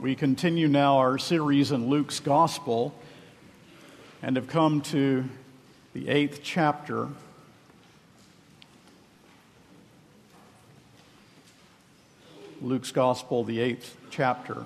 We 0.00 0.14
continue 0.14 0.66
now 0.66 0.96
our 0.96 1.18
series 1.18 1.72
in 1.72 1.90
Luke's 1.90 2.20
Gospel 2.20 2.94
and 4.22 4.34
have 4.36 4.48
come 4.48 4.80
to 4.80 5.26
the 5.92 6.08
eighth 6.08 6.40
chapter. 6.42 7.08
Luke's 12.62 12.90
Gospel, 12.92 13.44
the 13.44 13.60
eighth 13.60 13.94
chapter. 14.08 14.64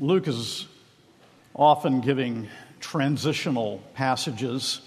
Luke 0.00 0.26
is 0.26 0.66
often 1.54 2.00
giving 2.00 2.48
transitional 2.84 3.82
passages, 3.94 4.82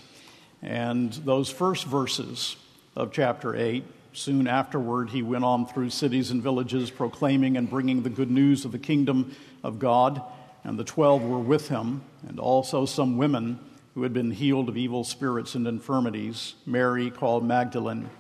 and 0.62 1.12
those 1.14 1.50
first 1.50 1.84
verses 1.84 2.56
of 2.96 3.12
chapter 3.12 3.56
8, 3.56 3.84
soon 4.14 4.48
afterward, 4.48 5.10
he 5.10 5.24
went 5.24 5.44
on 5.44 5.66
through 5.66 5.90
cities 5.90 6.30
and 6.30 6.44
villages 6.44 6.92
proclaiming 6.92 7.58
and 7.58 7.68
bringing 7.68 8.04
the 8.04 8.10
good 8.10 8.30
news 8.30 8.66
of 8.66 8.72
the 8.72 8.78
kingdom 8.78 9.36
of 9.64 9.80
God, 9.80 10.22
and 10.64 10.78
the 10.78 10.84
twelve 10.84 11.24
were 11.24 11.40
with 11.40 11.70
him, 11.70 12.04
and 12.28 12.40
also 12.40 12.86
some 12.86 13.18
women 13.18 13.60
who 13.96 14.04
had 14.04 14.14
been 14.14 14.30
healed 14.30 14.70
of 14.70 14.78
evil 14.78 15.04
spirits 15.04 15.56
and 15.56 15.66
infirmities 15.68 16.54
Mary, 16.68 17.10
called 17.10 17.44
Magdalene, 17.44 18.12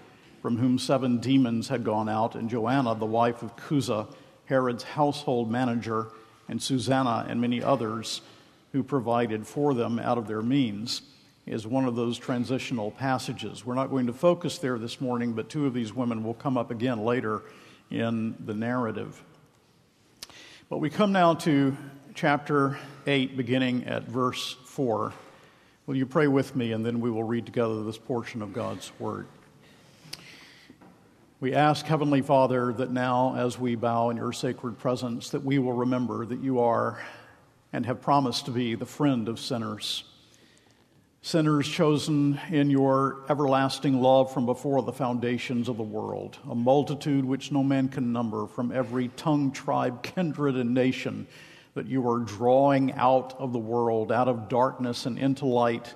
from 0.41 0.57
whom 0.57 0.79
seven 0.79 1.19
demons 1.19 1.67
had 1.67 1.83
gone 1.83 2.09
out, 2.09 2.33
and 2.33 2.49
Joanna, 2.49 2.95
the 2.95 3.05
wife 3.05 3.43
of 3.43 3.55
Chuza, 3.55 4.07
Herod's 4.45 4.83
household 4.83 5.51
manager, 5.51 6.07
and 6.49 6.61
Susanna, 6.61 7.27
and 7.29 7.39
many 7.39 7.61
others 7.61 8.21
who 8.77 8.83
provided 8.83 9.47
for 9.47 9.73
them 9.73 9.97
out 9.97 10.19
of 10.19 10.27
their 10.27 10.43
means 10.43 11.01
is 11.47 11.65
one 11.65 11.85
of 11.85 11.95
those 11.95 12.15
transitional 12.15 12.91
passages. 12.91 13.65
We're 13.65 13.73
not 13.73 13.87
going 13.87 14.05
to 14.05 14.13
focus 14.13 14.59
there 14.59 14.77
this 14.77 15.01
morning, 15.01 15.33
but 15.33 15.49
two 15.49 15.65
of 15.65 15.73
these 15.73 15.95
women 15.95 16.23
will 16.23 16.35
come 16.35 16.59
up 16.59 16.69
again 16.69 17.03
later 17.03 17.41
in 17.89 18.35
the 18.45 18.53
narrative. 18.53 19.19
But 20.69 20.77
we 20.77 20.91
come 20.91 21.11
now 21.11 21.33
to 21.33 21.75
chapter 22.13 22.77
8, 23.07 23.35
beginning 23.35 23.85
at 23.85 24.03
verse 24.03 24.55
4. 24.65 25.11
Will 25.87 25.95
you 25.95 26.05
pray 26.05 26.27
with 26.27 26.55
me, 26.55 26.71
and 26.71 26.85
then 26.85 27.01
we 27.01 27.09
will 27.09 27.23
read 27.23 27.47
together 27.47 27.83
this 27.83 27.97
portion 27.97 28.43
of 28.43 28.53
God's 28.53 28.91
Word. 28.99 29.25
We 31.39 31.55
ask, 31.55 31.83
Heavenly 31.83 32.21
Father, 32.21 32.73
that 32.73 32.91
now, 32.91 33.33
as 33.37 33.57
we 33.57 33.73
bow 33.73 34.11
in 34.11 34.17
your 34.17 34.33
sacred 34.33 34.77
presence, 34.77 35.31
that 35.31 35.43
we 35.43 35.57
will 35.57 35.73
remember 35.73 36.27
that 36.27 36.41
you 36.41 36.59
are 36.59 36.99
and 37.77 37.85
have 37.85 38.01
promised 38.01 38.45
to 38.45 38.51
be 38.51 38.73
the 38.73 38.87
friend 38.87 39.29
of 39.29 39.39
sinners. 39.39 40.03
Sinners 41.21 41.67
chosen 41.67 42.39
in 42.49 42.71
your 42.71 43.19
everlasting 43.29 44.01
love 44.01 44.33
from 44.33 44.47
before 44.47 44.81
the 44.81 44.91
foundations 44.91 45.69
of 45.69 45.77
the 45.77 45.83
world, 45.83 46.39
a 46.49 46.55
multitude 46.55 47.23
which 47.23 47.51
no 47.51 47.63
man 47.63 47.87
can 47.87 48.11
number 48.11 48.47
from 48.47 48.71
every 48.71 49.09
tongue, 49.09 49.51
tribe, 49.51 50.01
kindred, 50.01 50.55
and 50.55 50.73
nation 50.73 51.27
that 51.75 51.85
you 51.85 52.09
are 52.09 52.21
drawing 52.21 52.93
out 52.93 53.35
of 53.37 53.53
the 53.53 53.59
world, 53.59 54.11
out 54.11 54.27
of 54.27 54.49
darkness 54.49 55.05
and 55.05 55.19
into 55.19 55.45
light, 55.45 55.93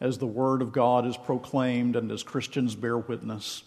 as 0.00 0.18
the 0.18 0.26
word 0.26 0.62
of 0.62 0.70
God 0.70 1.04
is 1.04 1.16
proclaimed 1.16 1.96
and 1.96 2.12
as 2.12 2.22
Christians 2.22 2.76
bear 2.76 2.96
witness. 2.96 3.64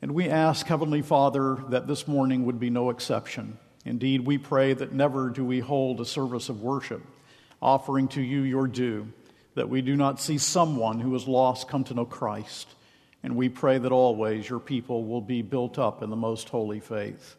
And 0.00 0.12
we 0.12 0.28
ask, 0.28 0.64
Heavenly 0.68 1.02
Father, 1.02 1.56
that 1.70 1.88
this 1.88 2.06
morning 2.06 2.44
would 2.44 2.60
be 2.60 2.70
no 2.70 2.90
exception. 2.90 3.58
Indeed, 3.84 4.22
we 4.22 4.38
pray 4.38 4.72
that 4.72 4.92
never 4.92 5.28
do 5.28 5.44
we 5.44 5.60
hold 5.60 6.00
a 6.00 6.06
service 6.06 6.48
of 6.48 6.62
worship, 6.62 7.02
offering 7.60 8.08
to 8.08 8.22
you 8.22 8.42
your 8.42 8.66
due, 8.66 9.12
that 9.54 9.68
we 9.68 9.82
do 9.82 9.94
not 9.94 10.20
see 10.20 10.38
someone 10.38 11.00
who 11.00 11.14
is 11.14 11.28
lost 11.28 11.68
come 11.68 11.84
to 11.84 11.94
know 11.94 12.04
Christ. 12.04 12.68
And 13.22 13.36
we 13.36 13.48
pray 13.48 13.78
that 13.78 13.92
always 13.92 14.48
your 14.48 14.60
people 14.60 15.04
will 15.04 15.20
be 15.20 15.42
built 15.42 15.78
up 15.78 16.02
in 16.02 16.10
the 16.10 16.16
most 16.16 16.48
holy 16.48 16.80
faith. 16.80 17.36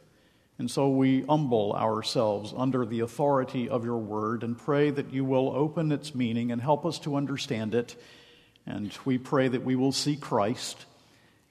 And 0.57 0.71
so 0.71 0.89
we 0.89 1.21
humble 1.23 1.73
ourselves 1.73 2.53
under 2.55 2.85
the 2.85 3.01
authority 3.01 3.67
of 3.67 3.83
your 3.83 3.97
word 3.97 4.43
and 4.43 4.57
pray 4.57 4.89
that 4.89 5.11
you 5.11 5.25
will 5.25 5.49
open 5.49 5.91
its 5.91 6.15
meaning 6.15 6.51
and 6.51 6.61
help 6.61 6.85
us 6.85 6.97
to 6.99 7.15
understand 7.15 7.75
it. 7.75 7.95
And 8.65 8.97
we 9.03 9.17
pray 9.17 9.47
that 9.47 9.65
we 9.65 9.75
will 9.75 9.91
see 9.91 10.15
Christ 10.15 10.85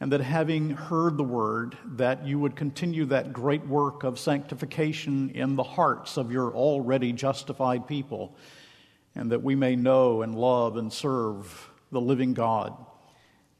and 0.05 0.13
that 0.13 0.21
having 0.21 0.69
heard 0.69 1.17
the 1.17 1.25
word, 1.25 1.79
that 1.93 2.27
you 2.27 2.39
would 2.39 2.55
continue 2.55 3.07
that 3.07 3.33
great 3.33 3.67
work 3.67 4.05
of 4.05 4.19
sanctification 4.19 5.31
in 5.31 5.57
the 5.57 5.63
hearts 5.63 6.19
of 6.19 6.31
your 6.31 6.53
already 6.53 7.11
justified 7.11 7.87
people, 7.89 8.37
and 9.15 9.33
that 9.33 9.43
we 9.43 9.55
may 9.55 9.75
know 9.75 10.21
and 10.21 10.35
love 10.35 10.77
and 10.77 10.93
serve 10.93 11.71
the 11.91 12.03
living 12.03 12.35
God 12.35 12.77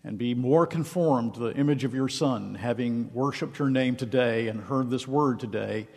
and 0.05 0.19
be 0.19 0.35
more 0.35 0.67
conformed 0.67 1.33
to 1.33 1.41
the 1.41 1.55
image 1.55 1.83
of 1.83 1.95
your 1.95 2.11
Son, 2.11 2.57
having 2.57 3.11
worshiped 3.15 3.59
your 3.59 3.71
name 3.71 3.97
today 3.97 4.49
and 4.49 4.61
heard 4.61 4.91
this 4.91 5.09
word 5.09 5.41
today, 5.41 5.89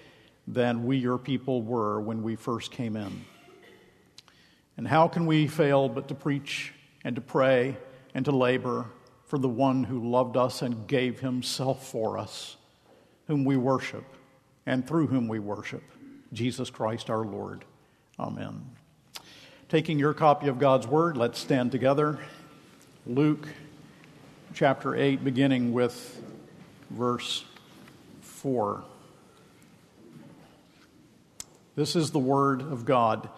than 0.48 0.86
we, 0.86 0.96
your 0.96 1.18
people, 1.18 1.62
were 1.62 2.00
when 2.00 2.24
we 2.24 2.38
first 2.38 2.72
came 2.72 2.96
in. 2.96 3.26
And 4.78 4.88
how 4.88 5.10
can 5.10 5.26
we 5.26 5.48
fail 5.48 5.90
but 5.90 6.08
to 6.08 6.16
preach 6.16 6.72
and 7.04 7.18
to 7.18 7.22
pray 7.22 7.76
and 8.14 8.24
to 8.24 8.32
labor 8.32 8.86
for 9.28 9.38
the 9.38 9.50
one 9.50 9.84
who 9.84 10.10
loved 10.10 10.38
us 10.38 10.62
and 10.62 10.88
gave 10.88 11.20
himself 11.20 11.88
for 11.90 12.18
us, 12.18 12.56
whom 13.28 13.46
we 13.46 13.58
worship 13.58 14.06
and 14.66 14.88
through 14.88 15.08
whom 15.08 15.28
we 15.28 15.40
worship, 15.40 15.84
Jesus 16.34 16.70
Christ 16.70 17.10
our 17.10 17.26
Lord. 17.26 17.64
Amen. 18.20 18.66
Taking 19.70 20.00
your 20.00 20.14
copy 20.14 20.48
of 20.48 20.60
God's 20.60 20.88
Word, 20.88 21.18
let's 21.18 21.40
stand 21.40 21.72
together. 21.72 22.20
Luke 23.06 23.48
chapter 24.54 24.96
8, 24.96 25.24
beginning 25.24 25.74
with 25.74 26.22
verse 26.90 27.44
4. 28.22 28.84
This 31.76 31.96
is 31.96 32.12
the 32.12 32.20
Word 32.20 32.62
of 32.62 32.86
God. 32.86 33.30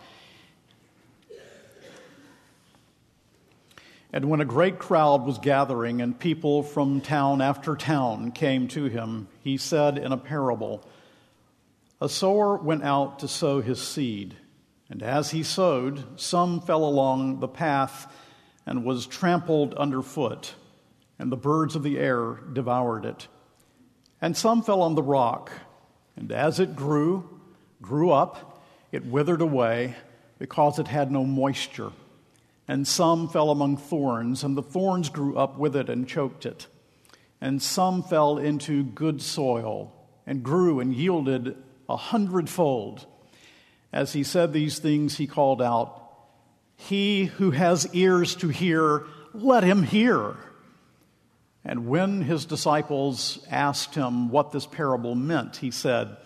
And 4.12 4.30
when 4.30 4.42
a 4.42 4.46
great 4.46 4.80
crowd 4.80 5.24
was 5.24 5.38
gathering 5.38 6.02
and 6.02 6.18
people 6.18 6.64
from 6.64 7.00
town 7.00 7.42
after 7.42 7.76
town 7.76 8.32
came 8.32 8.68
to 8.70 8.86
him, 8.86 9.28
he 9.44 9.58
said 9.58 10.00
in 10.00 10.12
a 10.12 10.18
parable 10.18 10.84
A 12.02 12.10
sower 12.10 12.58
went 12.58 12.84
out 12.84 13.20
to 13.20 13.28
sow 13.28 13.62
his 13.62 13.80
seed. 13.80 14.36
And 14.90 15.04
as 15.04 15.30
he 15.30 15.44
sowed, 15.44 16.20
some 16.20 16.62
fell 16.62 16.84
along 16.84 17.40
the 17.40 17.48
path 17.48 18.12
and 18.66 18.84
was 18.84 19.06
trampled 19.06 19.76
underfoot, 19.76 20.56
and 21.20 21.32
the 21.32 21.38
birds 21.38 21.76
of 21.76 21.84
the 21.84 22.00
air 22.00 22.40
devoured 22.54 23.06
it. 23.06 23.28
And 24.20 24.36
some 24.36 24.64
fell 24.64 24.82
on 24.82 24.96
the 24.96 25.04
rock, 25.04 25.52
and 26.16 26.32
as 26.32 26.60
it 26.60 26.76
grew, 26.76 27.40
grew 27.82 28.10
up, 28.12 28.64
it 28.92 29.06
withered 29.06 29.42
away 29.42 29.96
because 30.40 30.80
it 30.80 30.88
had 30.88 31.12
no 31.12 31.24
moisture 31.24 31.92
and 32.70 32.88
some 32.88 33.28
fell 33.28 33.50
among 33.50 33.78
thorns, 33.78 34.44
and 34.44 34.56
the 34.56 34.62
thorns 34.62 35.10
grew 35.10 35.36
up 35.36 35.58
with 35.58 35.76
it 35.76 35.90
and 35.90 36.08
choked 36.08 36.46
it. 36.46 36.68
And 37.42 37.60
some 37.60 38.04
fell 38.04 38.38
into 38.38 38.84
good 38.84 39.24
soil 39.24 39.92
and 40.28 40.44
grew 40.44 40.80
and 40.80 40.94
yielded 40.94 41.58
a 41.90 41.98
hundredfold. 41.98 43.08
As 43.92 44.14
he 44.14 44.24
said 44.24 44.54
these 44.54 44.78
things, 44.78 45.18
he 45.18 45.26
called 45.26 45.64
out, 45.64 46.12
He 46.76 47.26
who 47.26 47.50
has 47.50 47.90
ears 47.96 48.36
to 48.36 48.50
hear, 48.50 49.08
let 49.34 49.64
him 49.64 49.82
hear. 49.82 50.36
And 51.66 51.88
when 51.88 52.22
his 52.22 52.46
disciples 52.46 53.44
asked 53.50 53.96
him 53.96 54.30
what 54.30 54.52
this 54.52 54.68
parable 54.68 55.16
meant, 55.16 55.56
he 55.56 55.72
said, 55.72 56.18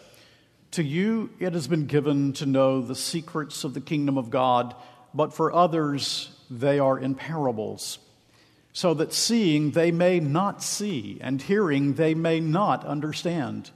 To 0.72 0.84
you 0.84 1.30
it 1.40 1.54
has 1.54 1.70
been 1.70 1.86
given 1.86 2.34
to 2.34 2.46
know 2.46 2.82
the 2.82 2.96
secrets 2.96 3.64
of 3.64 3.74
the 3.74 3.80
kingdom 3.80 4.18
of 4.18 4.30
God, 4.30 4.76
but 5.14 5.34
for 5.34 5.54
others 5.54 6.32
they 6.60 6.80
are 6.80 7.00
in 7.00 7.16
parables, 7.16 8.00
so 8.72 8.94
that 8.94 9.14
seeing 9.14 9.72
they 9.72 9.92
may 9.92 10.20
not 10.20 10.62
see, 10.64 11.18
and 11.22 11.42
hearing 11.42 11.94
they 11.94 12.14
may 12.14 12.40
not 12.40 12.86
understand. 12.86 13.72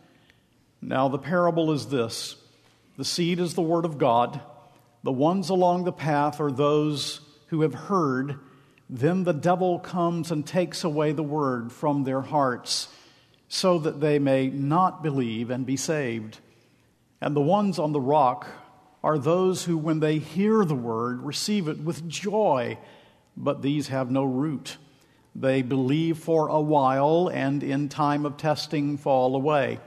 Now, 0.81 1.07
the 1.07 1.17
parable 1.17 1.71
is 1.71 1.87
this 1.87 2.35
the 2.97 3.05
seed 3.05 3.39
is 3.39 3.53
the 3.53 3.61
word 3.61 3.85
of 3.85 3.97
God, 3.97 4.41
the 5.03 5.11
ones 5.11 5.49
along 5.49 5.83
the 5.83 5.91
path 5.91 6.39
are 6.39 6.51
those 6.51 7.21
who 7.47 7.61
have 7.61 7.73
heard. 7.73 8.39
Then 8.89 9.23
the 9.23 9.33
devil 9.33 9.79
comes 9.79 10.31
and 10.31 10.45
takes 10.45 10.83
away 10.83 11.11
the 11.11 11.23
word 11.23 11.71
from 11.71 12.03
their 12.03 12.21
hearts, 12.21 12.87
so 13.49 13.79
that 13.79 13.99
they 13.99 14.19
may 14.19 14.47
not 14.47 15.03
believe 15.03 15.49
and 15.49 15.65
be 15.65 15.77
saved. 15.77 16.39
And 17.19 17.35
the 17.35 17.41
ones 17.41 17.79
on 17.79 17.91
the 17.91 18.01
rock 18.01 18.47
are 19.03 19.17
those 19.17 19.65
who, 19.65 19.77
when 19.77 19.99
they 19.99 20.17
hear 20.17 20.65
the 20.65 20.75
word, 20.75 21.21
receive 21.21 21.67
it 21.67 21.79
with 21.79 22.07
joy, 22.07 22.77
but 23.35 23.61
these 23.61 23.89
have 23.89 24.09
no 24.11 24.23
root. 24.23 24.77
They 25.35 25.61
believe 25.61 26.17
for 26.17 26.47
a 26.47 26.59
while 26.59 27.29
and 27.31 27.61
in 27.61 27.89
time 27.89 28.25
of 28.25 28.37
testing 28.37 28.97
fall 28.97 29.35
away. 29.35 29.79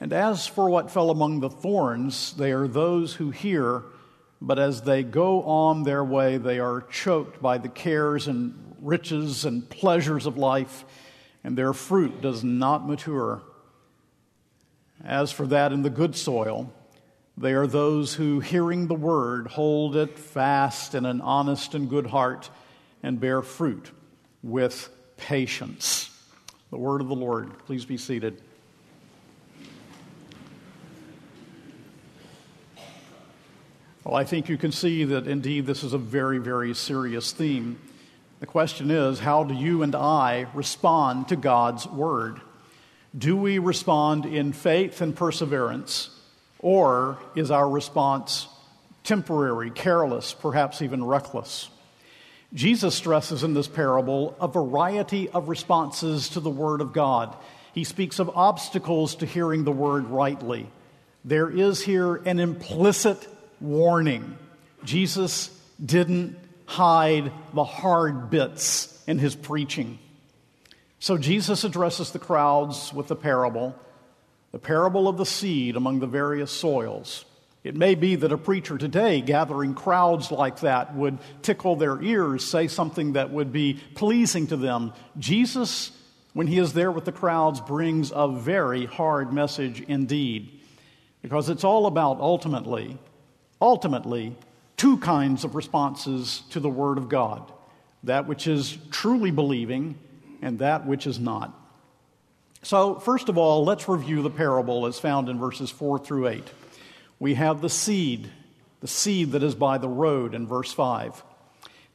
And 0.00 0.12
as 0.12 0.46
for 0.46 0.68
what 0.68 0.90
fell 0.90 1.10
among 1.10 1.40
the 1.40 1.50
thorns, 1.50 2.34
they 2.34 2.52
are 2.52 2.66
those 2.66 3.14
who 3.14 3.30
hear, 3.30 3.82
but 4.40 4.58
as 4.58 4.82
they 4.82 5.02
go 5.02 5.42
on 5.42 5.82
their 5.82 6.04
way, 6.04 6.38
they 6.38 6.58
are 6.58 6.82
choked 6.90 7.40
by 7.40 7.58
the 7.58 7.68
cares 7.68 8.26
and 8.26 8.76
riches 8.80 9.44
and 9.44 9.68
pleasures 9.68 10.26
of 10.26 10.36
life, 10.36 10.84
and 11.44 11.56
their 11.56 11.72
fruit 11.72 12.20
does 12.20 12.42
not 12.42 12.86
mature. 12.86 13.42
As 15.04 15.30
for 15.32 15.46
that 15.46 15.72
in 15.72 15.82
the 15.82 15.90
good 15.90 16.16
soil, 16.16 16.72
they 17.38 17.52
are 17.52 17.66
those 17.66 18.14
who, 18.14 18.40
hearing 18.40 18.86
the 18.86 18.94
word, 18.94 19.46
hold 19.46 19.94
it 19.94 20.18
fast 20.18 20.94
in 20.94 21.04
an 21.04 21.20
honest 21.20 21.74
and 21.74 21.90
good 21.90 22.06
heart 22.06 22.48
and 23.02 23.20
bear 23.20 23.42
fruit 23.42 23.90
with 24.42 24.88
patience. 25.18 26.10
The 26.70 26.78
word 26.78 27.00
of 27.00 27.08
the 27.08 27.14
Lord. 27.14 27.58
Please 27.66 27.84
be 27.84 27.98
seated. 27.98 28.40
Well, 34.02 34.14
I 34.14 34.24
think 34.24 34.48
you 34.48 34.56
can 34.56 34.72
see 34.72 35.04
that 35.04 35.26
indeed 35.26 35.66
this 35.66 35.82
is 35.82 35.92
a 35.92 35.98
very, 35.98 36.38
very 36.38 36.72
serious 36.74 37.32
theme. 37.32 37.78
The 38.40 38.46
question 38.46 38.90
is 38.90 39.18
how 39.18 39.44
do 39.44 39.52
you 39.52 39.82
and 39.82 39.94
I 39.94 40.46
respond 40.54 41.28
to 41.28 41.36
God's 41.36 41.86
word? 41.86 42.40
Do 43.16 43.36
we 43.36 43.58
respond 43.58 44.24
in 44.24 44.52
faith 44.52 45.00
and 45.00 45.14
perseverance, 45.14 46.10
or 46.66 47.16
is 47.36 47.52
our 47.52 47.70
response 47.70 48.48
temporary, 49.04 49.70
careless, 49.70 50.34
perhaps 50.34 50.82
even 50.82 51.04
reckless? 51.04 51.70
Jesus 52.52 52.92
stresses 52.96 53.44
in 53.44 53.54
this 53.54 53.68
parable 53.68 54.36
a 54.40 54.48
variety 54.48 55.28
of 55.28 55.48
responses 55.48 56.30
to 56.30 56.40
the 56.40 56.50
Word 56.50 56.80
of 56.80 56.92
God. 56.92 57.36
He 57.72 57.84
speaks 57.84 58.18
of 58.18 58.30
obstacles 58.30 59.14
to 59.16 59.26
hearing 59.26 59.62
the 59.62 59.70
Word 59.70 60.06
rightly. 60.06 60.68
There 61.24 61.48
is 61.48 61.82
here 61.82 62.16
an 62.16 62.40
implicit 62.40 63.28
warning. 63.60 64.36
Jesus 64.82 65.56
didn't 65.84 66.36
hide 66.64 67.30
the 67.54 67.62
hard 67.62 68.28
bits 68.28 69.00
in 69.06 69.20
his 69.20 69.36
preaching. 69.36 70.00
So 70.98 71.16
Jesus 71.16 71.62
addresses 71.62 72.10
the 72.10 72.18
crowds 72.18 72.92
with 72.92 73.06
the 73.06 73.14
parable, 73.14 73.78
the 74.56 74.60
parable 74.60 75.06
of 75.06 75.18
the 75.18 75.26
seed 75.26 75.76
among 75.76 76.00
the 76.00 76.06
various 76.06 76.50
soils. 76.50 77.26
It 77.62 77.76
may 77.76 77.94
be 77.94 78.16
that 78.16 78.32
a 78.32 78.38
preacher 78.38 78.78
today 78.78 79.20
gathering 79.20 79.74
crowds 79.74 80.30
like 80.30 80.60
that 80.60 80.96
would 80.96 81.18
tickle 81.42 81.76
their 81.76 82.02
ears, 82.02 82.42
say 82.42 82.66
something 82.66 83.12
that 83.12 83.30
would 83.30 83.52
be 83.52 83.78
pleasing 83.94 84.46
to 84.46 84.56
them. 84.56 84.94
Jesus, 85.18 85.92
when 86.32 86.46
he 86.46 86.56
is 86.56 86.72
there 86.72 86.90
with 86.90 87.04
the 87.04 87.12
crowds, 87.12 87.60
brings 87.60 88.10
a 88.14 88.28
very 88.28 88.86
hard 88.86 89.30
message 89.30 89.82
indeed, 89.82 90.58
because 91.20 91.50
it's 91.50 91.62
all 91.62 91.84
about 91.84 92.18
ultimately 92.18 92.96
ultimately 93.60 94.34
two 94.78 94.96
kinds 94.96 95.44
of 95.44 95.54
responses 95.54 96.44
to 96.48 96.60
the 96.60 96.70
Word 96.70 96.96
of 96.96 97.10
God 97.10 97.52
that 98.04 98.26
which 98.26 98.46
is 98.46 98.78
truly 98.90 99.30
believing 99.30 99.98
and 100.40 100.60
that 100.60 100.86
which 100.86 101.06
is 101.06 101.18
not. 101.18 101.65
So, 102.66 102.96
first 102.96 103.28
of 103.28 103.38
all, 103.38 103.64
let's 103.64 103.88
review 103.88 104.22
the 104.22 104.28
parable 104.28 104.86
as 104.86 104.98
found 104.98 105.28
in 105.28 105.38
verses 105.38 105.70
4 105.70 106.00
through 106.00 106.26
8. 106.26 106.42
We 107.20 107.34
have 107.34 107.60
the 107.60 107.70
seed, 107.70 108.28
the 108.80 108.88
seed 108.88 109.30
that 109.30 109.44
is 109.44 109.54
by 109.54 109.78
the 109.78 109.88
road 109.88 110.34
in 110.34 110.48
verse 110.48 110.72
5. 110.72 111.22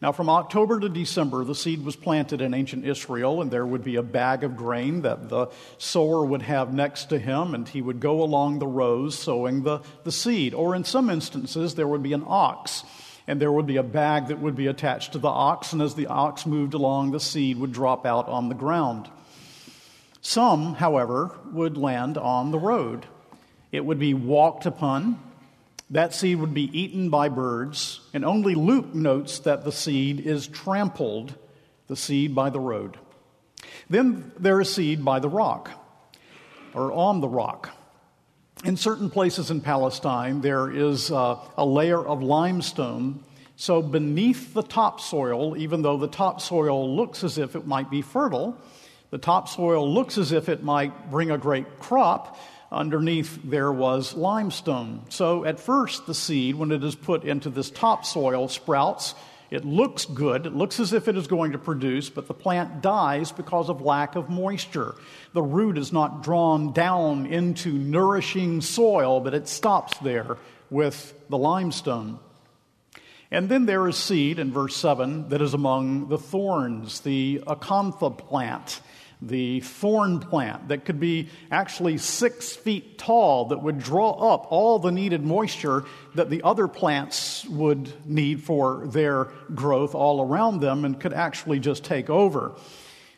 Now, 0.02 0.14
from 0.14 0.30
October 0.30 0.80
to 0.80 0.88
December, 0.88 1.44
the 1.44 1.56
seed 1.56 1.84
was 1.84 1.98
planted 1.98 2.40
in 2.40 2.54
ancient 2.54 2.86
Israel, 2.86 3.42
and 3.42 3.52
there 3.52 3.66
would 3.66 3.84
be 3.84 3.98
a 3.98 4.02
bag 4.02 4.46
of 4.46 4.56
grain 4.56 5.02
that 5.02 5.28
the 5.28 5.48
sower 5.78 6.24
would 6.24 6.44
have 6.44 6.74
next 6.74 7.10
to 7.10 7.20
him, 7.20 7.54
and 7.54 7.68
he 7.68 7.82
would 7.82 8.00
go 8.00 8.24
along 8.24 8.60
the 8.60 8.66
rows 8.66 9.20
sowing 9.20 9.64
the, 9.64 9.82
the 10.06 10.12
seed. 10.14 10.54
Or 10.54 10.74
in 10.74 10.86
some 10.86 11.10
instances, 11.10 11.76
there 11.76 11.88
would 11.90 12.02
be 12.02 12.14
an 12.14 12.24
ox, 12.26 12.86
and 13.28 13.42
there 13.42 13.52
would 13.52 13.68
be 13.68 13.76
a 13.76 13.84
bag 13.84 14.28
that 14.28 14.40
would 14.40 14.56
be 14.56 14.68
attached 14.68 15.12
to 15.12 15.20
the 15.20 15.28
ox, 15.28 15.74
and 15.74 15.82
as 15.82 15.96
the 15.96 16.08
ox 16.08 16.46
moved 16.46 16.74
along, 16.74 17.12
the 17.12 17.20
seed 17.20 17.58
would 17.58 17.74
drop 17.74 18.06
out 18.06 18.30
on 18.30 18.48
the 18.48 18.56
ground. 18.56 19.10
Some, 20.22 20.76
however, 20.76 21.36
would 21.52 21.78
land 21.78 22.18
on 22.18 22.52
the 22.52 22.60
road. 22.60 23.08
It 23.72 23.84
would 23.84 24.00
be 24.00 24.14
walked 24.14 24.66
upon, 24.66 25.20
that 25.92 26.14
seed 26.14 26.38
would 26.38 26.54
be 26.54 26.80
eaten 26.80 27.10
by 27.10 27.28
birds, 27.28 28.00
and 28.14 28.24
only 28.24 28.56
Luke 28.56 28.96
notes 28.96 29.40
that 29.40 29.66
the 29.66 29.74
seed 29.74 30.22
is 30.22 30.48
trampled, 30.48 31.36
the 31.88 31.98
seed 31.98 32.34
by 32.34 32.50
the 32.50 32.62
road. 32.62 32.98
Then 33.90 34.32
there 34.40 34.62
is 34.62 34.74
seed 34.74 35.04
by 35.04 35.20
the 35.20 35.28
rock, 35.28 35.70
or 36.74 36.94
on 36.94 37.20
the 37.20 37.28
rock. 37.28 37.72
In 38.64 38.78
certain 38.78 39.10
places 39.10 39.52
in 39.52 39.60
Palestine, 39.60 40.40
there 40.40 40.72
is 40.72 41.12
uh, 41.12 41.38
a 41.58 41.66
layer 41.66 42.00
of 42.00 42.24
limestone. 42.24 43.24
So, 43.58 43.82
beneath 43.82 44.54
the 44.54 44.64
topsoil, 44.64 45.58
even 45.58 45.82
though 45.82 45.98
the 45.98 46.08
topsoil 46.08 46.96
looks 46.96 47.24
as 47.24 47.38
if 47.38 47.56
it 47.56 47.68
might 47.68 47.90
be 47.90 48.02
fertile, 48.02 48.58
the 49.12 49.18
topsoil 49.18 49.94
looks 49.94 50.18
as 50.18 50.32
if 50.32 50.50
it 50.50 50.64
might 50.64 51.12
bring 51.12 51.32
a 51.32 51.38
great 51.38 51.80
crop, 51.80 52.40
underneath 52.72 53.40
there 53.44 53.72
was 53.72 54.16
limestone. 54.16 55.02
So 55.10 55.44
at 55.44 55.60
first, 55.60 56.08
the 56.08 56.14
seed, 56.14 56.56
when 56.56 56.72
it 56.72 56.84
is 56.84 56.96
put 56.96 57.26
into 57.26 57.50
this 57.50 57.70
topsoil, 57.70 58.48
sprouts. 58.48 59.14
It 59.50 59.66
looks 59.66 60.06
good. 60.06 60.46
It 60.46 60.56
looks 60.56 60.80
as 60.80 60.94
if 60.94 61.10
it 61.10 61.18
is 61.18 61.28
going 61.28 61.52
to 61.52 61.58
produce, 61.58 62.10
but 62.10 62.30
the 62.30 62.34
plant 62.34 62.82
dies 62.82 63.34
because 63.34 63.68
of 63.68 63.82
lack 63.82 64.16
of 64.16 64.30
moisture. 64.30 64.96
The 65.34 65.44
root 65.44 65.78
is 65.78 65.92
not 65.92 66.24
drawn 66.24 66.72
down 66.72 67.26
into 67.26 67.74
nourishing 67.74 68.62
soil, 68.62 69.20
but 69.20 69.34
it 69.34 69.50
stops 69.50 69.98
there 69.98 70.38
with 70.70 71.14
the 71.28 71.38
limestone. 71.38 72.18
And 73.30 73.50
then 73.50 73.66
there 73.66 73.86
is 73.90 73.98
seed 73.98 74.40
in 74.40 74.54
verse 74.54 74.78
7 74.78 75.28
that 75.30 75.42
is 75.42 75.54
among 75.54 76.08
the 76.08 76.18
thorns, 76.18 77.02
the 77.02 77.44
acantha 77.46 78.18
plant 78.18 78.80
the 79.22 79.60
thorn 79.60 80.20
plant 80.20 80.70
that 80.70 80.84
could 80.86 81.00
be 81.00 81.30
actually 81.52 81.98
six 81.98 82.56
feet 82.56 82.98
tall 82.98 83.46
that 83.46 83.62
would 83.62 83.80
draw 83.80 84.12
up 84.34 84.48
all 84.50 84.80
the 84.80 84.92
needed 84.92 85.24
moisture 85.24 85.86
that 86.16 86.30
the 86.30 86.42
other 86.44 86.68
plants 86.68 87.46
would 87.46 87.94
need 88.08 88.44
for 88.44 88.88
their 88.88 89.26
growth 89.54 89.94
all 89.94 90.22
around 90.22 90.60
them 90.60 90.86
and 90.86 91.00
could 91.00 91.14
actually 91.14 91.60
just 91.60 91.84
take 91.84 92.10
over. 92.10 92.54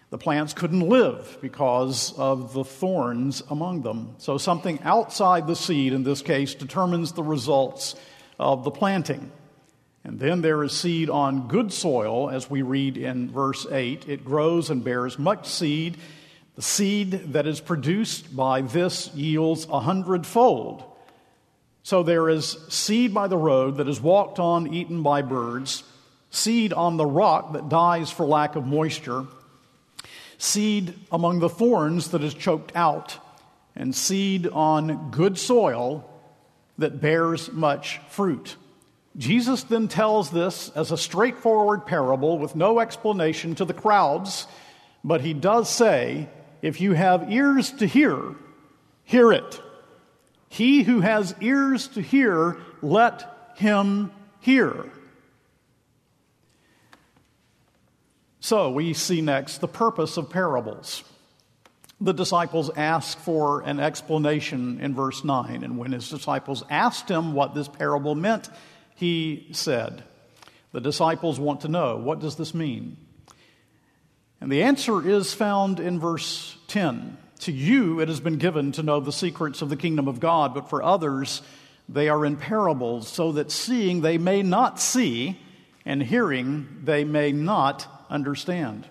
The 0.10 0.18
plants 0.18 0.54
couldn't 0.54 0.88
live 0.88 1.40
because 1.42 2.14
of 2.20 2.54
the 2.54 2.64
thorns 2.64 3.42
among 3.50 3.82
them. 3.82 4.14
So, 4.20 4.38
something 4.38 4.80
outside 4.84 5.48
the 5.48 5.56
seed, 5.56 5.92
in 5.92 6.04
this 6.04 6.22
case, 6.22 6.54
determines 6.54 7.14
the 7.14 7.24
results 7.24 7.96
of 8.40 8.64
the 8.64 8.70
planting. 8.70 9.32
And 10.04 10.20
then 10.20 10.42
there 10.42 10.64
is 10.64 10.74
seed 10.74 11.10
on 11.10 11.48
good 11.48 11.72
soil, 11.72 12.30
as 12.30 12.50
we 12.50 12.62
read 12.62 12.98
in 12.98 13.32
verse 13.32 13.66
8. 13.70 14.10
It 14.10 14.26
grows 14.26 14.70
and 14.70 14.84
bears 14.84 15.18
much 15.18 15.48
seed. 15.48 15.98
The 16.56 16.62
seed 16.62 17.12
that 17.34 17.48
is 17.48 17.62
produced 17.62 18.36
by 18.36 18.62
this 18.62 19.14
yields 19.16 19.66
a 19.70 19.80
hundredfold. 19.80 20.84
So 21.84 22.04
there 22.04 22.30
is 22.30 22.58
seed 22.70 23.14
by 23.14 23.28
the 23.28 23.38
road 23.38 23.78
that 23.78 23.88
is 23.88 24.00
walked 24.00 24.40
on, 24.40 24.74
eaten 24.74 25.04
by 25.04 25.22
birds, 25.22 25.84
seed 26.30 26.74
on 26.74 26.98
the 26.98 27.06
rock 27.06 27.54
that 27.54 27.70
dies 27.70 28.12
for 28.12 28.26
lack 28.26 28.56
of 28.56 28.66
moisture, 28.66 29.26
seed 30.38 30.96
among 31.12 31.40
the 31.40 31.50
thorns 31.50 32.12
that 32.12 32.24
is 32.24 32.34
choked 32.34 32.74
out, 32.76 33.18
and 33.76 33.96
seed 33.96 34.48
on 34.48 35.12
good 35.12 35.38
soil 35.38 36.10
that 36.78 37.02
bears 37.02 37.52
much 37.52 38.00
fruit. 38.10 38.58
Jesus 39.16 39.64
then 39.64 39.88
tells 39.88 40.32
this 40.32 40.70
as 40.70 40.92
a 40.92 40.98
straightforward 40.98 41.86
parable 41.86 42.40
with 42.40 42.56
no 42.56 42.80
explanation 42.80 43.56
to 43.56 43.66
the 43.66 43.74
crowds, 43.74 44.48
but 45.04 45.22
he 45.22 45.34
does 45.34 45.70
say, 45.70 46.30
If 46.62 46.82
you 46.82 46.94
have 46.94 47.32
ears 47.32 47.72
to 47.74 47.86
hear, 47.86 48.36
hear 49.04 49.32
it. 49.32 49.62
He 50.50 50.84
who 50.84 51.02
has 51.02 51.36
ears 51.42 51.88
to 51.90 52.02
hear, 52.02 52.58
let 52.82 53.54
him 53.56 54.12
hear. 54.40 54.86
So 58.40 58.72
we 58.72 58.94
see 58.94 59.22
next 59.22 59.60
the 59.60 59.68
purpose 59.68 60.18
of 60.18 60.30
parables. 60.30 61.04
The 62.02 62.14
disciples 62.14 62.70
ask 62.76 63.18
for 63.20 63.62
an 63.62 63.80
explanation 63.80 64.82
in 64.82 64.94
verse 64.94 65.24
9, 65.24 65.64
and 65.64 65.78
when 65.78 65.94
his 65.94 66.10
disciples 66.10 66.64
asked 66.70 67.10
him 67.10 67.34
what 67.34 67.56
this 67.56 67.70
parable 67.70 68.16
meant, 68.16 68.50
he 68.96 69.48
said. 69.52 70.04
The 70.72 70.82
disciples 70.82 71.40
want 71.40 71.62
to 71.62 71.68
know 71.68 71.98
what 71.98 72.20
does 72.20 72.36
this 72.36 72.54
mean? 72.54 72.98
And 74.42 74.52
the 74.52 74.64
answer 74.64 75.08
is 75.08 75.34
found 75.34 75.80
in 75.80 76.00
verse 76.00 76.58
10. 76.68 77.18
To 77.42 77.52
you 77.52 78.00
it 78.00 78.08
has 78.08 78.20
been 78.20 78.38
given 78.38 78.72
to 78.74 78.84
know 78.84 79.00
the 79.00 79.12
secrets 79.12 79.62
of 79.62 79.70
the 79.70 79.76
kingdom 79.76 80.08
of 80.08 80.20
God, 80.20 80.54
but 80.54 80.70
for 80.70 80.82
others 80.82 81.42
they 81.90 82.10
are 82.10 82.26
in 82.26 82.38
parables, 82.38 83.08
so 83.08 83.34
that 83.34 83.52
seeing 83.52 84.02
they 84.02 84.18
may 84.18 84.42
not 84.42 84.80
see, 84.80 85.40
and 85.86 86.02
hearing 86.02 86.80
they 86.84 87.04
may 87.04 87.32
not 87.32 87.88
understand. 88.10 88.88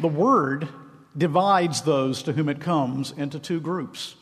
The 0.00 0.08
word 0.08 0.68
divides 1.16 1.82
those 1.82 2.24
to 2.24 2.32
whom 2.32 2.48
it 2.48 2.60
comes 2.60 3.12
into 3.12 3.38
two 3.38 3.60
groups. 3.60 4.16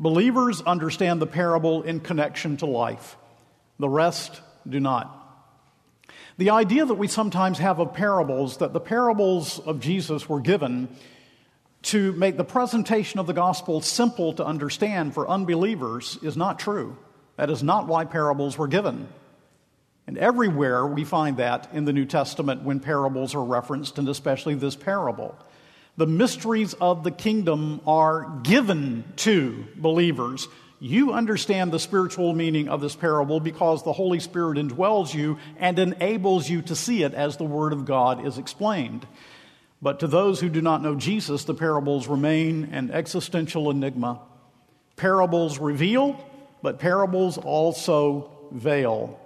Believers 0.00 0.62
understand 0.62 1.20
the 1.20 1.26
parable 1.26 1.82
in 1.82 2.00
connection 2.00 2.56
to 2.58 2.66
life. 2.66 3.16
The 3.78 3.88
rest 3.88 4.40
do 4.68 4.80
not. 4.80 5.12
The 6.38 6.50
idea 6.50 6.84
that 6.84 6.94
we 6.94 7.08
sometimes 7.08 7.58
have 7.58 7.78
of 7.78 7.94
parables, 7.94 8.58
that 8.58 8.72
the 8.72 8.80
parables 8.80 9.58
of 9.58 9.80
Jesus 9.80 10.28
were 10.28 10.40
given 10.40 10.88
to 11.82 12.12
make 12.12 12.36
the 12.36 12.44
presentation 12.44 13.20
of 13.20 13.26
the 13.26 13.32
gospel 13.32 13.80
simple 13.80 14.34
to 14.34 14.44
understand 14.44 15.14
for 15.14 15.28
unbelievers, 15.28 16.18
is 16.22 16.36
not 16.36 16.58
true. 16.58 16.96
That 17.36 17.50
is 17.50 17.62
not 17.62 17.86
why 17.86 18.04
parables 18.04 18.58
were 18.58 18.68
given. 18.68 19.08
And 20.06 20.18
everywhere 20.18 20.86
we 20.86 21.04
find 21.04 21.38
that 21.38 21.68
in 21.72 21.84
the 21.84 21.92
New 21.92 22.04
Testament 22.04 22.62
when 22.62 22.80
parables 22.80 23.34
are 23.34 23.44
referenced, 23.44 23.98
and 23.98 24.08
especially 24.08 24.54
this 24.54 24.76
parable. 24.76 25.36
The 25.96 26.06
mysteries 26.06 26.74
of 26.74 27.02
the 27.02 27.10
kingdom 27.10 27.80
are 27.86 28.40
given 28.42 29.04
to 29.16 29.66
believers. 29.76 30.48
You 30.78 31.14
understand 31.14 31.72
the 31.72 31.78
spiritual 31.78 32.34
meaning 32.34 32.68
of 32.68 32.80
this 32.82 32.94
parable 32.94 33.40
because 33.40 33.82
the 33.82 33.94
Holy 33.94 34.20
Spirit 34.20 34.58
indwells 34.58 35.14
you 35.14 35.38
and 35.58 35.78
enables 35.78 36.50
you 36.50 36.60
to 36.62 36.76
see 36.76 37.02
it 37.02 37.14
as 37.14 37.36
the 37.36 37.44
Word 37.44 37.72
of 37.72 37.86
God 37.86 38.26
is 38.26 38.36
explained. 38.36 39.06
But 39.80 40.00
to 40.00 40.06
those 40.06 40.40
who 40.40 40.48
do 40.48 40.60
not 40.60 40.82
know 40.82 40.94
Jesus, 40.94 41.44
the 41.44 41.54
parables 41.54 42.08
remain 42.08 42.70
an 42.72 42.90
existential 42.90 43.70
enigma. 43.70 44.20
Parables 44.96 45.58
reveal, 45.58 46.22
but 46.62 46.78
parables 46.78 47.38
also 47.38 48.30
veil. 48.52 49.18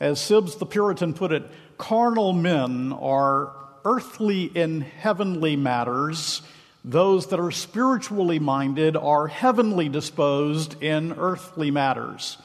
As 0.00 0.20
Sibbes 0.20 0.58
the 0.58 0.66
Puritan 0.66 1.14
put 1.14 1.32
it, 1.32 1.44
carnal 1.78 2.32
men 2.32 2.92
are 2.92 3.52
earthly 3.84 4.44
in 4.44 4.82
heavenly 4.82 5.56
matters. 5.56 6.42
Those 6.84 7.26
that 7.26 7.40
are 7.40 7.50
spiritually 7.50 8.38
minded 8.38 8.96
are 8.96 9.26
heavenly 9.26 9.88
disposed 9.88 10.82
in 10.82 11.12
earthly 11.12 11.70
matters. 11.70 12.38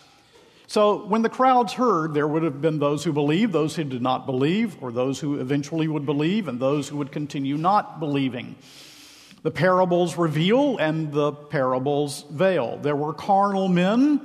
So 0.67 1.05
when 1.05 1.21
the 1.21 1.29
crowds 1.29 1.73
heard, 1.73 2.13
there 2.13 2.27
would 2.27 2.43
have 2.43 2.61
been 2.61 2.79
those 2.79 3.03
who 3.03 3.13
believed, 3.13 3.53
those 3.53 3.75
who 3.75 3.83
did 3.83 4.01
not 4.01 4.25
believe, 4.25 4.81
or 4.81 4.91
those 4.91 5.19
who 5.19 5.39
eventually 5.39 5.87
would 5.87 6.05
believe, 6.05 6.47
and 6.47 6.59
those 6.59 6.89
who 6.89 6.97
would 6.97 7.11
continue 7.11 7.55
not 7.55 7.99
believing. 7.99 8.55
The 9.43 9.51
parables 9.51 10.17
reveal 10.17 10.77
and 10.77 11.13
the 11.13 11.31
parables 11.31 12.25
veil. 12.31 12.77
There 12.77 12.95
were 12.95 13.13
carnal 13.13 13.67
men 13.67 14.21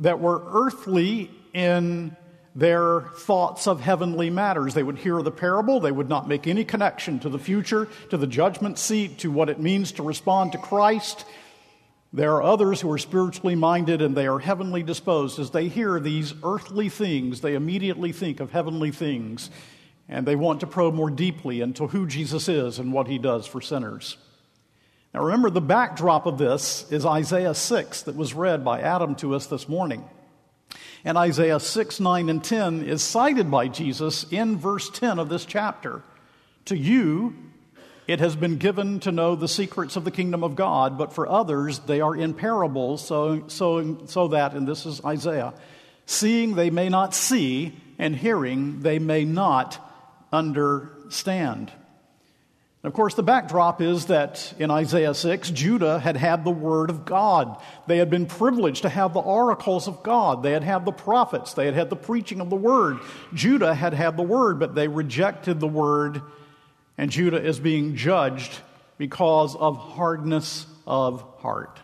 that 0.00 0.20
were 0.20 0.42
earthly 0.46 1.30
in 1.54 2.14
their 2.58 3.02
thoughts 3.02 3.68
of 3.68 3.80
heavenly 3.80 4.30
matters. 4.30 4.74
They 4.74 4.82
would 4.82 4.98
hear 4.98 5.22
the 5.22 5.30
parable, 5.30 5.78
they 5.78 5.92
would 5.92 6.08
not 6.08 6.26
make 6.26 6.48
any 6.48 6.64
connection 6.64 7.20
to 7.20 7.28
the 7.28 7.38
future, 7.38 7.86
to 8.10 8.16
the 8.16 8.26
judgment 8.26 8.78
seat, 8.78 9.18
to 9.18 9.30
what 9.30 9.48
it 9.48 9.60
means 9.60 9.92
to 9.92 10.02
respond 10.02 10.52
to 10.52 10.58
Christ. 10.58 11.24
There 12.12 12.32
are 12.34 12.42
others 12.42 12.80
who 12.80 12.90
are 12.90 12.98
spiritually 12.98 13.54
minded 13.54 14.02
and 14.02 14.16
they 14.16 14.26
are 14.26 14.40
heavenly 14.40 14.82
disposed. 14.82 15.38
As 15.38 15.52
they 15.52 15.68
hear 15.68 16.00
these 16.00 16.34
earthly 16.42 16.88
things, 16.88 17.42
they 17.42 17.54
immediately 17.54 18.10
think 18.10 18.40
of 18.40 18.50
heavenly 18.50 18.90
things 18.90 19.50
and 20.08 20.26
they 20.26 20.34
want 20.34 20.58
to 20.60 20.66
probe 20.66 20.94
more 20.94 21.10
deeply 21.10 21.60
into 21.60 21.86
who 21.86 22.08
Jesus 22.08 22.48
is 22.48 22.80
and 22.80 22.92
what 22.92 23.06
he 23.06 23.18
does 23.18 23.46
for 23.46 23.60
sinners. 23.60 24.16
Now 25.14 25.22
remember, 25.22 25.50
the 25.50 25.60
backdrop 25.60 26.26
of 26.26 26.38
this 26.38 26.90
is 26.90 27.06
Isaiah 27.06 27.54
6 27.54 28.02
that 28.02 28.16
was 28.16 28.34
read 28.34 28.64
by 28.64 28.80
Adam 28.80 29.14
to 29.16 29.36
us 29.36 29.46
this 29.46 29.68
morning. 29.68 30.02
And 31.04 31.16
Isaiah 31.16 31.60
6, 31.60 32.00
9, 32.00 32.28
and 32.28 32.42
10 32.42 32.82
is 32.82 33.02
cited 33.02 33.50
by 33.50 33.68
Jesus 33.68 34.26
in 34.30 34.58
verse 34.58 34.90
10 34.90 35.18
of 35.18 35.28
this 35.28 35.44
chapter. 35.44 36.02
To 36.66 36.76
you, 36.76 37.34
it 38.06 38.20
has 38.20 38.36
been 38.36 38.56
given 38.56 39.00
to 39.00 39.12
know 39.12 39.34
the 39.34 39.48
secrets 39.48 39.96
of 39.96 40.04
the 40.04 40.10
kingdom 40.10 40.42
of 40.42 40.56
God, 40.56 40.96
but 40.96 41.12
for 41.12 41.28
others, 41.28 41.78
they 41.80 42.00
are 42.00 42.16
in 42.16 42.34
parables, 42.34 43.06
so, 43.06 43.44
so, 43.48 44.06
so 44.06 44.28
that, 44.28 44.54
and 44.54 44.66
this 44.66 44.86
is 44.86 45.04
Isaiah, 45.04 45.52
seeing 46.06 46.54
they 46.54 46.70
may 46.70 46.88
not 46.88 47.14
see, 47.14 47.76
and 47.98 48.16
hearing 48.16 48.80
they 48.80 48.98
may 48.98 49.24
not 49.24 49.78
understand. 50.32 51.70
Of 52.84 52.92
course, 52.92 53.14
the 53.14 53.24
backdrop 53.24 53.82
is 53.82 54.06
that 54.06 54.54
in 54.58 54.70
Isaiah 54.70 55.12
6, 55.12 55.50
Judah 55.50 55.98
had 55.98 56.16
had 56.16 56.44
the 56.44 56.52
word 56.52 56.90
of 56.90 57.04
God. 57.04 57.60
They 57.88 57.98
had 57.98 58.08
been 58.08 58.26
privileged 58.26 58.82
to 58.82 58.88
have 58.88 59.12
the 59.12 59.20
oracles 59.20 59.88
of 59.88 60.04
God. 60.04 60.44
They 60.44 60.52
had 60.52 60.62
had 60.62 60.84
the 60.84 60.92
prophets. 60.92 61.54
They 61.54 61.66
had 61.66 61.74
had 61.74 61.90
the 61.90 61.96
preaching 61.96 62.40
of 62.40 62.50
the 62.50 62.56
word. 62.56 62.98
Judah 63.34 63.74
had 63.74 63.94
had 63.94 64.16
the 64.16 64.22
word, 64.22 64.60
but 64.60 64.76
they 64.76 64.86
rejected 64.86 65.58
the 65.58 65.66
word, 65.66 66.22
and 66.96 67.10
Judah 67.10 67.44
is 67.44 67.58
being 67.58 67.96
judged 67.96 68.60
because 68.96 69.56
of 69.56 69.76
hardness 69.76 70.64
of 70.86 71.22
heart. 71.38 71.80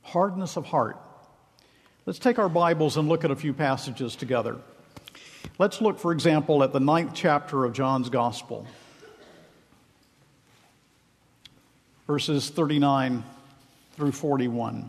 Hardness 0.00 0.56
of 0.56 0.64
heart. 0.64 0.98
Let's 2.06 2.18
take 2.18 2.38
our 2.38 2.48
Bibles 2.48 2.96
and 2.96 3.08
look 3.08 3.24
at 3.24 3.30
a 3.30 3.36
few 3.36 3.52
passages 3.52 4.16
together. 4.16 4.56
Let's 5.58 5.82
look, 5.82 5.98
for 5.98 6.12
example, 6.12 6.62
at 6.62 6.72
the 6.72 6.80
ninth 6.80 7.12
chapter 7.14 7.66
of 7.66 7.74
John's 7.74 8.08
Gospel. 8.08 8.66
Verses 12.06 12.50
39 12.50 13.24
through 13.94 14.12
41. 14.12 14.88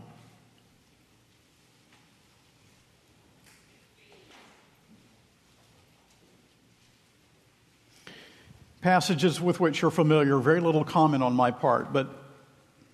Passages 8.80 9.40
with 9.40 9.58
which 9.58 9.82
you're 9.82 9.90
familiar, 9.90 10.38
very 10.38 10.60
little 10.60 10.84
comment 10.84 11.22
on 11.22 11.34
my 11.34 11.50
part, 11.50 11.92
but 11.92 12.08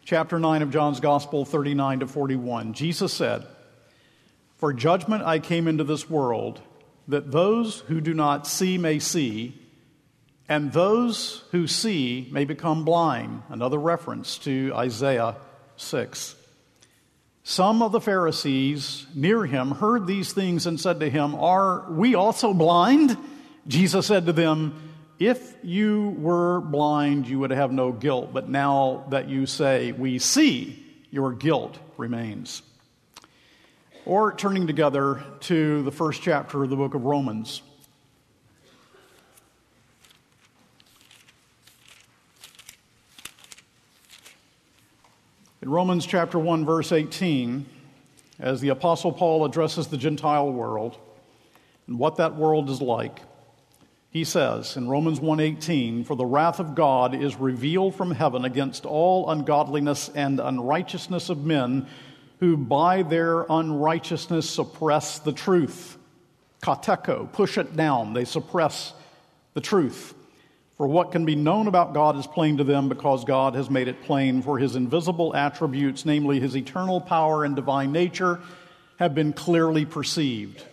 chapter 0.05 0.39
9 0.39 0.63
of 0.63 0.71
John's 0.71 1.01
Gospel, 1.01 1.45
39 1.45 2.01
to 2.01 2.07
41. 2.07 2.73
Jesus 2.73 3.13
said, 3.13 3.47
For 4.57 4.73
judgment 4.73 5.23
I 5.25 5.39
came 5.39 5.69
into 5.69 5.85
this 5.85 6.09
world, 6.09 6.63
that 7.09 7.31
those 7.31 7.81
who 7.81 8.01
do 8.01 8.15
not 8.15 8.47
see 8.47 8.79
may 8.79 8.99
see 8.99 9.61
and 10.49 10.73
those 10.73 11.45
who 11.53 11.67
see 11.67 12.29
may 12.31 12.45
become 12.45 12.85
blind. 12.85 13.43
Another 13.49 13.79
reference 13.79 14.39
to 14.39 14.73
Isaiah 14.75 15.37
6. 15.77 16.37
Some 17.43 17.83
of 17.83 17.93
the 17.93 18.01
Pharisees 18.01 19.07
near 19.15 19.45
him 19.45 19.71
heard 19.71 20.07
these 20.07 20.33
things 20.33 20.67
and 20.67 20.81
said 20.81 21.01
to 21.01 21.11
him, 21.11 21.35
Are 21.35 21.91
we 21.91 22.15
also 22.15 22.55
blind? 22.55 23.17
Jesus 23.67 24.07
said 24.07 24.27
to 24.27 24.33
them, 24.33 24.81
If 25.19 25.55
you 25.63 26.17
were 26.19 26.61
blind, 26.61 27.29
you 27.29 27.39
would 27.41 27.51
have 27.51 27.73
no 27.73 27.93
guilt, 27.93 28.33
but 28.33 28.49
now 28.49 29.05
that 29.11 29.29
you 29.29 29.47
say, 29.47 29.93
We 29.93 30.19
see, 30.19 30.83
your 31.11 31.33
guilt 31.33 31.79
remains. 31.97 32.63
Or 34.07 34.35
turning 34.35 34.67
together 34.67 35.23
to 35.41 35.83
the 35.83 35.93
first 35.93 36.23
chapter 36.23 36.63
of 36.65 36.71
the 36.71 36.77
book 36.77 36.95
of 36.95 37.05
Romans. 37.05 37.63
In 45.65 45.71
Romans 45.71 46.05
chapter 46.05 46.39
1 46.39 46.67
verse 46.67 46.93
18, 46.93 47.65
as 48.39 48.61
the 48.61 48.69
apostle 48.69 49.11
Paul 49.13 49.47
addresses 49.47 49.87
the 49.87 49.97
Gentile 49.97 50.53
world 50.53 50.99
and 51.87 51.99
what 51.99 52.17
that 52.17 52.37
world 52.37 52.69
is 52.69 52.83
like, 52.83 53.23
he 54.11 54.25
says 54.25 54.77
in 54.77 54.91
Romans 54.91 55.21
1:18, 55.21 56.05
"For 56.05 56.17
the 56.17 56.27
wrath 56.27 56.61
of 56.61 56.75
God 56.75 57.15
is 57.15 57.37
revealed 57.37 57.95
from 57.95 58.11
heaven 58.11 58.45
against 58.45 58.85
all 58.85 59.31
ungodliness 59.31 60.11
and 60.11 60.39
unrighteousness 60.39 61.31
of 61.31 61.47
men 61.47 61.87
who 62.41 62.59
by 62.59 63.03
their 63.03 63.47
unrighteousness 63.49 64.47
suppress 64.51 65.19
the 65.19 65.33
truth." 65.33 65.97
Kateko, 66.63 67.33
push 67.33 67.57
it 67.57 67.75
down. 67.75 68.13
They 68.13 68.27
suppress 68.27 68.93
the 69.55 69.63
truth. 69.63 70.14
For 70.77 70.89
what 70.89 71.13
can 71.13 71.25
be 71.25 71.37
known 71.37 71.69
about 71.69 71.95
God 71.95 72.17
is 72.17 72.27
plain 72.27 72.57
to 72.57 72.65
them 72.65 72.89
because 72.89 73.25
God 73.25 73.55
has 73.55 73.71
made 73.71 73.87
it 73.87 74.03
plain, 74.03 74.43
for 74.43 74.59
his 74.59 74.75
invisible 74.75 75.35
attributes, 75.35 76.05
namely 76.05 76.41
his 76.41 76.57
eternal 76.57 77.01
power 77.01 77.45
and 77.45 77.55
divine 77.55 77.93
nature, 77.93 78.41
have 78.99 79.15
been 79.15 79.33
clearly 79.33 79.85
perceived. 79.85 80.65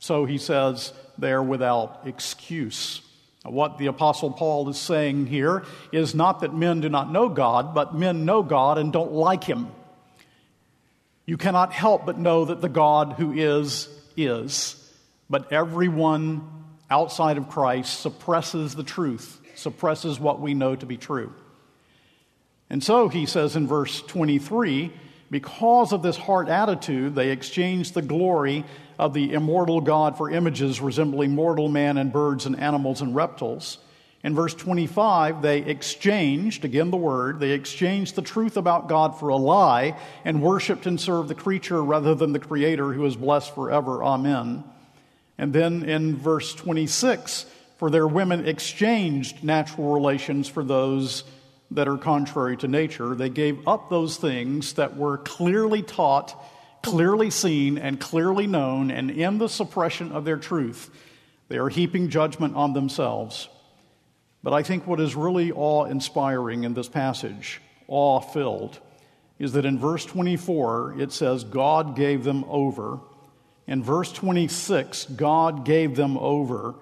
So 0.00 0.24
he 0.24 0.38
says 0.38 0.92
they're 1.16 1.42
without 1.42 2.00
excuse. 2.06 3.02
What 3.44 3.78
the 3.78 3.86
Apostle 3.86 4.32
Paul 4.32 4.68
is 4.68 4.78
saying 4.78 5.26
here 5.26 5.64
is 5.92 6.14
not 6.14 6.40
that 6.40 6.54
men 6.54 6.80
do 6.80 6.88
not 6.88 7.10
know 7.10 7.28
God, 7.28 7.74
but 7.74 7.94
men 7.94 8.24
know 8.24 8.42
God 8.42 8.78
and 8.78 8.92
don't 8.92 9.12
like 9.12 9.44
him. 9.44 9.68
You 11.24 11.36
cannot 11.36 11.72
help 11.72 12.04
but 12.04 12.18
know 12.18 12.46
that 12.46 12.60
the 12.60 12.68
God 12.68 13.14
who 13.16 13.32
is, 13.32 13.88
is. 14.16 14.76
But 15.30 15.52
everyone 15.52 16.59
outside 16.90 17.38
of 17.38 17.48
Christ 17.48 18.00
suppresses 18.00 18.74
the 18.74 18.82
truth, 18.82 19.40
suppresses 19.54 20.18
what 20.18 20.40
we 20.40 20.54
know 20.54 20.74
to 20.74 20.86
be 20.86 20.96
true. 20.96 21.32
And 22.68 22.82
so 22.82 23.08
he 23.08 23.26
says 23.26 23.56
in 23.56 23.66
verse 23.66 24.02
23 24.02 24.92
because 25.30 25.92
of 25.92 26.02
this 26.02 26.16
heart 26.16 26.48
attitude, 26.48 27.14
they 27.14 27.30
exchanged 27.30 27.94
the 27.94 28.02
glory 28.02 28.64
of 28.98 29.14
the 29.14 29.32
immortal 29.32 29.80
God 29.80 30.18
for 30.18 30.28
images 30.28 30.80
resembling 30.80 31.34
mortal 31.34 31.68
man 31.68 31.98
and 31.98 32.12
birds 32.12 32.46
and 32.46 32.58
animals 32.58 33.00
and 33.00 33.14
reptiles. 33.14 33.78
In 34.22 34.34
verse 34.34 34.52
25, 34.54 35.40
they 35.40 35.58
exchanged, 35.58 36.64
again 36.64 36.90
the 36.90 36.96
word, 36.96 37.40
they 37.40 37.52
exchanged 37.52 38.16
the 38.16 38.22
truth 38.22 38.56
about 38.56 38.88
God 38.88 39.18
for 39.18 39.30
a 39.30 39.36
lie 39.36 39.96
and 40.24 40.42
worshiped 40.42 40.84
and 40.84 41.00
served 41.00 41.28
the 41.28 41.34
creature 41.34 41.82
rather 41.82 42.14
than 42.14 42.32
the 42.32 42.38
Creator 42.38 42.92
who 42.92 43.06
is 43.06 43.16
blessed 43.16 43.54
forever. 43.54 44.04
Amen. 44.04 44.64
And 45.40 45.54
then 45.54 45.84
in 45.84 46.18
verse 46.18 46.54
26, 46.54 47.46
for 47.78 47.88
their 47.88 48.06
women 48.06 48.46
exchanged 48.46 49.42
natural 49.42 49.90
relations 49.90 50.50
for 50.50 50.62
those 50.62 51.24
that 51.70 51.88
are 51.88 51.96
contrary 51.96 52.58
to 52.58 52.68
nature. 52.68 53.14
They 53.14 53.30
gave 53.30 53.66
up 53.66 53.88
those 53.88 54.18
things 54.18 54.74
that 54.74 54.98
were 54.98 55.16
clearly 55.16 55.82
taught, 55.82 56.38
clearly 56.82 57.30
seen, 57.30 57.78
and 57.78 57.98
clearly 57.98 58.46
known, 58.46 58.90
and 58.90 59.10
in 59.10 59.38
the 59.38 59.48
suppression 59.48 60.12
of 60.12 60.26
their 60.26 60.36
truth, 60.36 60.90
they 61.48 61.56
are 61.56 61.70
heaping 61.70 62.10
judgment 62.10 62.54
on 62.54 62.74
themselves. 62.74 63.48
But 64.42 64.52
I 64.52 64.62
think 64.62 64.86
what 64.86 65.00
is 65.00 65.16
really 65.16 65.52
awe 65.52 65.86
inspiring 65.86 66.64
in 66.64 66.74
this 66.74 66.90
passage, 66.90 67.62
awe 67.88 68.20
filled, 68.20 68.78
is 69.38 69.52
that 69.52 69.64
in 69.64 69.78
verse 69.78 70.04
24 70.04 70.96
it 71.00 71.12
says, 71.12 71.44
God 71.44 71.96
gave 71.96 72.24
them 72.24 72.44
over. 72.46 73.00
In 73.66 73.82
verse 73.82 74.12
26, 74.12 75.06
God 75.06 75.64
gave 75.64 75.96
them 75.96 76.16
over. 76.18 76.74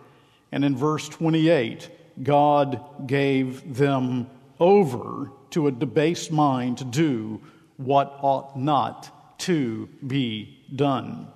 And 0.51 0.65
in 0.65 0.77
verse 0.77 1.09
28, 1.09 1.91
God 2.23 3.07
gave 3.07 3.75
them 3.75 4.29
over 4.59 5.31
to 5.51 5.67
a 5.67 5.73
debased 5.73 6.33
mind 6.33 6.79
to 6.79 6.85
do 6.85 7.41
what 7.77 8.19
ought 8.23 8.59
not 8.59 9.39
to 9.41 9.89
be 10.07 10.59
done. 10.75 11.29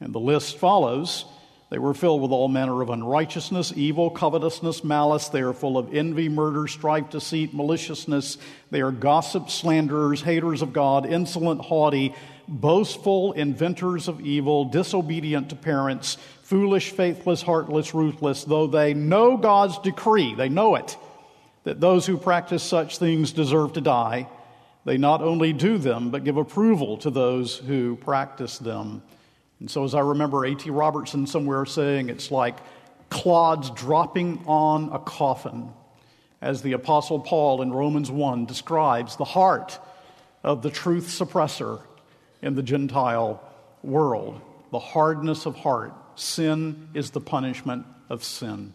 And 0.00 0.14
the 0.14 0.20
list 0.20 0.58
follows 0.58 1.24
they 1.74 1.78
were 1.78 1.94
filled 1.94 2.22
with 2.22 2.30
all 2.30 2.46
manner 2.46 2.82
of 2.82 2.90
unrighteousness, 2.90 3.72
evil, 3.74 4.08
covetousness, 4.08 4.84
malice. 4.84 5.28
They 5.28 5.40
are 5.40 5.52
full 5.52 5.76
of 5.76 5.92
envy, 5.92 6.28
murder, 6.28 6.68
strife, 6.68 7.10
deceit, 7.10 7.52
maliciousness. 7.52 8.38
They 8.70 8.80
are 8.80 8.92
gossips, 8.92 9.54
slanderers, 9.54 10.22
haters 10.22 10.62
of 10.62 10.72
God, 10.72 11.04
insolent, 11.04 11.62
haughty, 11.62 12.14
boastful, 12.48 13.32
inventors 13.32 14.08
of 14.08 14.20
evil, 14.20 14.64
disobedient 14.66 15.50
to 15.50 15.56
parents, 15.56 16.16
foolish, 16.42 16.90
faithless, 16.90 17.42
heartless, 17.42 17.94
ruthless. 17.94 18.44
Though 18.44 18.66
they 18.66 18.94
know 18.94 19.36
God's 19.36 19.78
decree, 19.78 20.34
they 20.34 20.48
know 20.48 20.74
it, 20.74 20.96
that 21.64 21.80
those 21.80 22.06
who 22.06 22.16
practice 22.16 22.62
such 22.62 22.98
things 22.98 23.32
deserve 23.32 23.74
to 23.74 23.80
die. 23.80 24.28
They 24.84 24.98
not 24.98 25.22
only 25.22 25.52
do 25.52 25.78
them, 25.78 26.10
but 26.10 26.24
give 26.24 26.36
approval 26.36 26.98
to 26.98 27.10
those 27.10 27.56
who 27.56 27.96
practice 27.96 28.58
them. 28.58 29.02
And 29.60 29.70
so, 29.70 29.84
as 29.84 29.94
I 29.94 30.00
remember 30.00 30.44
A.T. 30.44 30.68
Robertson 30.68 31.26
somewhere 31.26 31.64
saying, 31.64 32.10
it's 32.10 32.30
like 32.30 32.58
clods 33.08 33.70
dropping 33.70 34.44
on 34.46 34.90
a 34.92 34.98
coffin, 34.98 35.70
as 36.42 36.60
the 36.60 36.72
Apostle 36.72 37.20
Paul 37.20 37.62
in 37.62 37.72
Romans 37.72 38.10
1 38.10 38.44
describes 38.44 39.16
the 39.16 39.24
heart 39.24 39.78
of 40.42 40.60
the 40.60 40.70
truth 40.70 41.06
suppressor 41.06 41.80
in 42.44 42.54
the 42.54 42.62
Gentile 42.62 43.42
world. 43.82 44.40
The 44.70 44.78
hardness 44.78 45.46
of 45.46 45.56
heart. 45.56 45.94
Sin 46.14 46.90
is 46.94 47.10
the 47.10 47.20
punishment 47.20 47.86
of 48.10 48.22
sin. 48.22 48.74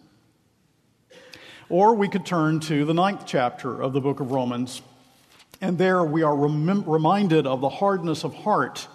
Or 1.69 1.93
we 1.93 2.09
could 2.09 2.25
turn 2.25 2.59
to 2.61 2.83
the 2.83 2.95
ninth 2.95 3.23
chapter 3.27 3.79
of 3.79 3.93
the 3.93 4.01
book 4.01 4.19
of 4.19 4.31
Romans, 4.31 4.81
and 5.61 5.77
there 5.77 6.03
we 6.03 6.23
are 6.23 6.35
rem- 6.35 6.83
reminded 6.83 7.45
of 7.45 7.61
the 7.61 7.69
hardness 7.69 8.23
of 8.23 8.33
heart 8.33 8.87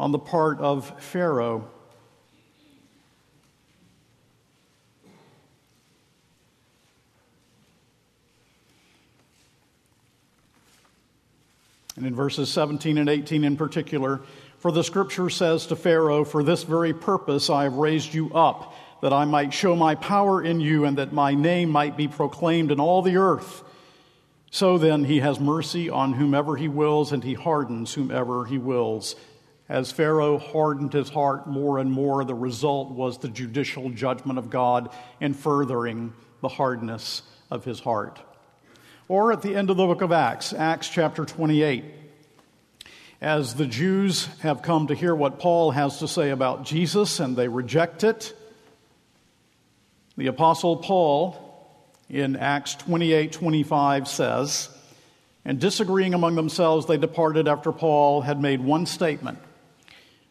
on 0.00 0.10
the 0.10 0.18
part 0.18 0.58
of 0.58 1.00
Pharaoh. 1.00 1.70
And 11.96 12.06
in 12.06 12.14
verses 12.14 12.50
17 12.50 12.98
and 12.98 13.08
18 13.08 13.44
in 13.44 13.56
particular, 13.56 14.20
for 14.58 14.72
the 14.72 14.84
scripture 14.84 15.28
says 15.28 15.66
to 15.66 15.76
Pharaoh, 15.76 16.24
For 16.24 16.42
this 16.42 16.62
very 16.62 16.94
purpose 16.94 17.50
I 17.50 17.64
have 17.64 17.74
raised 17.74 18.14
you 18.14 18.32
up, 18.32 18.74
that 19.02 19.12
I 19.12 19.24
might 19.24 19.52
show 19.52 19.74
my 19.74 19.94
power 19.96 20.42
in 20.42 20.60
you, 20.60 20.84
and 20.84 20.98
that 20.98 21.12
my 21.12 21.34
name 21.34 21.68
might 21.70 21.96
be 21.96 22.08
proclaimed 22.08 22.70
in 22.70 22.80
all 22.80 23.02
the 23.02 23.16
earth. 23.16 23.64
So 24.50 24.78
then 24.78 25.04
he 25.04 25.20
has 25.20 25.40
mercy 25.40 25.90
on 25.90 26.12
whomever 26.12 26.56
he 26.56 26.68
wills, 26.68 27.12
and 27.12 27.24
he 27.24 27.34
hardens 27.34 27.92
whomever 27.92 28.44
he 28.44 28.58
wills. 28.58 29.16
As 29.68 29.90
Pharaoh 29.90 30.38
hardened 30.38 30.92
his 30.92 31.08
heart 31.08 31.46
more 31.46 31.78
and 31.78 31.90
more, 31.90 32.24
the 32.24 32.34
result 32.34 32.90
was 32.90 33.18
the 33.18 33.28
judicial 33.28 33.90
judgment 33.90 34.38
of 34.38 34.50
God 34.50 34.94
in 35.20 35.34
furthering 35.34 36.12
the 36.40 36.48
hardness 36.48 37.22
of 37.50 37.64
his 37.64 37.80
heart. 37.80 38.20
Or 39.12 39.30
at 39.30 39.42
the 39.42 39.54
end 39.54 39.68
of 39.68 39.76
the 39.76 39.84
book 39.84 40.00
of 40.00 40.10
Acts, 40.10 40.54
Acts 40.54 40.88
chapter 40.88 41.26
28, 41.26 41.84
as 43.20 43.54
the 43.56 43.66
Jews 43.66 44.24
have 44.40 44.62
come 44.62 44.86
to 44.86 44.94
hear 44.94 45.14
what 45.14 45.38
Paul 45.38 45.70
has 45.70 45.98
to 45.98 46.08
say 46.08 46.30
about 46.30 46.64
Jesus 46.64 47.20
and 47.20 47.36
they 47.36 47.46
reject 47.46 48.04
it, 48.04 48.34
the 50.16 50.28
Apostle 50.28 50.78
Paul 50.78 51.84
in 52.08 52.36
Acts 52.36 52.74
28 52.74 53.32
25 53.32 54.08
says, 54.08 54.70
And 55.44 55.60
disagreeing 55.60 56.14
among 56.14 56.34
themselves, 56.34 56.86
they 56.86 56.96
departed 56.96 57.46
after 57.46 57.70
Paul 57.70 58.22
had 58.22 58.40
made 58.40 58.62
one 58.62 58.86
statement. 58.86 59.40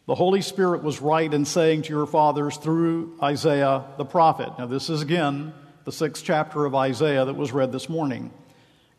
The 0.08 0.16
Holy 0.16 0.42
Spirit 0.42 0.82
was 0.82 1.00
right 1.00 1.32
in 1.32 1.44
saying 1.44 1.82
to 1.82 1.90
your 1.90 2.06
fathers 2.06 2.56
through 2.56 3.16
Isaiah 3.22 3.84
the 3.96 4.04
prophet. 4.04 4.50
Now, 4.58 4.66
this 4.66 4.90
is 4.90 5.02
again 5.02 5.54
the 5.84 5.92
sixth 5.92 6.24
chapter 6.24 6.64
of 6.64 6.74
Isaiah 6.74 7.24
that 7.24 7.36
was 7.36 7.52
read 7.52 7.70
this 7.70 7.88
morning. 7.88 8.32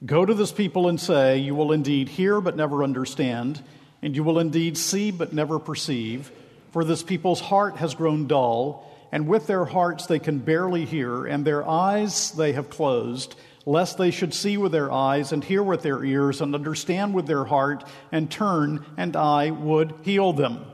Go 0.06 0.26
to 0.26 0.34
this 0.34 0.52
people 0.52 0.90
and 0.90 1.00
say, 1.00 1.38
You 1.38 1.56
will 1.56 1.72
indeed 1.72 2.10
hear 2.10 2.42
but 2.42 2.58
never 2.58 2.84
understand, 2.84 3.64
and 4.02 4.16
you 4.16 4.24
will 4.24 4.40
indeed 4.40 4.78
see 4.78 5.12
but 5.12 5.32
never 5.32 5.60
perceive. 5.60 6.32
For 6.72 6.84
this 6.84 7.04
people's 7.04 7.40
heart 7.40 7.78
has 7.78 7.96
grown 7.96 8.28
dull, 8.28 8.92
and 9.12 9.28
with 9.28 9.48
their 9.48 9.64
hearts 9.64 10.06
they 10.08 10.20
can 10.20 10.40
barely 10.40 10.84
hear, 10.84 11.26
and 11.26 11.46
their 11.46 11.68
eyes 11.68 12.32
they 12.32 12.52
have 12.52 12.70
closed, 12.70 13.36
lest 13.66 13.98
they 13.98 14.12
should 14.12 14.34
see 14.34 14.58
with 14.58 14.74
their 14.74 14.92
eyes, 14.92 15.32
and 15.32 15.42
hear 15.42 15.64
with 15.64 15.84
their 15.84 16.04
ears, 16.04 16.42
and 16.42 16.54
understand 16.54 17.14
with 17.14 17.28
their 17.28 17.46
heart, 17.46 17.86
and 18.12 18.30
turn, 18.30 18.86
and 18.98 19.16
I 19.16 19.52
would 19.52 19.94
heal 20.02 20.34
them 20.34 20.66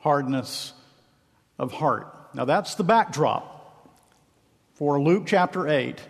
hardness 0.00 0.72
of 1.58 1.72
heart. 1.72 2.12
Now, 2.34 2.44
that's 2.44 2.74
the 2.74 2.84
backdrop 2.84 3.54
for 4.74 5.00
Luke 5.00 5.24
chapter 5.26 5.68
8 5.68 6.00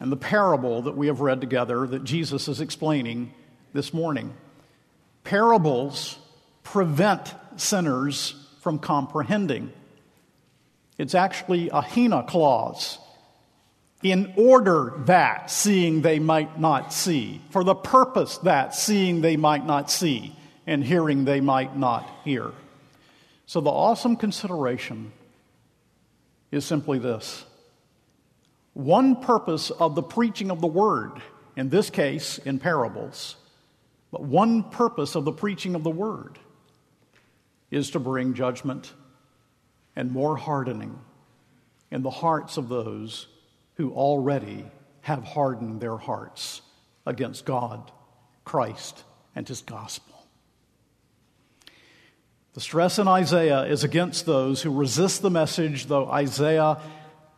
and 0.00 0.10
the 0.10 0.16
parable 0.16 0.82
that 0.82 0.96
we 0.96 1.06
have 1.06 1.20
read 1.20 1.40
together 1.40 1.86
that 1.86 2.04
Jesus 2.04 2.48
is 2.48 2.60
explaining 2.60 3.32
this 3.72 3.94
morning. 3.94 4.34
Parables 5.22 6.18
prevent 6.62 7.34
sinners 7.56 8.34
from 8.60 8.78
comprehending. 8.78 9.72
It's 10.98 11.14
actually 11.14 11.70
a 11.70 11.80
hina 11.80 12.22
clause. 12.22 12.98
In 14.02 14.34
order 14.36 14.92
that 15.06 15.50
seeing 15.50 16.02
they 16.02 16.18
might 16.18 16.60
not 16.60 16.92
see, 16.92 17.40
for 17.50 17.64
the 17.64 17.74
purpose 17.74 18.36
that 18.38 18.74
seeing 18.74 19.22
they 19.22 19.36
might 19.36 19.64
not 19.64 19.90
see, 19.90 20.36
and 20.66 20.84
hearing 20.84 21.24
they 21.24 21.40
might 21.40 21.76
not 21.76 22.08
hear. 22.22 22.52
So, 23.46 23.60
the 23.60 23.70
awesome 23.70 24.16
consideration 24.16 25.12
is 26.50 26.64
simply 26.64 26.98
this 26.98 27.44
one 28.74 29.16
purpose 29.16 29.70
of 29.70 29.94
the 29.94 30.02
preaching 30.02 30.50
of 30.50 30.60
the 30.60 30.66
word, 30.66 31.22
in 31.56 31.68
this 31.68 31.90
case 31.90 32.38
in 32.38 32.58
parables, 32.58 33.36
but 34.10 34.22
one 34.22 34.64
purpose 34.64 35.14
of 35.14 35.24
the 35.24 35.32
preaching 35.32 35.74
of 35.74 35.84
the 35.84 35.90
word 35.90 36.38
is 37.70 37.90
to 37.90 38.00
bring 38.00 38.34
judgment 38.34 38.92
and 39.96 40.10
more 40.10 40.36
hardening 40.36 40.98
in 41.90 42.02
the 42.02 42.10
hearts 42.10 42.56
of 42.56 42.68
those 42.68 43.28
who 43.74 43.92
already 43.92 44.64
have 45.02 45.22
hardened 45.22 45.80
their 45.80 45.96
hearts 45.96 46.62
against 47.06 47.44
God, 47.44 47.90
Christ, 48.44 49.04
and 49.36 49.46
His 49.46 49.62
gospel. 49.62 50.14
The 52.54 52.60
stress 52.60 52.98
in 52.98 53.08
Isaiah 53.08 53.62
is 53.62 53.84
against 53.84 54.26
those 54.26 54.62
who 54.62 54.72
resist 54.72 55.22
the 55.22 55.30
message, 55.30 55.86
though 55.86 56.06
Isaiah 56.06 56.78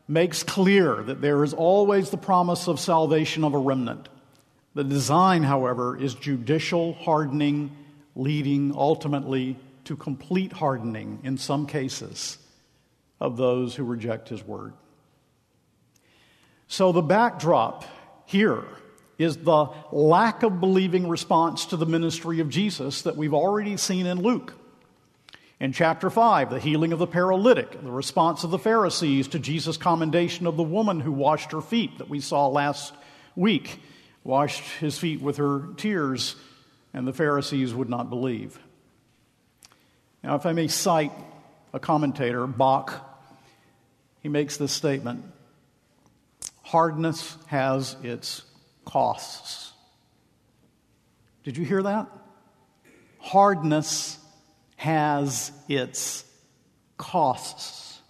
makes 0.09 0.43
clear 0.43 1.03
that 1.03 1.21
there 1.21 1.43
is 1.43 1.53
always 1.53 2.11
the 2.11 2.17
promise 2.17 2.69
of 2.69 2.79
salvation 2.79 3.45
of 3.45 3.55
a 3.55 3.59
remnant. 3.59 4.09
The 4.75 4.85
design, 4.85 5.43
however, 5.43 5.97
is 5.97 6.15
judicial 6.15 6.95
hardening, 6.95 7.75
leading 8.15 8.73
ultimately 8.77 9.59
to 9.85 9.97
complete 9.97 10.53
hardening 10.53 11.21
in 11.23 11.39
some 11.39 11.67
cases 11.67 12.39
of 13.21 13.37
those 13.37 13.75
who 13.75 13.85
reject 13.85 14.29
his 14.29 14.45
word. 14.45 14.75
So 16.69 16.93
the 16.93 17.03
backdrop 17.03 17.85
here 18.27 18.65
is 19.19 19.39
the 19.39 19.67
lack 19.93 20.43
of 20.43 20.61
believing 20.61 21.09
response 21.09 21.67
to 21.67 21.77
the 21.77 21.87
ministry 21.87 22.41
of 22.41 22.51
Jesus 22.51 23.03
that 23.03 23.17
we've 23.17 23.35
already 23.35 23.77
seen 23.77 24.07
in 24.07 24.21
Luke. 24.21 24.55
In 25.59 25.73
chapter 25.73 26.11
5, 26.11 26.51
the 26.51 26.61
healing 26.61 26.93
of 26.93 26.99
the 26.99 27.07
paralytic, 27.07 27.83
the 27.83 27.91
response 27.91 28.45
of 28.45 28.51
the 28.51 28.59
Pharisees 28.59 29.29
to 29.29 29.39
Jesus' 29.39 29.79
commendation 29.79 30.47
of 30.47 30.59
the 30.59 30.63
woman 30.63 31.01
who 31.01 31.13
washed 31.13 31.53
her 31.53 31.63
feet 31.63 31.97
that 31.97 32.11
we 32.11 32.21
saw 32.21 32.49
last 32.49 32.93
week, 33.35 33.81
washed 34.23 34.63
his 34.81 34.99
feet 34.99 35.23
with 35.23 35.39
her 35.39 35.69
tears, 35.79 36.37
and 36.93 37.09
the 37.09 37.13
Pharisees 37.15 37.73
would 37.73 37.89
not 37.89 38.11
believe. 38.11 38.59
Now, 40.23 40.35
if 40.35 40.45
I 40.45 40.53
may 40.53 40.69
cite 40.69 41.13
a 41.73 41.81
commentator, 41.81 42.47
Bock, 42.47 43.23
he 44.21 44.29
makes 44.29 44.59
this 44.59 44.73
statement 44.73 45.25
Hardness 46.63 47.39
has 47.47 47.97
its 48.03 48.43
costs. 48.85 49.73
Did 51.45 51.57
you 51.57 51.65
hear 51.65 51.83
that? 51.85 52.09
Hardness 53.21 54.19
has 54.77 55.51
its 55.69 56.25
costs. 56.97 58.01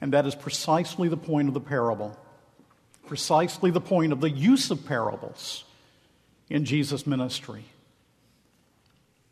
And 0.00 0.12
that 0.12 0.26
is 0.26 0.34
precisely 0.34 1.08
the 1.08 1.16
point 1.16 1.48
of 1.48 1.54
the 1.54 1.60
parable, 1.60 2.16
precisely 3.06 3.70
the 3.70 3.80
point 3.80 4.12
of 4.12 4.20
the 4.20 4.30
use 4.30 4.70
of 4.70 4.86
parables 4.86 5.64
in 6.48 6.64
Jesus' 6.64 7.06
ministry. 7.06 7.64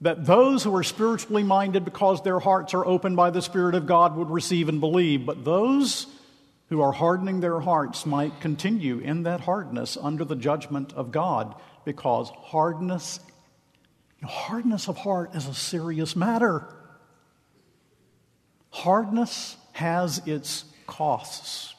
That 0.01 0.27
those 0.27 0.65
who 0.65 0.75
are 0.75 0.83
spiritually 0.83 1.43
minded 1.45 1.85
because 1.85 2.23
their 2.23 2.41
hearts 2.41 2.75
are 2.75 2.85
opened 2.85 3.17
by 3.17 3.31
the 3.31 3.43
Spirit 3.43 3.75
of 3.75 3.87
God 3.87 4.17
would 4.17 4.31
receive 4.31 4.69
and 4.69 4.81
believe, 4.81 5.25
but 5.25 5.45
those 5.45 6.07
who 6.71 6.81
are 6.81 6.93
hardening 6.93 7.41
their 7.41 7.61
hearts 7.61 8.07
might 8.07 8.41
continue 8.41 8.99
in 8.99 9.25
that 9.25 9.41
hardness 9.41 9.97
under 10.01 10.25
the 10.25 10.35
judgment 10.35 10.93
of 10.95 11.13
God 11.13 11.55
because 11.85 12.31
hardness 12.31 13.21
Hardness 14.25 14.89
of 14.89 14.97
heart 14.97 15.35
is 15.35 15.47
a 15.47 15.55
serious 15.55 16.15
matter. 16.15 16.65
Hardness 18.71 19.57
has 19.73 20.23
its 20.27 20.65
costs. 20.87 21.75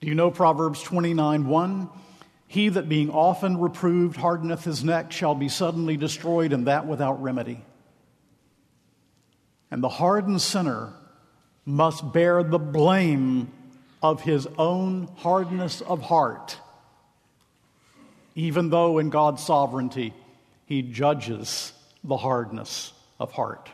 Do 0.00 0.08
you 0.08 0.14
know 0.14 0.30
Proverbs 0.30 0.82
29 0.82 1.46
1? 1.46 1.88
He 2.48 2.68
that 2.68 2.88
being 2.88 3.10
often 3.10 3.58
reproved 3.58 4.16
hardeneth 4.16 4.64
his 4.64 4.82
neck 4.84 5.12
shall 5.12 5.34
be 5.34 5.48
suddenly 5.48 5.96
destroyed, 5.96 6.52
and 6.52 6.66
that 6.66 6.86
without 6.86 7.22
remedy. 7.22 7.64
And 9.70 9.82
the 9.82 9.88
hardened 9.88 10.42
sinner 10.42 10.92
must 11.64 12.12
bear 12.12 12.42
the 12.42 12.58
blame 12.58 13.50
of 14.02 14.22
his 14.22 14.46
own 14.58 15.08
hardness 15.16 15.80
of 15.80 16.02
heart, 16.02 16.58
even 18.34 18.70
though 18.70 18.98
in 18.98 19.08
God's 19.08 19.42
sovereignty 19.42 20.12
he 20.72 20.80
judges 20.80 21.74
the 22.02 22.16
hardness 22.16 22.94
of 23.20 23.30
heart. 23.30 23.68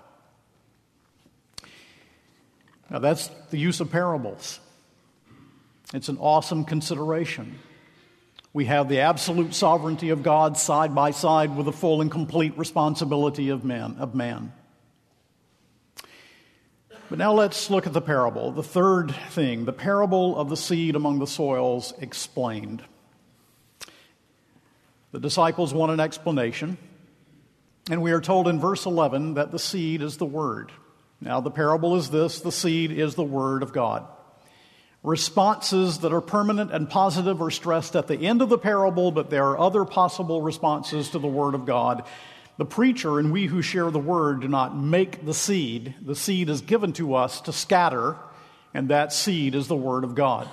Now, 2.91 2.99
that's 2.99 3.29
the 3.51 3.57
use 3.57 3.79
of 3.79 3.89
parables. 3.93 4.59
It's 5.95 6.09
an 6.09 6.19
awesome 6.19 6.65
consideration. 6.65 7.61
We 8.53 8.65
have 8.65 8.89
the 8.89 8.99
absolute 8.99 9.55
sovereignty 9.55 10.11
of 10.11 10.25
God 10.25 10.59
side 10.59 10.93
by 10.93 11.13
side 11.13 11.57
with 11.57 11.67
the 11.67 11.73
full 11.73 12.01
and 12.01 12.11
complete 12.11 12.59
responsibility 12.59 13.51
of 13.51 13.65
man. 13.65 13.95
Of 14.01 14.17
man. 14.17 14.53
But 17.09 17.21
now 17.21 17.33
let's 17.33 17.71
look 17.71 17.87
at 17.87 17.93
the 17.93 18.01
parable. 18.01 18.51
The 18.51 18.65
third 18.65 19.15
thing, 19.31 19.67
the 19.67 19.73
parable 19.73 20.37
of 20.37 20.49
the 20.49 20.57
seed 20.57 20.97
among 20.97 21.21
the 21.21 21.29
soils 21.29 21.95
explained. 22.01 22.83
The 25.13 25.21
disciples 25.21 25.73
want 25.73 25.93
an 25.93 26.01
explanation. 26.01 26.77
And 27.91 28.03
we 28.03 28.13
are 28.13 28.21
told 28.21 28.49
in 28.49 28.61
verse 28.61 28.85
11 28.85 29.35
that 29.35 29.51
the 29.51 29.59
seed 29.59 30.03
is 30.03 30.19
the 30.19 30.27
Word. 30.27 30.73
Now, 31.21 31.41
the 31.41 31.51
parable 31.51 31.97
is 31.97 32.11
this 32.11 32.41
the 32.41 32.53
seed 32.53 32.93
is 32.93 33.15
the 33.15 33.25
Word 33.25 33.63
of 33.63 33.73
God. 33.73 34.07
Responses 35.03 35.99
that 36.01 36.13
are 36.13 36.21
permanent 36.21 36.73
and 36.73 36.91
positive 36.91 37.41
are 37.41 37.51
stressed 37.51 37.97
at 37.97 38.09
the 38.09 38.19
end 38.19 38.43
of 38.43 38.49
the 38.49 38.59
parable, 38.59 39.11
but 39.11 39.31
there 39.31 39.47
are 39.47 39.59
other 39.59 39.85
possible 39.85 40.43
responses 40.43 41.11
to 41.11 41.19
the 41.19 41.29
Word 41.29 41.55
of 41.55 41.65
God. 41.65 42.05
The 42.59 42.67
preacher 42.67 43.19
and 43.19 43.33
we 43.33 43.47
who 43.47 43.63
share 43.63 43.91
the 43.91 43.99
Word 44.01 44.41
do 44.41 44.49
not 44.49 44.77
make 44.77 45.25
the 45.25 45.35
seed. 45.35 45.95
The 46.03 46.17
seed 46.17 46.49
is 46.49 46.61
given 46.61 46.93
to 46.95 47.15
us 47.15 47.41
to 47.43 47.53
scatter, 47.53 48.17
and 48.75 48.89
that 48.89 49.13
seed 49.13 49.55
is 49.55 49.69
the 49.69 49.77
Word 49.77 50.05
of 50.05 50.15
God. 50.15 50.49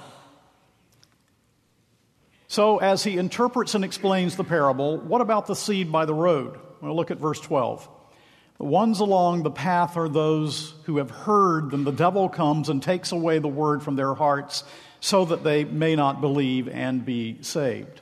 So, 2.47 2.77
as 2.77 3.03
he 3.03 3.17
interprets 3.17 3.73
and 3.73 3.83
explains 3.83 4.35
the 4.35 4.43
parable, 4.43 4.97
what 4.99 5.19
about 5.19 5.47
the 5.47 5.55
seed 5.55 5.91
by 5.91 6.05
the 6.05 6.13
road? 6.13 6.59
Well, 6.81 6.95
look 6.95 7.11
at 7.11 7.17
verse 7.17 7.39
12. 7.39 7.87
The 8.57 8.63
ones 8.63 8.99
along 8.99 9.43
the 9.43 9.51
path 9.51 9.97
are 9.97 10.07
those 10.07 10.73
who 10.85 10.97
have 10.97 11.11
heard, 11.11 11.71
then 11.71 11.83
the 11.83 11.91
devil 11.91 12.29
comes 12.29 12.69
and 12.69 12.81
takes 12.81 13.11
away 13.11 13.39
the 13.39 13.49
word 13.49 13.83
from 13.83 13.95
their 13.95 14.13
hearts 14.13 14.63
so 15.01 15.25
that 15.25 15.43
they 15.43 15.65
may 15.65 15.95
not 15.95 16.21
believe 16.21 16.69
and 16.69 17.05
be 17.05 17.37
saved. 17.41 18.01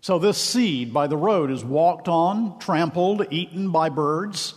So, 0.00 0.18
this 0.18 0.38
seed 0.38 0.92
by 0.92 1.06
the 1.06 1.16
road 1.16 1.50
is 1.50 1.64
walked 1.64 2.08
on, 2.08 2.58
trampled, 2.58 3.26
eaten 3.30 3.70
by 3.70 3.88
birds. 3.88 4.54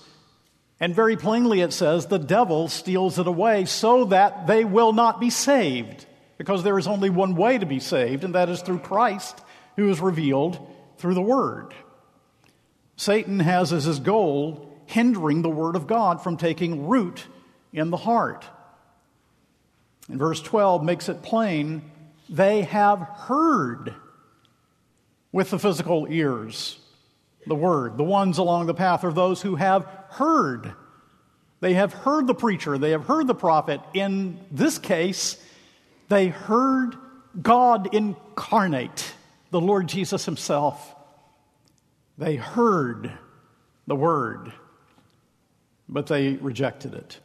And 0.79 0.93
very 0.93 1.17
plainly 1.17 1.61
it 1.61 1.73
says 1.73 2.05
the 2.05 2.19
devil 2.19 2.67
steals 2.67 3.17
it 3.17 3.27
away 3.27 3.65
so 3.65 4.05
that 4.05 4.45
they 4.45 4.63
will 4.63 4.93
not 4.93 5.19
be 5.19 5.29
saved. 5.29 6.05
Because 6.37 6.63
there 6.63 6.77
is 6.77 6.85
only 6.85 7.09
one 7.09 7.35
way 7.35 7.57
to 7.57 7.65
be 7.65 7.79
saved, 7.79 8.23
and 8.23 8.35
that 8.35 8.49
is 8.49 8.61
through 8.61 8.79
Christ, 8.79 9.41
who 9.75 9.89
is 9.89 9.99
revealed 9.99 10.59
through 10.97 11.15
the 11.15 11.21
Word. 11.21 11.73
Satan 12.97 13.39
has 13.39 13.71
as 13.71 13.85
his 13.85 13.99
goal 13.99 14.73
hindering 14.87 15.43
the 15.43 15.49
Word 15.49 15.75
of 15.75 15.87
God 15.87 16.21
from 16.21 16.35
taking 16.35 16.87
root 16.87 17.25
in 17.71 17.91
the 17.91 17.97
heart. 17.97 18.45
And 20.09 20.19
verse 20.19 20.41
12 20.41 20.83
makes 20.83 21.07
it 21.07 21.21
plain 21.21 21.91
they 22.29 22.63
have 22.63 22.99
heard 22.99 23.93
with 25.31 25.51
the 25.51 25.59
physical 25.59 26.07
ears 26.09 26.79
the 27.45 27.55
Word. 27.55 27.97
The 27.97 28.03
ones 28.03 28.39
along 28.39 28.65
the 28.65 28.73
path 28.73 29.03
are 29.03 29.13
those 29.13 29.41
who 29.41 29.55
have 29.55 29.85
heard. 30.09 30.73
They 31.59 31.75
have 31.75 31.93
heard 31.93 32.27
the 32.27 32.35
preacher, 32.35 32.77
they 32.77 32.91
have 32.91 33.05
heard 33.05 33.27
the 33.27 33.35
prophet. 33.35 33.79
In 33.93 34.39
this 34.51 34.77
case, 34.77 35.41
they 36.09 36.27
heard 36.27 36.95
God 37.41 37.93
incarnate, 37.93 39.13
the 39.51 39.61
Lord 39.61 39.87
Jesus 39.87 40.25
Himself. 40.25 40.95
They 42.17 42.35
heard 42.35 43.11
the 43.85 43.95
word, 43.95 44.51
but 45.87 46.07
they 46.07 46.33
rejected 46.33 46.93
it. 46.93 47.19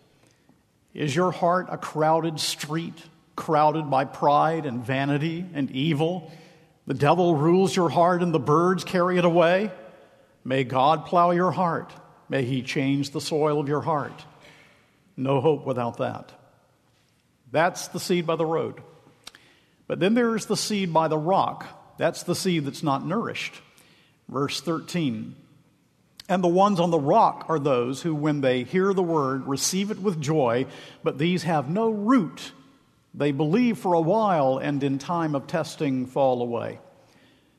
Is 0.95 1.17
your 1.17 1.31
heart 1.31 1.69
a 1.71 1.79
crowded 1.79 2.39
street, 2.39 3.03
crowded 3.35 3.91
by 3.91 4.05
pride 4.05 4.67
and 4.67 4.85
vanity 4.85 5.47
and 5.55 5.71
evil? 5.71 6.31
The 6.87 6.95
devil 6.95 7.37
rules 7.37 7.75
your 7.75 7.89
heart 7.89 8.23
and 8.23 8.35
the 8.35 8.39
birds 8.39 8.85
carry 8.85 9.17
it 9.17 9.25
away. 9.25 9.71
May 10.45 10.65
God 10.65 11.07
plow 11.07 11.31
your 11.31 11.53
heart. 11.53 11.93
May 12.29 12.45
he 12.45 12.63
change 12.63 13.11
the 13.11 13.21
soil 13.21 13.61
of 13.61 13.69
your 13.69 13.81
heart. 13.81 14.25
No 15.17 15.41
hope 15.41 15.67
without 15.67 15.99
that. 15.99 16.33
That's 17.51 17.89
the 17.89 18.01
seed 18.01 18.27
by 18.27 18.37
the 18.37 18.47
road. 18.47 18.83
But 19.87 20.01
then 20.01 20.15
there's 20.15 20.47
the 20.47 20.57
seed 20.57 20.93
by 20.93 21.09
the 21.09 21.19
rock. 21.19 21.97
That's 21.99 22.23
the 22.23 22.35
seed 22.35 22.65
that's 22.65 22.83
not 22.83 23.07
nourished. 23.07 23.61
Verse 24.29 24.61
13. 24.61 25.37
And 26.29 26.43
the 26.43 26.49
ones 26.49 26.81
on 26.81 26.91
the 26.91 26.99
rock 26.99 27.47
are 27.49 27.59
those 27.59 28.03
who, 28.03 28.15
when 28.15 28.41
they 28.41 28.63
hear 28.63 28.95
the 28.95 29.03
word, 29.03 29.47
receive 29.47 29.91
it 29.91 29.99
with 30.01 30.21
joy, 30.21 30.67
but 31.03 31.19
these 31.19 31.43
have 31.43 31.69
no 31.69 31.91
root. 31.91 32.53
They 33.13 33.33
believe 33.33 33.79
for 33.79 33.93
a 33.93 34.01
while 34.01 34.59
and 34.59 34.83
in 34.83 34.99
time 34.99 35.35
of 35.35 35.47
testing 35.47 36.07
fall 36.07 36.41
away. 36.41 36.79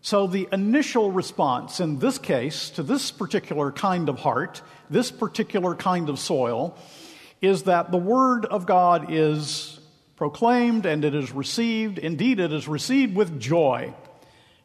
So, 0.02 0.28
the 0.28 0.50
initial 0.52 1.12
response 1.12 1.80
in 1.80 2.00
this 2.00 2.18
case 2.18 2.72
to 2.72 2.84
this 2.84 3.12
particular 3.12 3.72
kind 3.72 4.10
of 4.10 4.20
heart, 4.20 4.62
this 4.90 5.12
particular 5.12 5.76
kind 5.76 6.10
of 6.10 6.20
soil, 6.20 6.78
is 7.42 7.64
that 7.64 7.92
the 7.92 7.98
Word 7.98 8.46
of 8.46 8.66
God 8.66 9.08
is 9.10 9.80
proclaimed 10.16 10.86
and 10.86 11.06
it 11.06 11.14
is 11.14 11.32
received. 11.32 12.00
Indeed, 12.00 12.40
it 12.40 12.52
is 12.52 12.68
received 12.68 13.16
with 13.16 13.40
joy 13.40 13.94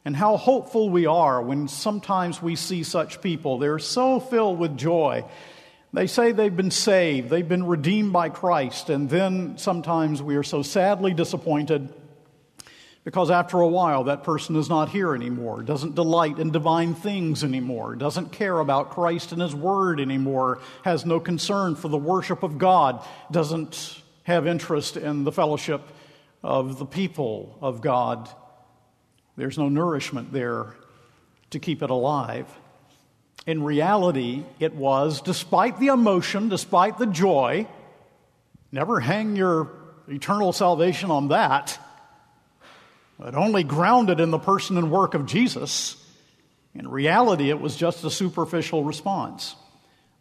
and 0.05 0.15
how 0.15 0.37
hopeful 0.37 0.89
we 0.89 1.05
are 1.05 1.41
when 1.41 1.67
sometimes 1.67 2.41
we 2.41 2.55
see 2.55 2.83
such 2.83 3.21
people. 3.21 3.57
They're 3.57 3.79
so 3.79 4.19
filled 4.19 4.59
with 4.59 4.77
joy. 4.77 5.25
They 5.91 6.07
say 6.07 6.31
they've 6.31 6.55
been 6.55 6.71
saved, 6.71 7.29
they've 7.29 7.47
been 7.47 7.65
redeemed 7.65 8.13
by 8.13 8.29
Christ, 8.29 8.89
and 8.89 9.09
then 9.09 9.57
sometimes 9.57 10.21
we 10.21 10.35
are 10.35 10.43
so 10.43 10.61
sadly 10.61 11.13
disappointed 11.13 11.91
because 13.03 13.31
after 13.31 13.59
a 13.59 13.67
while 13.67 14.03
that 14.03 14.23
person 14.23 14.55
is 14.55 14.69
not 14.69 14.89
here 14.89 15.15
anymore, 15.15 15.63
doesn't 15.63 15.95
delight 15.95 16.37
in 16.37 16.51
divine 16.51 16.93
things 16.93 17.43
anymore, 17.43 17.95
doesn't 17.95 18.31
care 18.31 18.59
about 18.59 18.91
Christ 18.91 19.31
and 19.31 19.41
His 19.41 19.55
Word 19.55 19.99
anymore, 19.99 20.59
has 20.83 21.07
no 21.07 21.19
concern 21.19 21.75
for 21.75 21.87
the 21.87 21.97
worship 21.97 22.43
of 22.43 22.59
God, 22.59 23.03
doesn't 23.31 23.99
have 24.23 24.45
interest 24.45 24.95
in 24.95 25.23
the 25.23 25.31
fellowship 25.31 25.81
of 26.43 26.77
the 26.77 26.85
people 26.85 27.57
of 27.61 27.81
God 27.81 28.29
there's 29.39 29.57
no 29.57 29.69
nourishment 29.69 30.33
there 30.33 30.75
to 31.51 31.59
keep 31.59 31.81
it 31.81 31.89
alive. 31.89 32.45
In 33.47 33.63
reality, 33.63 34.43
it 34.59 34.75
was, 34.75 35.21
despite 35.21 35.79
the 35.79 35.87
emotion, 35.87 36.49
despite 36.49 36.97
the 36.97 37.05
joy, 37.05 37.65
never 38.71 38.99
hang 38.99 39.37
your 39.37 39.71
eternal 40.09 40.51
salvation 40.51 41.09
on 41.09 41.29
that, 41.29 41.79
but 43.17 43.33
only 43.33 43.63
grounded 43.63 44.19
in 44.19 44.29
the 44.29 44.39
person 44.39 44.77
and 44.77 44.91
work 44.91 45.13
of 45.13 45.25
Jesus. 45.25 45.95
In 46.75 46.89
reality, 46.89 47.49
it 47.49 47.61
was 47.61 47.77
just 47.77 48.03
a 48.03 48.11
superficial 48.11 48.83
response. 48.83 49.55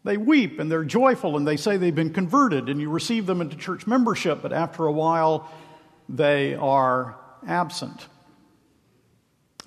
They 0.05 0.17
weep 0.17 0.61
and 0.61 0.71
they're 0.71 0.85
joyful 0.85 1.37
and 1.37 1.47
they 1.47 1.57
say 1.57 1.77
they've 1.77 1.95
been 1.95 2.13
converted 2.13 2.69
and 2.69 2.81
you 2.81 2.89
receive 2.89 3.27
them 3.27 3.41
into 3.41 3.57
church 3.57 3.85
membership, 3.85 4.43
but 4.43 4.53
after 4.53 4.87
a 4.87 4.93
while, 4.93 5.51
they 6.09 6.55
are 6.55 7.19
absent. 7.47 8.07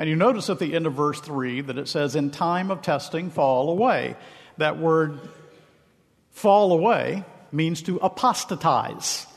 And 0.02 0.10
you 0.10 0.16
notice 0.16 0.50
at 0.50 0.58
the 0.58 0.74
end 0.74 0.88
of 0.88 0.94
verse 0.94 1.20
3 1.20 1.62
that 1.62 1.78
it 1.78 1.88
says, 1.88 2.16
In 2.16 2.32
time 2.32 2.72
of 2.72 2.82
testing, 2.82 3.30
fall 3.30 3.70
away. 3.70 4.16
That 4.58 4.80
word 4.80 5.20
fall 6.32 6.72
away 6.72 7.24
means 7.52 7.84
to 7.84 7.98
apostatize. 7.98 9.28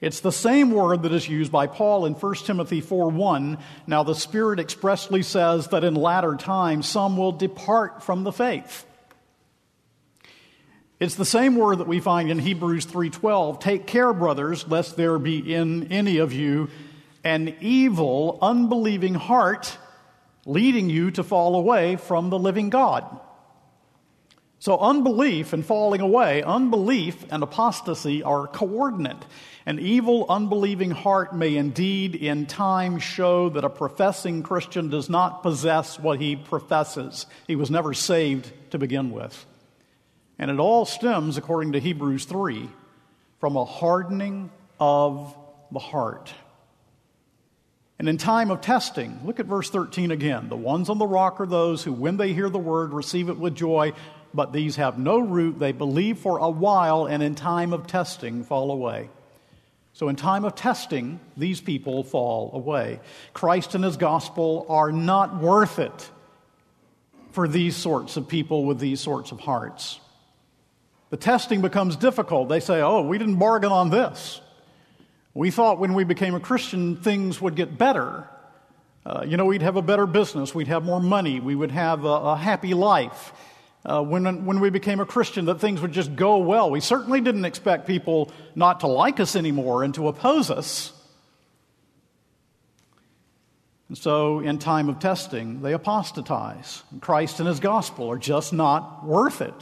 It's 0.00 0.20
the 0.20 0.30
same 0.30 0.70
word 0.70 1.02
that 1.02 1.10
is 1.10 1.28
used 1.28 1.50
by 1.50 1.66
Paul 1.66 2.06
in 2.06 2.14
1 2.14 2.34
Timothy 2.46 2.80
4:1. 2.80 3.58
Now 3.88 4.04
the 4.04 4.14
Spirit 4.14 4.60
expressly 4.60 5.24
says 5.24 5.66
that 5.70 5.82
in 5.82 5.96
latter 5.96 6.36
times 6.36 6.86
some 6.86 7.16
will 7.16 7.32
depart 7.32 8.00
from 8.04 8.22
the 8.22 8.30
faith. 8.30 8.86
It's 11.00 11.16
the 11.16 11.24
same 11.24 11.56
word 11.56 11.78
that 11.78 11.88
we 11.88 11.98
find 11.98 12.30
in 12.30 12.38
Hebrews 12.38 12.84
3:12, 12.84 13.58
"Take 13.58 13.88
care, 13.88 14.12
brothers, 14.12 14.64
lest 14.68 14.96
there 14.96 15.18
be 15.18 15.38
in 15.52 15.90
any 15.90 16.18
of 16.18 16.32
you 16.32 16.68
an 17.24 17.56
evil, 17.60 18.38
unbelieving 18.40 19.14
heart 19.14 19.76
leading 20.48 20.90
you 20.90 21.12
to 21.12 21.22
fall 21.22 21.54
away 21.54 21.94
from 21.94 22.30
the 22.30 22.38
living 22.38 22.70
God." 22.70 23.04
So 24.58 24.76
unbelief 24.78 25.52
and 25.52 25.64
falling 25.64 26.00
away, 26.00 26.42
unbelief 26.42 27.24
and 27.30 27.44
apostasy 27.44 28.24
are 28.24 28.48
coordinate. 28.48 29.24
An 29.66 29.78
evil, 29.78 30.26
unbelieving 30.28 30.90
heart 30.90 31.32
may 31.32 31.54
indeed 31.54 32.16
in 32.16 32.46
time 32.46 32.98
show 32.98 33.50
that 33.50 33.64
a 33.64 33.70
professing 33.70 34.42
Christian 34.42 34.88
does 34.88 35.08
not 35.08 35.44
possess 35.44 36.00
what 36.00 36.20
he 36.20 36.34
professes. 36.34 37.26
He 37.46 37.54
was 37.54 37.70
never 37.70 37.94
saved 37.94 38.50
to 38.72 38.78
begin 38.78 39.12
with. 39.12 39.46
And 40.40 40.50
it 40.50 40.58
all 40.58 40.84
stems, 40.84 41.36
according 41.36 41.72
to 41.72 41.80
Hebrews 41.80 42.24
3, 42.24 42.68
from 43.38 43.56
a 43.56 43.64
hardening 43.64 44.50
of 44.80 45.36
the 45.70 45.78
heart. 45.78 46.32
And 47.98 48.08
in 48.08 48.16
time 48.16 48.50
of 48.50 48.60
testing, 48.60 49.18
look 49.24 49.40
at 49.40 49.46
verse 49.46 49.70
13 49.70 50.12
again. 50.12 50.48
The 50.48 50.56
ones 50.56 50.88
on 50.88 50.98
the 50.98 51.06
rock 51.06 51.40
are 51.40 51.46
those 51.46 51.82
who, 51.82 51.92
when 51.92 52.16
they 52.16 52.32
hear 52.32 52.48
the 52.48 52.58
word, 52.58 52.92
receive 52.92 53.28
it 53.28 53.38
with 53.38 53.56
joy, 53.56 53.92
but 54.32 54.52
these 54.52 54.76
have 54.76 54.98
no 54.98 55.18
root. 55.18 55.58
They 55.58 55.72
believe 55.72 56.18
for 56.18 56.38
a 56.38 56.48
while, 56.48 57.06
and 57.06 57.22
in 57.22 57.34
time 57.34 57.72
of 57.72 57.88
testing, 57.88 58.44
fall 58.44 58.70
away. 58.70 59.10
So, 59.94 60.08
in 60.08 60.14
time 60.14 60.44
of 60.44 60.54
testing, 60.54 61.18
these 61.36 61.60
people 61.60 62.04
fall 62.04 62.52
away. 62.54 63.00
Christ 63.32 63.74
and 63.74 63.82
his 63.82 63.96
gospel 63.96 64.64
are 64.68 64.92
not 64.92 65.40
worth 65.40 65.80
it 65.80 66.10
for 67.32 67.48
these 67.48 67.74
sorts 67.74 68.16
of 68.16 68.28
people 68.28 68.64
with 68.64 68.78
these 68.78 69.00
sorts 69.00 69.32
of 69.32 69.40
hearts. 69.40 69.98
The 71.10 71.16
testing 71.16 71.62
becomes 71.62 71.96
difficult. 71.96 72.48
They 72.48 72.60
say, 72.60 72.80
oh, 72.80 73.02
we 73.02 73.18
didn't 73.18 73.40
bargain 73.40 73.72
on 73.72 73.90
this. 73.90 74.40
We 75.38 75.52
thought 75.52 75.78
when 75.78 75.94
we 75.94 76.02
became 76.02 76.34
a 76.34 76.40
Christian, 76.40 76.96
things 76.96 77.40
would 77.40 77.54
get 77.54 77.78
better. 77.78 78.28
Uh, 79.06 79.24
you 79.24 79.36
know, 79.36 79.44
we'd 79.44 79.62
have 79.62 79.76
a 79.76 79.82
better 79.82 80.04
business, 80.04 80.52
we'd 80.52 80.66
have 80.66 80.84
more 80.84 80.98
money, 80.98 81.38
we 81.38 81.54
would 81.54 81.70
have 81.70 82.04
a, 82.04 82.08
a 82.08 82.36
happy 82.36 82.74
life. 82.74 83.32
Uh, 83.86 84.02
when, 84.02 84.46
when 84.46 84.58
we 84.58 84.68
became 84.70 84.98
a 84.98 85.06
Christian, 85.06 85.44
that 85.44 85.60
things 85.60 85.80
would 85.80 85.92
just 85.92 86.16
go 86.16 86.38
well. 86.38 86.72
We 86.72 86.80
certainly 86.80 87.20
didn't 87.20 87.44
expect 87.44 87.86
people 87.86 88.32
not 88.56 88.80
to 88.80 88.88
like 88.88 89.20
us 89.20 89.36
anymore 89.36 89.84
and 89.84 89.94
to 89.94 90.08
oppose 90.08 90.50
us. 90.50 90.92
And 93.86 93.96
so, 93.96 94.40
in 94.40 94.58
time 94.58 94.88
of 94.88 94.98
testing, 94.98 95.62
they 95.62 95.72
apostatize. 95.72 96.82
Christ 97.00 97.38
and 97.38 97.48
his 97.48 97.60
gospel 97.60 98.10
are 98.10 98.18
just 98.18 98.52
not 98.52 99.06
worth 99.06 99.40
it. 99.40 99.54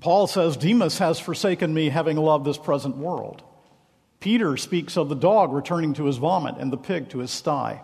Paul 0.00 0.26
says, 0.26 0.58
Demas 0.58 0.98
has 0.98 1.18
forsaken 1.18 1.72
me, 1.72 1.88
having 1.88 2.18
loved 2.18 2.44
this 2.44 2.58
present 2.58 2.98
world. 2.98 3.42
Peter 4.24 4.56
speaks 4.56 4.96
of 4.96 5.10
the 5.10 5.14
dog 5.14 5.52
returning 5.52 5.92
to 5.92 6.06
his 6.06 6.16
vomit 6.16 6.56
and 6.56 6.72
the 6.72 6.78
pig 6.78 7.10
to 7.10 7.18
his 7.18 7.30
sty. 7.30 7.82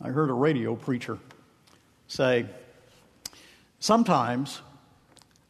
I 0.00 0.10
heard 0.10 0.30
a 0.30 0.32
radio 0.32 0.76
preacher 0.76 1.18
say, 2.06 2.46
Sometimes 3.80 4.60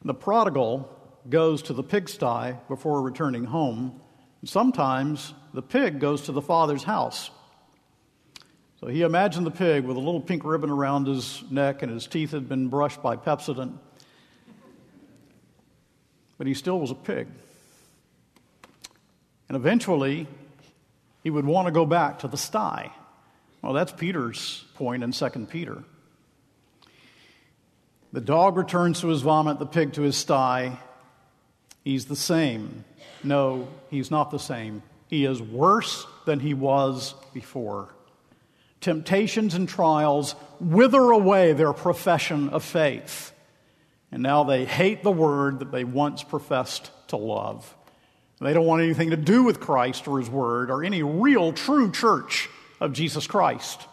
the 0.03 0.15
prodigal 0.15 0.89
goes 1.29 1.61
to 1.65 1.75
the 1.75 1.83
pigsty 1.83 2.55
before 2.67 3.03
returning 3.03 3.45
home. 3.45 4.01
And 4.41 4.49
sometimes 4.49 5.35
the 5.53 5.61
pig 5.61 6.01
goes 6.01 6.23
to 6.23 6.33
the 6.33 6.41
father's 6.41 6.85
house. 6.85 7.31
So 8.81 8.87
he 8.87 9.03
imagined 9.03 9.45
the 9.45 9.51
pig 9.51 9.85
with 9.85 9.99
a 9.99 10.01
little 10.01 10.23
pink 10.23 10.47
ribbon 10.47 10.71
around 10.71 11.09
his 11.09 11.45
neck 11.51 11.83
and 11.83 11.93
his 11.93 12.07
teeth 12.07 12.31
had 12.31 12.49
been 12.49 12.69
brushed 12.69 13.03
by 13.03 13.17
Pepsodent 13.17 13.77
but 16.39 16.47
he 16.47 16.55
still 16.55 16.81
was 16.81 16.91
a 16.91 16.95
pig. 16.95 17.29
And 19.51 19.57
eventually, 19.57 20.29
he 21.25 21.31
would 21.31 21.45
want 21.45 21.67
to 21.67 21.73
go 21.73 21.85
back 21.85 22.21
to 22.21 22.29
the 22.29 22.37
sty. 22.37 22.93
Well, 23.61 23.73
that's 23.73 23.91
Peter's 23.91 24.65
point 24.77 25.03
in 25.03 25.11
2 25.11 25.29
Peter. 25.51 25.83
The 28.13 28.21
dog 28.21 28.57
returns 28.57 29.01
to 29.01 29.09
his 29.09 29.23
vomit, 29.23 29.59
the 29.59 29.67
pig 29.67 29.95
to 29.95 30.03
his 30.03 30.17
sty. 30.17 30.79
He's 31.83 32.07
the 32.07 32.15
same. 32.15 32.85
No, 33.25 33.67
he's 33.91 34.09
not 34.09 34.31
the 34.31 34.39
same. 34.39 34.85
He 35.09 35.25
is 35.25 35.43
worse 35.43 36.07
than 36.27 36.39
he 36.39 36.55
was 36.55 37.17
before. 37.35 37.89
Temptations 38.81 39.55
and 39.55 39.69
trials 39.69 40.37
wither 40.61 41.11
away 41.11 41.55
their 41.55 41.73
profession 41.73 42.51
of 42.51 42.63
faith 42.63 43.33
and 44.13 44.23
now 44.23 44.45
they 44.45 44.65
hate 44.65 45.03
the 45.03 45.13
word 45.13 45.61
that 45.61 45.71
they 45.71 45.85
once 45.85 46.23
professed 46.23 46.91
to 47.09 47.17
love. 47.17 47.77
They 48.41 48.55
don't 48.55 48.67
want 48.67 48.83
anything 48.83 49.11
to 49.11 49.17
do 49.17 49.43
with 49.43 49.61
Christ 49.61 50.09
or 50.09 50.19
His 50.19 50.31
Word 50.31 50.71
or 50.71 50.83
any 50.83 51.03
real, 51.03 51.53
true 51.53 51.93
church 51.93 52.49
of 52.81 52.95
Jesus 52.95 53.27
Christ, 53.27 53.87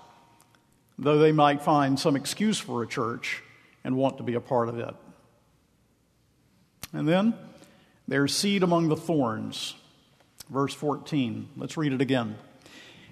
though 0.97 1.17
they 1.17 1.33
might 1.33 1.61
find 1.61 1.99
some 1.99 2.15
excuse 2.15 2.57
for 2.57 2.81
a 2.81 2.87
church 2.87 3.43
and 3.83 3.97
want 3.97 4.17
to 4.17 4.23
be 4.23 4.35
a 4.35 4.41
part 4.41 4.69
of 4.69 4.79
it. 4.79 4.95
And 6.93 7.07
then 7.07 7.33
there's 8.07 8.33
seed 8.33 8.63
among 8.63 8.87
the 8.87 8.95
thorns. 8.95 9.75
Verse 10.49 10.73
14. 10.73 11.49
Let's 11.57 11.75
read 11.75 11.91
it 11.91 11.99
again. 11.99 12.37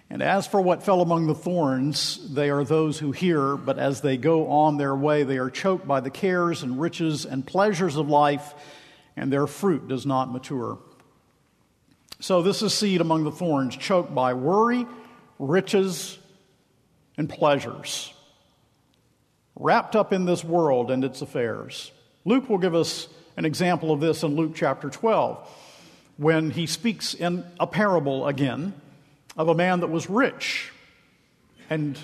And 0.09 0.21
as 0.21 0.47
for 0.47 0.61
what 0.61 0.83
fell 0.83 1.01
among 1.01 1.27
the 1.27 1.35
thorns, 1.35 2.33
they 2.33 2.49
are 2.49 2.63
those 2.63 2.99
who 2.99 3.11
hear, 3.11 3.57
but 3.57 3.77
as 3.77 3.99
they 3.99 4.15
go 4.15 4.47
on 4.49 4.77
their 4.77 4.95
way, 4.95 5.23
they 5.23 5.37
are 5.37 5.49
choked 5.49 5.85
by 5.85 5.99
the 5.99 6.11
cares 6.11 6.63
and 6.63 6.79
riches 6.79 7.25
and 7.25 7.45
pleasures 7.45 7.97
of 7.97 8.07
life, 8.07 8.53
and 9.17 9.33
their 9.33 9.47
fruit 9.47 9.87
does 9.89 10.05
not 10.05 10.31
mature. 10.31 10.77
So, 12.19 12.41
this 12.41 12.61
is 12.61 12.73
seed 12.73 13.01
among 13.01 13.23
the 13.23 13.31
thorns, 13.31 13.75
choked 13.75 14.15
by 14.15 14.33
worry, 14.33 14.87
riches, 15.37 16.17
and 17.17 17.29
pleasures, 17.29 18.13
wrapped 19.55 19.95
up 19.95 20.13
in 20.13 20.25
this 20.25 20.43
world 20.43 20.91
and 20.91 21.03
its 21.03 21.21
affairs. 21.21 21.91
Luke 22.23 22.49
will 22.49 22.57
give 22.57 22.75
us 22.75 23.07
an 23.37 23.45
example 23.45 23.91
of 23.91 23.99
this 23.99 24.23
in 24.23 24.35
Luke 24.35 24.53
chapter 24.55 24.89
12 24.89 25.47
when 26.17 26.51
he 26.51 26.65
speaks 26.65 27.13
in 27.13 27.45
a 27.59 27.67
parable 27.67 28.27
again 28.27 28.73
of 29.37 29.49
a 29.49 29.55
man 29.55 29.81
that 29.81 29.87
was 29.87 30.09
rich, 30.09 30.71
and 31.69 31.97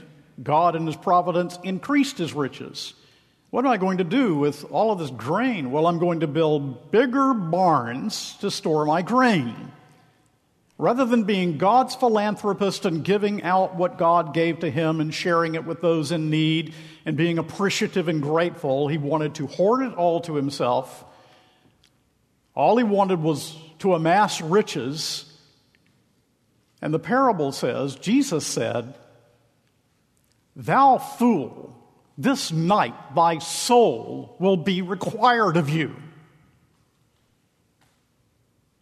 God 0.43 0.76
in 0.76 0.86
his 0.86 0.97
providence 0.97 1.58
increased 1.63 2.17
his 2.17 2.34
riches. 2.34 2.93
What 3.52 3.65
am 3.65 3.71
I 3.71 3.78
going 3.78 4.00
to 4.00 4.04
do 4.04 4.36
with 4.36 4.65
all 4.71 4.91
of 4.91 5.00
this 5.00 5.12
grain? 5.12 5.71
Well, 5.71 5.88
I'm 5.88 6.00
going 6.00 6.21
to 6.21 6.28
build 6.28 6.91
bigger 6.91 7.34
barns 7.34 8.36
to 8.38 8.52
store 8.52 8.86
my 8.86 9.02
grain. 9.02 9.71
Rather 10.82 11.06
than 11.06 11.26
being 11.26 11.60
God's 11.60 11.94
philanthropist 11.94 12.86
and 12.86 13.04
giving 13.04 13.44
out 13.44 13.76
what 13.76 14.00
God 14.00 14.34
gave 14.34 14.62
to 14.62 14.72
him 14.72 15.00
and 15.00 15.13
sharing 15.13 15.54
it 15.54 15.63
with 15.63 15.80
those 15.80 16.12
in 16.12 16.32
need 16.32 16.74
and 17.06 17.15
being 17.15 17.38
appreciative 17.38 18.08
and 18.08 18.20
grateful, 18.20 18.88
he 18.88 18.98
wanted 18.98 19.36
to 19.36 19.46
hoard 19.46 19.84
it 19.86 19.94
all 19.94 20.22
to 20.22 20.34
himself. 20.34 21.06
All 22.56 22.78
he 22.78 22.84
wanted 22.84 23.22
was 23.22 23.56
to 23.78 23.94
amass 23.94 24.41
riches 24.41 25.32
and 26.82 26.91
the 26.91 26.98
parable 26.98 27.52
says, 27.52 27.96
Jesus 27.96 28.44
said, 28.44 28.96
Thou 30.56 30.98
fool, 30.98 31.78
this 32.17 32.52
night 32.52 32.96
thy 33.13 33.38
soul 33.38 34.36
will 34.39 34.58
be 34.58 34.82
required 34.82 35.58
of 35.58 35.70
you. 35.70 35.96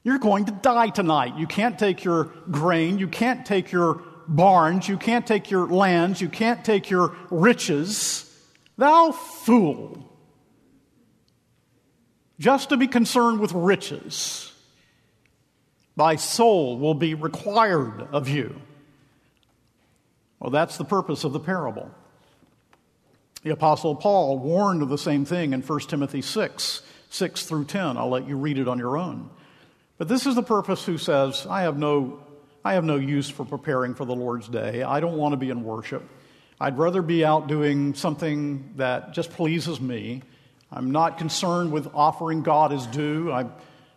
You're 0.09 0.17
going 0.17 0.45
to 0.45 0.51
die 0.51 0.89
tonight. 0.89 1.37
You 1.37 1.45
can't 1.45 1.77
take 1.77 2.03
your 2.03 2.31
grain, 2.49 2.97
you 2.97 3.07
can't 3.07 3.45
take 3.45 3.71
your 3.71 4.01
barns, 4.27 4.89
you 4.89 4.97
can't 4.97 5.27
take 5.27 5.51
your 5.51 5.67
lands, 5.67 6.19
you 6.19 6.29
can't 6.29 6.65
take 6.65 6.89
your 6.89 7.15
riches. 7.29 8.25
Thou 8.75 9.11
fool! 9.11 10.11
Just 12.39 12.69
to 12.69 12.77
be 12.77 12.87
concerned 12.87 13.39
with 13.39 13.51
riches, 13.51 14.51
thy 15.95 16.15
soul 16.15 16.79
will 16.79 16.95
be 16.95 17.13
required 17.13 18.07
of 18.11 18.27
you. 18.27 18.59
Well, 20.39 20.49
that's 20.49 20.77
the 20.77 20.85
purpose 20.85 21.23
of 21.23 21.33
the 21.33 21.39
parable. 21.39 21.91
The 23.43 23.51
Apostle 23.51 23.95
Paul 23.95 24.39
warned 24.39 24.81
of 24.81 24.89
the 24.89 24.97
same 24.97 25.23
thing 25.23 25.53
in 25.53 25.61
1 25.61 25.79
Timothy 25.81 26.23
6 26.23 26.81
6 27.11 27.45
through 27.45 27.65
10. 27.65 27.95
I'll 27.95 28.09
let 28.09 28.27
you 28.27 28.37
read 28.37 28.57
it 28.57 28.67
on 28.67 28.79
your 28.79 28.97
own. 28.97 29.29
But 29.99 30.07
this 30.07 30.25
is 30.25 30.33
the 30.33 30.43
purpose 30.43 30.85
who 30.85 30.97
says, 30.97 31.45
I 31.45 31.63
have 31.63 31.77
no, 31.77 32.21
I 32.63 32.75
have 32.75 32.85
no 32.85 32.95
use 32.95 33.29
for 33.29 33.43
preparing 33.43 33.95
for 33.95 34.05
the 34.05 34.15
Lord's 34.15 34.47
day. 34.47 34.81
I 34.81 35.01
don't 35.01 35.17
want 35.17 35.33
to 35.33 35.37
be 35.37 35.49
in 35.49 35.61
worship. 35.61 36.01
I'd 36.57 36.77
rather 36.77 37.01
be 37.01 37.25
out 37.25 37.47
doing 37.47 37.93
something 37.93 38.75
that 38.77 39.11
just 39.13 39.29
pleases 39.31 39.81
me. 39.81 40.21
I'm 40.71 40.91
not 40.91 41.17
concerned 41.17 41.73
with 41.73 41.93
offering 41.93 42.43
God 42.43 42.71
his 42.71 42.87
due. 42.87 43.29
I 43.29 43.47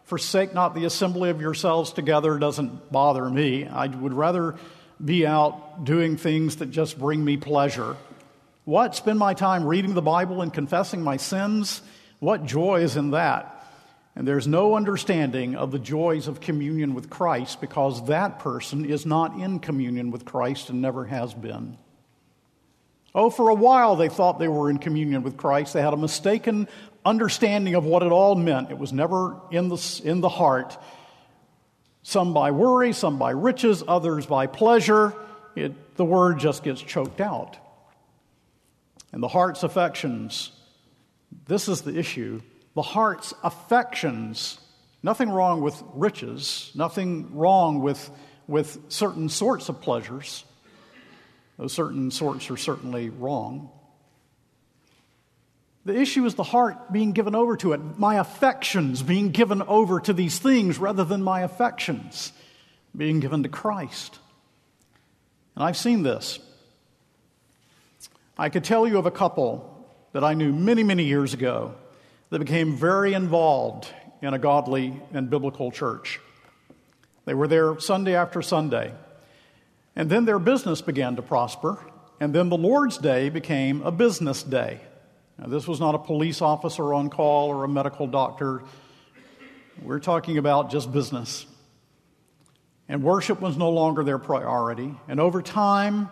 forsake 0.03 0.53
not 0.53 0.75
the 0.75 0.87
assembly 0.87 1.31
of 1.31 1.41
yourselves 1.41 1.93
together 1.93 2.37
doesn't 2.37 2.91
bother 2.91 3.31
me. 3.31 3.69
I 3.69 3.87
would 3.87 4.12
rather 4.12 4.57
be 5.03 5.25
out 5.25 5.85
doing 5.85 6.17
things 6.17 6.57
that 6.57 6.73
just 6.73 6.99
bring 6.99 7.25
me 7.25 7.37
pleasure. 7.37 7.97
What? 8.65 8.97
Spend 8.97 9.21
my 9.21 9.35
time 9.35 9.65
reading 9.65 9.95
the 9.95 10.03
Bible 10.03 10.43
and 10.43 10.53
confessing 10.53 11.03
my 11.03 11.17
sins? 11.17 11.81
What 12.19 12.45
joy 12.45 12.81
is 12.81 12.97
in 12.97 13.12
that? 13.12 13.62
And 14.14 14.29
there's 14.29 14.46
no 14.46 14.75
understanding 14.75 15.57
of 15.57 15.70
the 15.70 15.79
joys 15.79 16.29
of 16.29 16.40
communion 16.40 16.94
with 16.94 17.09
Christ 17.09 17.61
because 17.61 18.07
that 18.07 18.38
person 18.38 18.85
is 18.85 19.07
not 19.07 19.38
in 19.38 19.59
communion 19.59 20.11
with 20.11 20.27
Christ 20.27 20.68
and 20.68 20.83
never 20.83 21.07
has 21.07 21.33
been. 21.33 21.79
Oh, 23.14 23.31
for 23.31 23.48
a 23.48 23.55
while 23.55 23.96
they 23.96 24.09
thought 24.09 24.38
they 24.38 24.48
were 24.48 24.68
in 24.68 24.79
communion 24.79 25.22
with 25.22 25.37
Christ. 25.37 25.72
They 25.72 25.83
had 25.83 25.94
a 25.94 25.98
mistaken 25.98 26.68
understanding 27.05 27.75
of 27.75 27.85
what 27.85 28.03
it 28.03 28.12
all 28.12 28.35
meant. 28.35 28.70
It 28.70 28.79
was 28.79 28.92
never 28.92 29.40
in 29.51 29.68
the, 29.68 30.01
in 30.05 30.20
the 30.20 30.29
heart. 30.29 30.77
Some 32.03 32.35
by 32.35 32.51
worry, 32.51 32.92
some 32.92 33.18
by 33.18 33.31
riches, 33.31 33.83
others 33.87 34.27
by 34.27 34.46
pleasure. 34.46 35.14
It, 35.55 35.96
the 35.96 36.05
word 36.05 36.38
just 36.38 36.64
gets 36.64 36.83
choked 36.83 37.20
out. 37.20 37.57
And 39.11 39.22
the 39.22 39.29
heart's 39.29 39.62
affections, 39.62 40.53
this 41.46 41.68
is 41.68 41.83
the 41.83 41.98
issue 41.98 42.42
the 42.74 42.82
heart's 42.82 43.35
affections. 43.42 44.58
Nothing 45.02 45.30
wrong 45.30 45.61
with 45.61 45.82
riches, 45.94 46.70
nothing 46.74 47.35
wrong 47.37 47.80
with, 47.80 48.11
with 48.46 48.78
certain 48.88 49.28
sorts 49.28 49.68
of 49.68 49.80
pleasures. 49.80 50.44
Those 51.58 51.72
certain 51.72 52.11
sorts 52.11 52.50
are 52.50 52.56
certainly 52.56 53.11
wrong. 53.11 53.70
The 55.85 55.98
issue 55.98 56.24
is 56.24 56.37
the 56.37 56.44
heart 56.44 56.92
being 56.92 57.12
given 57.12 57.35
over 57.35 57.56
to 57.58 57.72
it, 57.72 57.80
my 57.98 58.20
affections 58.20 59.02
being 59.02 59.30
given 59.30 59.62
over 59.62 59.98
to 60.00 60.12
these 60.12 60.38
things 60.38 60.78
rather 60.78 61.04
than 61.04 61.22
my 61.22 61.40
affections 61.40 62.32
being 62.96 63.18
given 63.20 63.42
to 63.42 63.48
Christ. 63.48 64.18
And 65.56 65.64
I've 65.64 65.76
seen 65.76 66.02
this. 66.02 66.38
I 68.38 68.48
could 68.48 68.64
tell 68.64 68.87
you 68.87 68.98
of 68.98 69.06
a 69.06 69.11
couple 69.11 69.88
that 70.12 70.22
I 70.22 70.35
knew 70.35 70.52
many, 70.52 70.85
many 70.85 71.04
years 71.04 71.35
ago 71.35 71.74
that 72.33 72.38
became 72.38 72.75
very 72.75 73.12
involved 73.12 73.87
in 74.23 74.33
a 74.33 74.38
godly 74.38 74.99
and 75.12 75.29
biblical 75.29 75.71
church. 75.71 76.18
They 77.27 77.35
were 77.35 77.47
there 77.47 77.79
Sunday 77.79 78.14
after 78.14 78.40
Sunday. 78.40 78.95
And 79.95 80.09
then 80.09 80.25
their 80.25 80.38
business 80.38 80.81
began 80.81 81.16
to 81.16 81.23
prosper, 81.23 81.79
and 82.21 82.35
then 82.35 82.49
the 82.49 82.57
Lord's 82.57 82.97
Day 82.97 83.29
became 83.29 83.83
a 83.83 83.92
business 83.92 84.42
day. 84.42 84.81
Now, 85.37 85.49
this 85.49 85.68
was 85.68 85.79
not 85.79 85.95
a 85.95 85.99
police 85.99 86.40
officer 86.40 86.95
on 86.95 87.11
call 87.11 87.51
or 87.51 87.64
a 87.64 87.68
medical 87.68 88.07
doctor. 88.07 88.62
We're 89.83 90.01
talking 90.01 90.38
about 90.38 90.71
just 90.71 90.90
business. 90.90 91.45
And 92.88 93.03
worship 93.03 93.42
was 93.42 93.59
no 93.59 93.68
longer 93.68 94.05
their 94.05 94.18
priority. 94.18 94.95
And 95.07 95.21
over 95.21 95.42
time, 95.42 96.09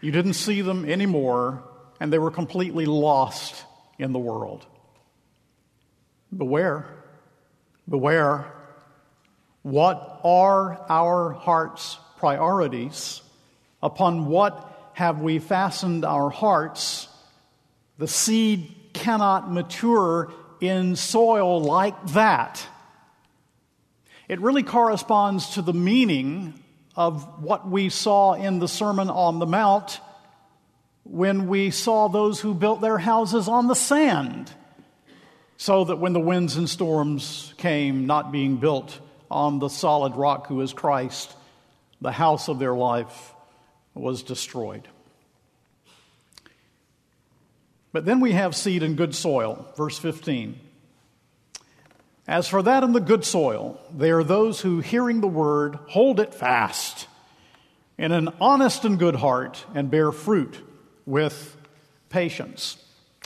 you 0.00 0.10
didn't 0.10 0.34
see 0.34 0.62
them 0.62 0.84
anymore, 0.84 1.62
and 2.00 2.12
they 2.12 2.18
were 2.18 2.32
completely 2.32 2.86
lost 2.86 3.64
in 4.00 4.12
the 4.12 4.18
world. 4.18 4.66
Beware. 6.36 6.86
Beware. 7.88 8.46
What 9.62 10.20
are 10.24 10.84
our 10.88 11.32
heart's 11.32 11.98
priorities? 12.18 13.22
Upon 13.82 14.26
what 14.26 14.90
have 14.94 15.20
we 15.20 15.38
fastened 15.38 16.04
our 16.04 16.30
hearts? 16.30 17.08
The 17.98 18.08
seed 18.08 18.74
cannot 18.92 19.50
mature 19.50 20.32
in 20.60 20.96
soil 20.96 21.62
like 21.62 22.06
that. 22.08 22.66
It 24.28 24.40
really 24.40 24.62
corresponds 24.62 25.50
to 25.54 25.62
the 25.62 25.74
meaning 25.74 26.54
of 26.96 27.42
what 27.42 27.68
we 27.68 27.90
saw 27.90 28.32
in 28.32 28.58
the 28.58 28.68
Sermon 28.68 29.10
on 29.10 29.38
the 29.38 29.46
Mount 29.46 30.00
when 31.04 31.48
we 31.48 31.70
saw 31.70 32.08
those 32.08 32.40
who 32.40 32.54
built 32.54 32.80
their 32.80 32.98
houses 32.98 33.46
on 33.46 33.66
the 33.66 33.74
sand 33.74 34.50
so 35.56 35.84
that 35.84 35.96
when 35.96 36.12
the 36.12 36.20
winds 36.20 36.56
and 36.56 36.68
storms 36.68 37.54
came, 37.56 38.06
not 38.06 38.32
being 38.32 38.56
built 38.56 38.98
on 39.30 39.58
the 39.58 39.68
solid 39.68 40.16
rock 40.16 40.46
who 40.46 40.60
is 40.60 40.72
Christ, 40.72 41.34
the 42.00 42.12
house 42.12 42.48
of 42.48 42.58
their 42.58 42.74
life 42.74 43.32
was 43.94 44.22
destroyed. 44.22 44.88
But 47.92 48.04
then 48.04 48.20
we 48.20 48.32
have 48.32 48.56
seed 48.56 48.82
in 48.82 48.96
good 48.96 49.14
soil, 49.14 49.66
verse 49.76 49.98
15. 49.98 50.58
As 52.26 52.48
for 52.48 52.62
that 52.62 52.82
in 52.82 52.92
the 52.92 53.00
good 53.00 53.24
soil, 53.24 53.80
they 53.94 54.10
are 54.10 54.24
those 54.24 54.60
who, 54.60 54.80
hearing 54.80 55.20
the 55.20 55.28
word, 55.28 55.76
hold 55.88 56.18
it 56.18 56.34
fast 56.34 57.06
in 57.96 58.12
an 58.12 58.30
honest 58.40 58.84
and 58.84 58.98
good 58.98 59.16
heart 59.16 59.64
and 59.74 59.90
bear 59.90 60.10
fruit 60.10 60.58
with 61.06 61.56
patience. 62.08 62.83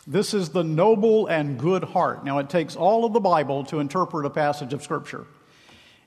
This 0.09 0.33
is 0.33 0.49
the 0.49 0.65
noble 0.65 1.27
and 1.27 1.59
good 1.59 1.85
heart. 1.85 2.25
Now, 2.25 2.39
it 2.39 2.49
takes 2.49 2.77
all 2.77 3.05
of 3.05 3.13
the 3.13 3.21
Bible 3.21 3.65
to 3.65 3.79
interpret 3.79 4.25
a 4.25 4.31
passage 4.31 4.73
of 4.73 4.83
Scripture. 4.83 5.27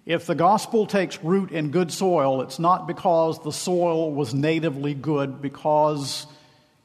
If 0.07 0.25
the 0.25 0.33
gospel 0.33 0.87
takes 0.87 1.23
root 1.23 1.51
in 1.51 1.69
good 1.69 1.91
soil, 1.91 2.41
it's 2.41 2.57
not 2.57 2.87
because 2.87 3.43
the 3.43 3.51
soil 3.51 4.11
was 4.11 4.33
natively 4.33 4.95
good, 4.95 5.39
because 5.39 6.25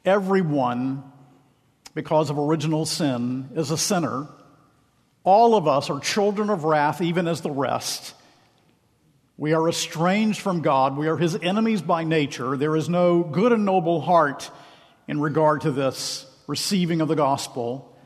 everyone, 0.05 1.11
because 1.95 2.29
of 2.29 2.39
original 2.39 2.85
sin, 2.85 3.49
is 3.55 3.71
a 3.71 3.79
sinner. 3.79 4.27
All 5.25 5.55
of 5.55 5.67
us 5.67 5.89
are 5.89 6.01
children 6.01 6.51
of 6.51 6.65
wrath, 6.65 7.01
even 7.01 7.27
as 7.27 7.41
the 7.41 7.51
rest. 7.51 8.13
We 9.39 9.55
are 9.55 9.67
estranged 9.67 10.43
from 10.43 10.61
God. 10.61 10.99
We 10.99 11.09
are 11.09 11.17
his 11.17 11.35
enemies 11.35 11.81
by 11.81 12.05
nature. 12.05 12.59
There 12.59 12.77
is 12.77 12.91
no 12.91 13.23
good 13.23 13.53
and 13.53 13.65
noble 13.65 14.03
heart 14.03 14.51
in 15.09 15.19
regard 15.19 15.63
to 15.63 15.71
this 15.71 16.26
receiving 16.47 17.01
of 17.01 17.09
the 17.09 17.17
gospel 17.17 17.97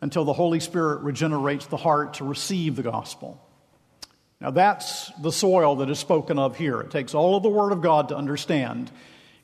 until 0.00 0.24
the 0.24 0.32
Holy 0.32 0.60
Spirit 0.60 1.02
regenerates 1.02 1.66
the 1.66 1.76
heart 1.76 2.14
to 2.14 2.24
receive 2.24 2.76
the 2.76 2.82
gospel. 2.82 3.40
Now, 4.40 4.50
that's 4.50 5.12
the 5.20 5.30
soil 5.30 5.76
that 5.76 5.88
is 5.88 6.00
spoken 6.00 6.38
of 6.38 6.56
here. 6.56 6.80
It 6.80 6.90
takes 6.90 7.14
all 7.14 7.36
of 7.36 7.44
the 7.44 7.48
Word 7.48 7.70
of 7.70 7.80
God 7.80 8.08
to 8.08 8.16
understand. 8.16 8.90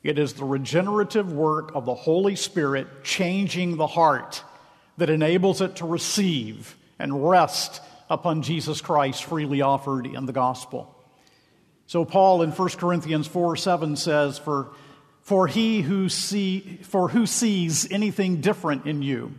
It 0.03 0.19
is 0.19 0.33
the 0.33 0.43
regenerative 0.43 1.31
work 1.31 1.71
of 1.73 1.85
the 1.85 1.95
Holy 1.95 2.35
Spirit 2.35 3.05
changing 3.05 3.77
the 3.77 3.87
heart 3.87 4.43
that 4.97 5.09
enables 5.09 5.61
it 5.61 5.77
to 5.77 5.85
receive 5.85 6.75
and 6.99 7.29
rest 7.29 7.81
upon 8.09 8.41
Jesus 8.41 8.81
Christ 8.81 9.23
freely 9.23 9.61
offered 9.61 10.05
in 10.05 10.25
the 10.25 10.33
gospel. 10.33 10.93
So, 11.87 12.03
Paul 12.03 12.41
in 12.41 12.51
1 12.51 12.69
Corinthians 12.71 13.25
4 13.25 13.55
7 13.55 13.95
says, 13.95 14.37
For 14.37 14.71
for 15.29 15.45
he 15.45 15.81
who 15.81 16.09
see 16.09 16.79
for 16.81 17.07
who 17.07 17.27
sees 17.27 17.91
anything 17.91 18.41
different 18.41 18.87
in 18.87 19.03
you. 19.03 19.31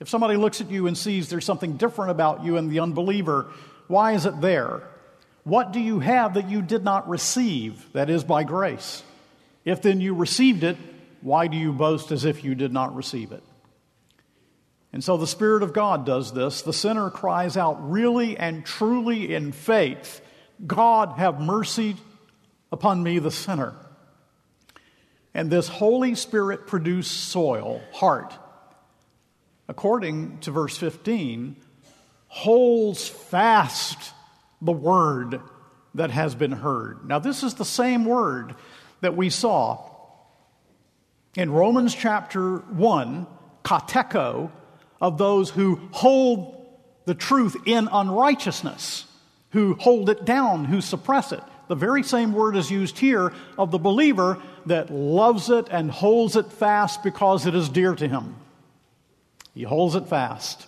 If 0.00 0.08
somebody 0.08 0.36
looks 0.36 0.60
at 0.60 0.68
you 0.68 0.88
and 0.88 0.98
sees 0.98 1.28
there's 1.28 1.44
something 1.44 1.76
different 1.76 2.10
about 2.10 2.42
you 2.42 2.56
and 2.56 2.68
the 2.68 2.80
unbeliever 2.80 3.46
why 3.86 4.14
is 4.14 4.26
it 4.26 4.40
there? 4.40 4.82
What 5.44 5.70
do 5.70 5.78
you 5.78 6.00
have 6.00 6.34
that 6.34 6.50
you 6.50 6.60
did 6.60 6.82
not 6.82 7.08
receive 7.08 7.86
that 7.92 8.10
is 8.10 8.24
by 8.24 8.42
grace? 8.42 9.04
If 9.64 9.80
then 9.80 10.00
you 10.00 10.12
received 10.12 10.64
it 10.64 10.76
why 11.20 11.46
do 11.46 11.56
you 11.56 11.72
boast 11.72 12.10
as 12.10 12.24
if 12.24 12.42
you 12.42 12.56
did 12.56 12.72
not 12.72 12.96
receive 12.96 13.30
it? 13.30 13.44
And 14.92 15.04
so 15.04 15.16
the 15.16 15.28
spirit 15.28 15.62
of 15.62 15.72
god 15.72 16.04
does 16.04 16.32
this. 16.32 16.62
The 16.62 16.72
sinner 16.72 17.10
cries 17.10 17.56
out 17.56 17.92
really 17.92 18.36
and 18.36 18.66
truly 18.66 19.32
in 19.32 19.52
faith 19.52 20.20
god 20.66 21.12
have 21.16 21.40
mercy 21.40 21.94
upon 22.72 23.04
me 23.04 23.20
the 23.20 23.30
sinner 23.30 23.72
and 25.36 25.50
this 25.50 25.68
Holy 25.68 26.14
Spirit 26.14 26.66
produced 26.66 27.10
soil, 27.28 27.82
heart, 27.92 28.32
according 29.68 30.38
to 30.38 30.50
verse 30.50 30.78
15, 30.78 31.56
holds 32.26 33.06
fast 33.06 34.14
the 34.62 34.72
word 34.72 35.42
that 35.94 36.10
has 36.10 36.34
been 36.34 36.52
heard. 36.52 37.06
Now, 37.06 37.18
this 37.18 37.42
is 37.42 37.52
the 37.52 37.66
same 37.66 38.06
word 38.06 38.54
that 39.02 39.14
we 39.14 39.28
saw. 39.28 39.90
In 41.34 41.50
Romans 41.50 41.94
chapter 41.94 42.56
1, 42.56 43.26
katecho, 43.62 44.50
of 45.02 45.18
those 45.18 45.50
who 45.50 45.78
hold 45.90 46.66
the 47.04 47.14
truth 47.14 47.56
in 47.66 47.90
unrighteousness, 47.92 49.04
who 49.50 49.74
hold 49.74 50.08
it 50.08 50.24
down, 50.24 50.64
who 50.64 50.80
suppress 50.80 51.30
it. 51.30 51.42
The 51.68 51.74
very 51.74 52.02
same 52.04 52.32
word 52.32 52.56
is 52.56 52.70
used 52.70 52.98
here 52.98 53.34
of 53.58 53.70
the 53.70 53.78
believer 53.78 54.40
that 54.66 54.90
loves 54.90 55.48
it 55.48 55.68
and 55.70 55.90
holds 55.90 56.36
it 56.36 56.52
fast 56.52 57.02
because 57.02 57.46
it 57.46 57.54
is 57.54 57.68
dear 57.68 57.94
to 57.94 58.06
him. 58.06 58.36
He 59.54 59.62
holds 59.62 59.94
it 59.94 60.06
fast. 60.06 60.66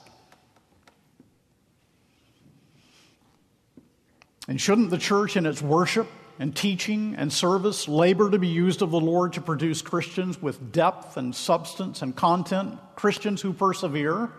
And 4.49 4.59
shouldn't 4.59 4.90
the 4.90 4.99
church 4.99 5.36
in 5.36 5.44
its 5.44 5.61
worship 5.61 6.09
and 6.38 6.57
teaching 6.57 7.14
and 7.16 7.30
service 7.30 7.86
labor 7.86 8.30
to 8.30 8.38
be 8.38 8.49
used 8.49 8.80
of 8.80 8.90
the 8.90 9.01
Lord 9.01 9.34
to 9.34 9.42
produce 9.42 9.82
Christians 9.82 10.40
with 10.40 10.72
depth 10.72 11.16
and 11.16 11.34
substance 11.34 12.01
and 12.01 12.16
content, 12.16 12.78
Christians 12.96 13.42
who 13.42 13.53
persevere? 13.53 14.30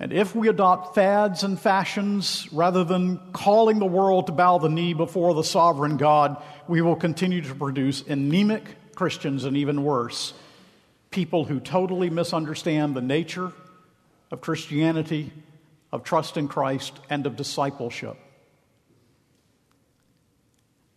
And 0.00 0.12
if 0.12 0.34
we 0.34 0.48
adopt 0.48 0.96
fads 0.96 1.44
and 1.44 1.58
fashions 1.58 2.48
rather 2.52 2.82
than 2.82 3.20
calling 3.32 3.78
the 3.78 3.86
world 3.86 4.26
to 4.26 4.32
bow 4.32 4.58
the 4.58 4.68
knee 4.68 4.92
before 4.92 5.34
the 5.34 5.44
sovereign 5.44 5.96
God, 5.96 6.42
we 6.66 6.82
will 6.82 6.96
continue 6.96 7.42
to 7.42 7.54
produce 7.54 8.02
anemic 8.02 8.64
Christians 8.96 9.44
and 9.44 9.56
even 9.56 9.84
worse, 9.84 10.34
people 11.10 11.44
who 11.44 11.60
totally 11.60 12.10
misunderstand 12.10 12.94
the 12.94 13.02
nature 13.02 13.52
of 14.32 14.40
Christianity, 14.40 15.32
of 15.92 16.02
trust 16.02 16.36
in 16.36 16.48
Christ, 16.48 16.98
and 17.08 17.24
of 17.24 17.36
discipleship. 17.36 18.16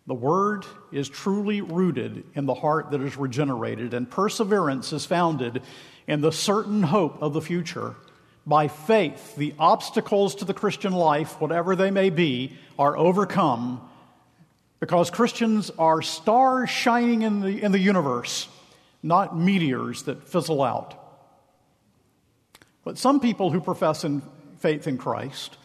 The 0.07 0.15
Word 0.15 0.65
is 0.91 1.07
truly 1.07 1.61
rooted 1.61 2.23
in 2.33 2.45
the 2.47 2.55
heart 2.55 2.91
that 2.91 3.01
is 3.01 3.15
regenerated, 3.15 3.93
and 3.93 4.09
perseverance 4.09 4.91
is 4.91 5.05
founded 5.05 5.61
in 6.07 6.21
the 6.21 6.31
certain 6.31 6.81
hope 6.81 7.21
of 7.21 7.33
the 7.33 7.41
future 7.41 7.95
by 8.47 8.69
faith, 8.69 9.35
the 9.35 9.53
obstacles 9.59 10.35
to 10.35 10.45
the 10.45 10.53
Christian 10.53 10.93
life, 10.93 11.39
whatever 11.41 11.75
they 11.75 11.91
may 11.91 12.09
be, 12.09 12.53
are 12.79 12.97
overcome 12.97 13.81
because 14.79 15.11
Christians 15.11 15.69
are 15.77 16.01
stars 16.01 16.69
shining 16.69 17.23
in 17.23 17.41
the, 17.41 17.61
in 17.61 17.73
the 17.73 17.79
universe, 17.79 18.47
not 19.03 19.37
meteors 19.37 20.03
that 20.03 20.29
fizzle 20.29 20.63
out. 20.63 20.95
But 22.85 22.97
some 22.97 23.19
people 23.19 23.51
who 23.51 23.59
profess 23.59 24.05
in 24.05 24.21
faith 24.59 24.87
in 24.87 24.97
Christ 24.97 25.57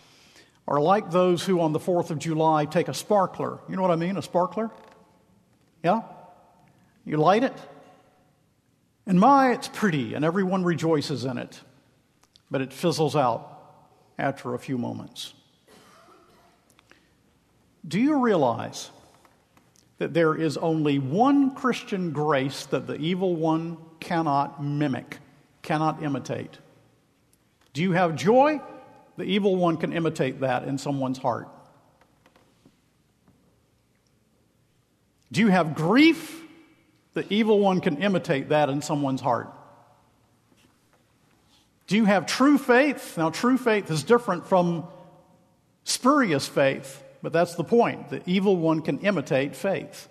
are 0.67 0.81
like 0.81 1.13
those 1.13 1.45
who 1.45 1.61
on 1.61 1.73
the 1.73 1.79
4th 1.79 2.11
of 2.11 2.19
July 2.19 2.65
take 2.65 2.89
a 2.89 2.95
sparkler. 2.95 3.61
You 3.69 3.77
know 3.77 3.83
what 3.83 3.93
I 3.93 3.97
mean? 3.97 4.17
A 4.17 4.23
sparkler? 4.23 4.71
Yeah? 5.85 6.03
You 7.05 7.17
light 7.17 7.45
it? 7.45 7.55
And 9.07 9.21
my, 9.21 9.53
it's 9.53 9.69
pretty, 9.69 10.15
and 10.15 10.25
everyone 10.25 10.65
rejoices 10.65 11.25
in 11.25 11.39
it 11.39 11.61
but 12.53 12.61
it 12.61 12.71
fizzles 12.71 13.17
out 13.17 13.49
after 14.19 14.55
a 14.55 14.59
few 14.59 14.77
moments. 14.77 15.33
Do 17.89 17.99
you 17.99 18.21
realize 18.21 18.91
that 19.97 20.13
there 20.13 20.35
is 20.35 20.59
only 20.59 20.99
one 20.99 21.55
Christian 21.55 22.13
grace 22.13 22.67
that 22.67 22.87
the 22.87 22.97
evil 22.97 23.35
one 23.35 23.79
cannot 24.01 24.63
mimic, 24.63 25.17
cannot 25.63 26.03
imitate? 26.03 26.59
Do 27.73 27.83
you 27.83 27.93
have 27.93 28.17
joy? 28.17 28.61
The 29.17 29.25
evil 29.25 29.57
one 29.57 29.79
can 29.79 29.95
imitate 29.95 30.41
that 30.41 30.65
in 30.65 30.77
someone's 30.77 31.19
heart. 31.19 31.49
Do 35.33 35.41
you 35.41 35.49
have 35.49 35.75
grief? 35.75 36.45
The 37.15 37.25
evil 37.33 37.61
one 37.61 37.81
can 37.81 38.03
imitate 38.03 38.51
that 38.51 38.69
in 38.69 38.83
someone's 38.83 39.23
heart. 39.23 39.51
Do 41.93 41.99
you 41.99 42.07
have 42.07 42.25
true 42.25 42.57
faith? 42.57 43.19
Now, 43.19 43.29
true 43.29 43.59
faith 43.59 43.91
is 43.91 44.03
different 44.03 44.47
from 44.47 44.87
spurious 45.85 46.49
faith, 46.49 47.05
but 47.21 47.35
that's 47.35 47.55
the 47.55 47.65
point. 47.65 48.09
The 48.09 48.23
evil 48.25 48.57
one 48.57 48.81
can 48.81 49.01
imitate 49.01 49.55
faith. 49.55 50.09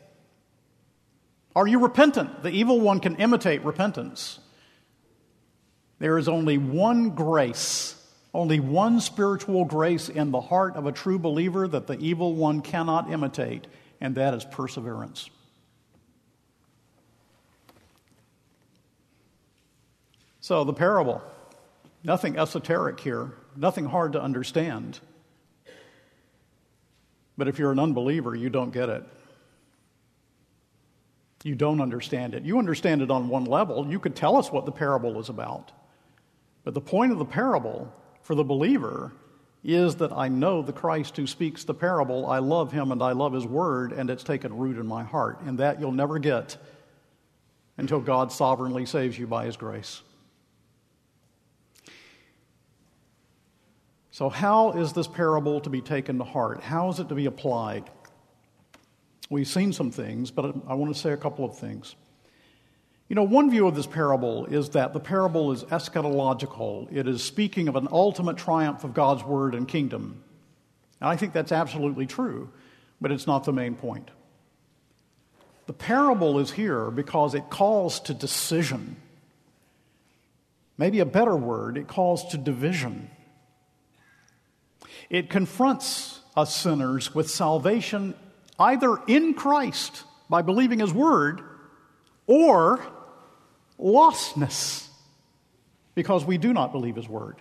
Are 1.55 1.65
you 1.65 1.79
repentant? 1.79 2.43
The 2.43 2.51
evil 2.51 2.79
one 2.79 2.99
can 2.99 3.15
imitate 3.15 3.63
repentance. 3.63 4.37
There 5.97 6.19
is 6.19 6.27
only 6.27 6.59
one 6.59 7.15
grace, 7.15 7.95
only 8.31 8.59
one 8.59 8.99
spiritual 8.99 9.65
grace 9.65 10.07
in 10.07 10.29
the 10.29 10.39
heart 10.39 10.75
of 10.75 10.85
a 10.85 10.91
true 10.91 11.17
believer 11.17 11.67
that 11.67 11.87
the 11.87 11.97
evil 11.97 12.35
one 12.35 12.61
cannot 12.61 13.11
imitate, 13.11 13.65
and 13.99 14.13
that 14.17 14.35
is 14.35 14.45
perseverance. 14.45 15.31
So, 20.41 20.63
the 20.63 20.73
parable. 20.73 21.23
Nothing 22.03 22.37
esoteric 22.37 22.99
here, 22.99 23.31
nothing 23.55 23.85
hard 23.85 24.13
to 24.13 24.21
understand. 24.21 24.99
But 27.37 27.47
if 27.47 27.59
you're 27.59 27.71
an 27.71 27.79
unbeliever, 27.79 28.35
you 28.35 28.49
don't 28.49 28.71
get 28.71 28.89
it. 28.89 29.03
You 31.43 31.55
don't 31.55 31.81
understand 31.81 32.35
it. 32.35 32.43
You 32.43 32.59
understand 32.59 33.01
it 33.01 33.09
on 33.09 33.27
one 33.27 33.45
level. 33.45 33.87
You 33.87 33.99
could 33.99 34.15
tell 34.15 34.37
us 34.37 34.51
what 34.51 34.65
the 34.65 34.71
parable 34.71 35.19
is 35.19 35.29
about. 35.29 35.71
But 36.63 36.73
the 36.73 36.81
point 36.81 37.11
of 37.11 37.17
the 37.17 37.25
parable 37.25 37.91
for 38.21 38.35
the 38.35 38.43
believer 38.43 39.11
is 39.63 39.95
that 39.97 40.11
I 40.11 40.27
know 40.27 40.61
the 40.61 40.73
Christ 40.73 41.17
who 41.17 41.27
speaks 41.27 41.63
the 41.63 41.73
parable. 41.73 42.27
I 42.27 42.39
love 42.39 42.71
him 42.71 42.91
and 42.91 43.01
I 43.01 43.11
love 43.11 43.33
his 43.33 43.45
word, 43.45 43.91
and 43.91 44.09
it's 44.09 44.23
taken 44.23 44.57
root 44.57 44.77
in 44.77 44.87
my 44.87 45.03
heart. 45.03 45.41
And 45.41 45.57
that 45.59 45.79
you'll 45.79 45.91
never 45.91 46.19
get 46.19 46.57
until 47.77 47.99
God 47.99 48.31
sovereignly 48.31 48.85
saves 48.85 49.17
you 49.17 49.27
by 49.27 49.45
his 49.45 49.57
grace. 49.57 50.01
So, 54.11 54.29
how 54.29 54.73
is 54.73 54.91
this 54.91 55.07
parable 55.07 55.61
to 55.61 55.69
be 55.69 55.79
taken 55.79 56.17
to 56.17 56.25
heart? 56.25 56.61
How 56.61 56.89
is 56.89 56.99
it 56.99 57.07
to 57.09 57.15
be 57.15 57.25
applied? 57.25 57.89
We've 59.29 59.47
seen 59.47 59.71
some 59.71 59.89
things, 59.89 60.31
but 60.31 60.53
I 60.67 60.73
want 60.73 60.93
to 60.93 60.99
say 60.99 61.11
a 61.11 61.17
couple 61.17 61.45
of 61.45 61.57
things. 61.57 61.95
You 63.07 63.15
know, 63.15 63.23
one 63.23 63.49
view 63.49 63.67
of 63.67 63.75
this 63.75 63.87
parable 63.87 64.45
is 64.45 64.69
that 64.71 64.91
the 64.91 64.99
parable 64.99 65.53
is 65.53 65.63
eschatological. 65.63 66.87
It 66.91 67.07
is 67.07 67.23
speaking 67.23 67.69
of 67.69 67.77
an 67.77 67.87
ultimate 67.91 68.35
triumph 68.35 68.83
of 68.83 68.93
God's 68.93 69.23
word 69.23 69.55
and 69.55 69.65
kingdom. 69.65 70.21
And 70.99 71.09
I 71.09 71.15
think 71.15 71.31
that's 71.31 71.53
absolutely 71.53 72.05
true, 72.05 72.49
but 72.99 73.11
it's 73.11 73.27
not 73.27 73.45
the 73.45 73.53
main 73.53 73.75
point. 73.75 74.11
The 75.67 75.73
parable 75.73 76.39
is 76.39 76.51
here 76.51 76.91
because 76.91 77.33
it 77.33 77.49
calls 77.49 78.01
to 78.01 78.13
decision. 78.13 78.97
Maybe 80.77 80.99
a 80.99 81.05
better 81.05 81.35
word, 81.35 81.77
it 81.77 81.87
calls 81.87 82.27
to 82.29 82.37
division. 82.37 83.09
It 85.11 85.29
confronts 85.29 86.21
us 86.37 86.55
sinners 86.55 87.13
with 87.13 87.29
salvation 87.29 88.15
either 88.57 88.97
in 89.07 89.33
Christ 89.33 90.05
by 90.29 90.41
believing 90.41 90.79
His 90.79 90.93
Word 90.93 91.41
or 92.27 92.79
lostness 93.77 94.87
because 95.95 96.23
we 96.23 96.37
do 96.37 96.53
not 96.53 96.71
believe 96.71 96.95
His 96.95 97.09
Word. 97.09 97.35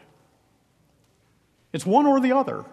It's 1.73 1.87
one 1.87 2.07
or 2.07 2.19
the 2.19 2.33
other. 2.33 2.65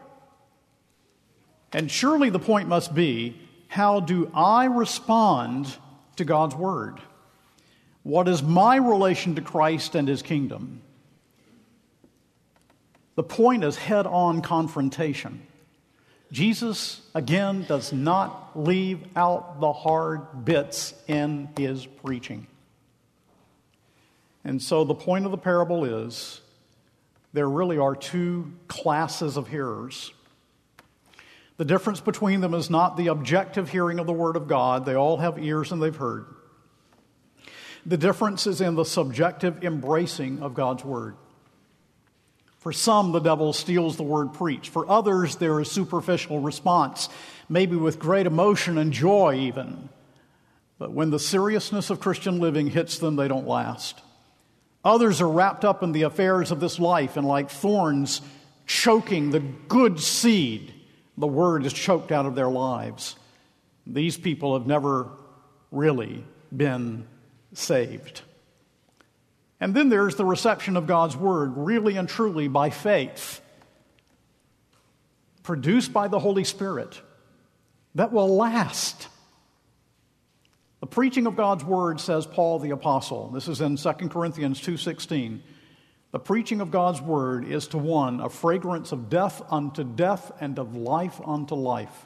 And 1.72 1.92
surely 1.92 2.32
the 2.32 2.40
point 2.40 2.68
must 2.68 2.96
be 2.96 3.40
how 3.68 4.00
do 4.00 4.32
I 4.34 4.66
respond 4.66 5.68
to 6.16 6.26
God's 6.26 6.56
Word? 6.56 7.00
What 8.02 8.28
is 8.28 8.42
my 8.42 8.78
relation 8.78 9.36
to 9.36 9.42
Christ 9.44 9.94
and 9.94 10.08
His 10.08 10.24
kingdom? 10.24 10.82
The 13.18 13.24
point 13.24 13.64
is 13.64 13.76
head 13.76 14.06
on 14.06 14.44
confrontation. 14.44 15.42
Jesus, 16.32 17.02
again, 17.16 17.66
does 17.68 17.92
not 17.92 18.52
leave 18.54 19.00
out 19.16 19.60
the 19.60 19.74
hard 19.74 20.46
bits 20.46 20.94
in 21.08 21.50
his 21.58 21.84
preaching. 21.88 22.46
And 24.44 24.62
so 24.62 24.84
the 24.84 24.94
point 24.94 25.26
of 25.26 25.32
the 25.32 25.38
parable 25.38 25.84
is 25.84 26.42
there 27.34 27.50
really 27.50 27.80
are 27.80 27.96
two 27.96 28.54
classes 28.68 29.36
of 29.36 29.48
hearers. 29.48 30.14
The 31.58 31.66
difference 31.66 32.02
between 32.02 32.42
them 32.42 32.54
is 32.54 32.70
not 32.70 32.98
the 32.98 33.08
objective 33.08 33.72
hearing 33.72 33.98
of 33.98 34.06
the 34.06 34.14
Word 34.14 34.36
of 34.36 34.48
God, 34.48 34.86
they 34.86 34.94
all 34.94 35.18
have 35.18 35.44
ears 35.44 35.72
and 35.72 35.82
they've 35.82 35.96
heard. 35.96 36.28
The 37.84 37.98
difference 37.98 38.46
is 38.46 38.62
in 38.62 38.76
the 38.76 38.86
subjective 38.86 39.64
embracing 39.64 40.44
of 40.44 40.54
God's 40.54 40.86
Word. 40.86 41.16
For 42.68 42.74
some, 42.74 43.14
the 43.14 43.22
devil 43.22 43.54
steals 43.54 43.96
the 43.96 44.04
word 44.04 44.34
preach. 44.34 44.68
For 44.68 44.92
others, 44.92 45.38
there 45.38 45.62
is 45.62 45.72
superficial 45.72 46.42
response, 46.42 47.08
maybe 47.48 47.78
with 47.78 47.98
great 47.98 48.28
emotion 48.28 48.78
and 48.78 48.92
joy, 48.92 49.36
even. 49.36 49.88
But 50.78 50.92
when 50.92 51.10
the 51.10 51.18
seriousness 51.18 51.90
of 51.90 52.02
Christian 52.02 52.42
living 52.42 52.68
hits 52.68 53.00
them, 53.00 53.16
they 53.16 53.30
don't 53.30 53.48
last. 53.48 54.02
Others 54.84 55.22
are 55.22 55.30
wrapped 55.30 55.64
up 55.64 55.82
in 55.82 55.94
the 55.94 56.02
affairs 56.02 56.52
of 56.52 56.60
this 56.60 56.78
life, 56.78 57.16
and 57.16 57.26
like 57.26 57.50
thorns 57.50 58.20
choking 58.66 59.30
the 59.30 59.40
good 59.40 60.02
seed, 60.02 60.74
the 61.18 61.26
word 61.26 61.66
is 61.66 61.72
choked 61.72 62.12
out 62.12 62.26
of 62.26 62.36
their 62.36 62.50
lives. 62.50 63.16
These 63.86 64.18
people 64.18 64.60
have 64.60 64.68
never 64.68 65.08
really 65.72 66.26
been 66.54 67.08
saved. 67.54 68.24
And 69.60 69.74
then 69.74 69.90
there's 69.90 70.16
the 70.16 70.26
reception 70.26 70.78
of 70.78 70.86
God's 70.86 71.18
word, 71.18 71.54
really 71.58 71.98
and 71.98 72.08
truly 72.08 72.48
by 72.48 72.70
faith, 72.70 73.42
produced 75.44 75.92
by 75.92 76.08
the 76.08 76.20
Holy 76.20 76.44
Spirit, 76.44 77.02
that 77.96 78.12
will 78.12 78.36
last. 78.36 79.08
The 80.80 80.88
preaching 80.88 81.26
of 81.26 81.36
God's 81.36 81.64
word, 81.64 82.00
says 82.00 82.28
Paul 82.28 82.60
the 82.60 82.70
apostle. 82.70 83.30
This 83.30 83.48
is 83.48 83.62
in 83.62 83.78
2 83.78 84.12
Corinthians 84.12 84.62
2:16. 84.62 85.42
The 86.12 86.20
preaching 86.20 86.62
of 86.62 86.70
God's 86.70 87.02
word 87.02 87.46
is 87.46 87.68
to 87.70 87.78
one 87.78 88.20
a 88.22 88.30
fragrance 88.30 88.92
of 88.92 89.10
death 89.10 89.42
unto 89.50 89.84
death 89.84 90.32
and 90.40 90.60
of 90.60 90.76
life 90.76 91.20
unto 91.26 91.56
life. 91.56 92.06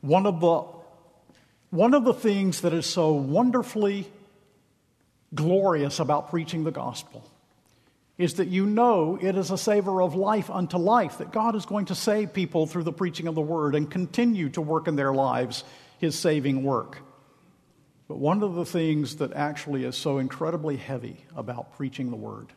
One 0.00 0.26
of 0.26 0.40
the 0.40 0.73
one 1.74 1.92
of 1.92 2.04
the 2.04 2.14
things 2.14 2.60
that 2.60 2.72
is 2.72 2.86
so 2.86 3.14
wonderfully 3.14 4.06
glorious 5.34 5.98
about 5.98 6.30
preaching 6.30 6.62
the 6.62 6.70
gospel 6.70 7.28
is 8.16 8.34
that 8.34 8.46
you 8.46 8.64
know 8.64 9.18
it 9.20 9.36
is 9.36 9.50
a 9.50 9.58
savor 9.58 10.00
of 10.00 10.14
life 10.14 10.48
unto 10.50 10.76
life, 10.76 11.18
that 11.18 11.32
God 11.32 11.56
is 11.56 11.66
going 11.66 11.86
to 11.86 11.96
save 11.96 12.32
people 12.32 12.68
through 12.68 12.84
the 12.84 12.92
preaching 12.92 13.26
of 13.26 13.34
the 13.34 13.40
word 13.40 13.74
and 13.74 13.90
continue 13.90 14.50
to 14.50 14.60
work 14.60 14.86
in 14.86 14.94
their 14.94 15.12
lives 15.12 15.64
his 15.98 16.16
saving 16.16 16.62
work. 16.62 16.98
But 18.06 18.18
one 18.18 18.44
of 18.44 18.54
the 18.54 18.64
things 18.64 19.16
that 19.16 19.32
actually 19.32 19.82
is 19.82 19.96
so 19.96 20.18
incredibly 20.18 20.76
heavy 20.76 21.24
about 21.34 21.76
preaching 21.76 22.10
the 22.10 22.16
word 22.16 22.52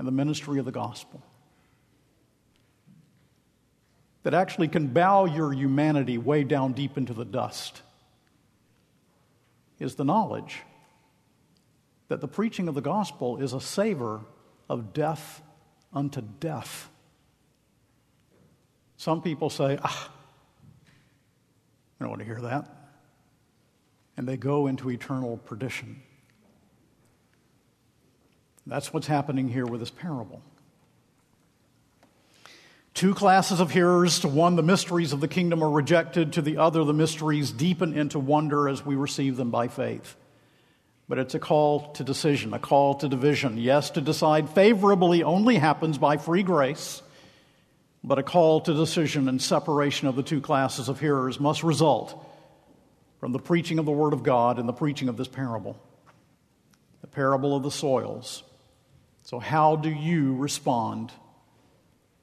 and 0.00 0.08
the 0.08 0.12
ministry 0.12 0.58
of 0.58 0.64
the 0.64 0.72
gospel 0.72 1.22
that 4.24 4.34
actually 4.34 4.66
can 4.66 4.88
bow 4.88 5.26
your 5.26 5.52
humanity 5.52 6.18
way 6.18 6.42
down 6.42 6.72
deep 6.72 6.98
into 6.98 7.14
the 7.14 7.24
dust 7.24 7.82
is 9.82 9.96
the 9.96 10.04
knowledge 10.04 10.62
that 12.08 12.20
the 12.20 12.28
preaching 12.28 12.68
of 12.68 12.74
the 12.74 12.80
gospel 12.80 13.38
is 13.38 13.52
a 13.52 13.60
savor 13.60 14.20
of 14.68 14.92
death 14.92 15.42
unto 15.92 16.20
death. 16.20 16.88
Some 18.96 19.22
people 19.22 19.50
say, 19.50 19.78
ah, 19.82 20.10
I 21.98 22.04
don't 22.04 22.10
want 22.10 22.20
to 22.20 22.26
hear 22.26 22.40
that. 22.42 22.68
And 24.16 24.28
they 24.28 24.36
go 24.36 24.66
into 24.66 24.90
eternal 24.90 25.38
perdition. 25.38 26.02
That's 28.66 28.92
what's 28.92 29.06
happening 29.06 29.48
here 29.48 29.66
with 29.66 29.80
this 29.80 29.90
parable. 29.90 30.42
Two 32.94 33.14
classes 33.14 33.60
of 33.60 33.70
hearers. 33.70 34.20
To 34.20 34.28
one, 34.28 34.56
the 34.56 34.62
mysteries 34.62 35.12
of 35.12 35.20
the 35.20 35.28
kingdom 35.28 35.62
are 35.62 35.70
rejected. 35.70 36.34
To 36.34 36.42
the 36.42 36.58
other, 36.58 36.84
the 36.84 36.92
mysteries 36.92 37.50
deepen 37.50 37.94
into 37.94 38.18
wonder 38.18 38.68
as 38.68 38.84
we 38.84 38.94
receive 38.94 39.36
them 39.36 39.50
by 39.50 39.68
faith. 39.68 40.14
But 41.08 41.18
it's 41.18 41.34
a 41.34 41.38
call 41.38 41.92
to 41.92 42.04
decision, 42.04 42.54
a 42.54 42.58
call 42.58 42.94
to 42.96 43.08
division. 43.08 43.56
Yes, 43.58 43.90
to 43.90 44.00
decide 44.00 44.50
favorably 44.50 45.22
only 45.22 45.56
happens 45.56 45.98
by 45.98 46.16
free 46.16 46.42
grace, 46.42 47.02
but 48.04 48.18
a 48.18 48.22
call 48.22 48.60
to 48.62 48.74
decision 48.74 49.28
and 49.28 49.40
separation 49.40 50.08
of 50.08 50.16
the 50.16 50.22
two 50.22 50.40
classes 50.40 50.88
of 50.88 51.00
hearers 51.00 51.40
must 51.40 51.62
result 51.62 52.18
from 53.20 53.32
the 53.32 53.38
preaching 53.38 53.78
of 53.78 53.84
the 53.84 53.92
Word 53.92 54.12
of 54.12 54.22
God 54.22 54.58
and 54.58 54.68
the 54.68 54.72
preaching 54.72 55.08
of 55.08 55.16
this 55.16 55.28
parable, 55.28 55.78
the 57.00 57.06
parable 57.06 57.56
of 57.56 57.62
the 57.62 57.70
soils. 57.70 58.42
So, 59.22 59.38
how 59.38 59.76
do 59.76 59.90
you 59.90 60.34
respond 60.36 61.12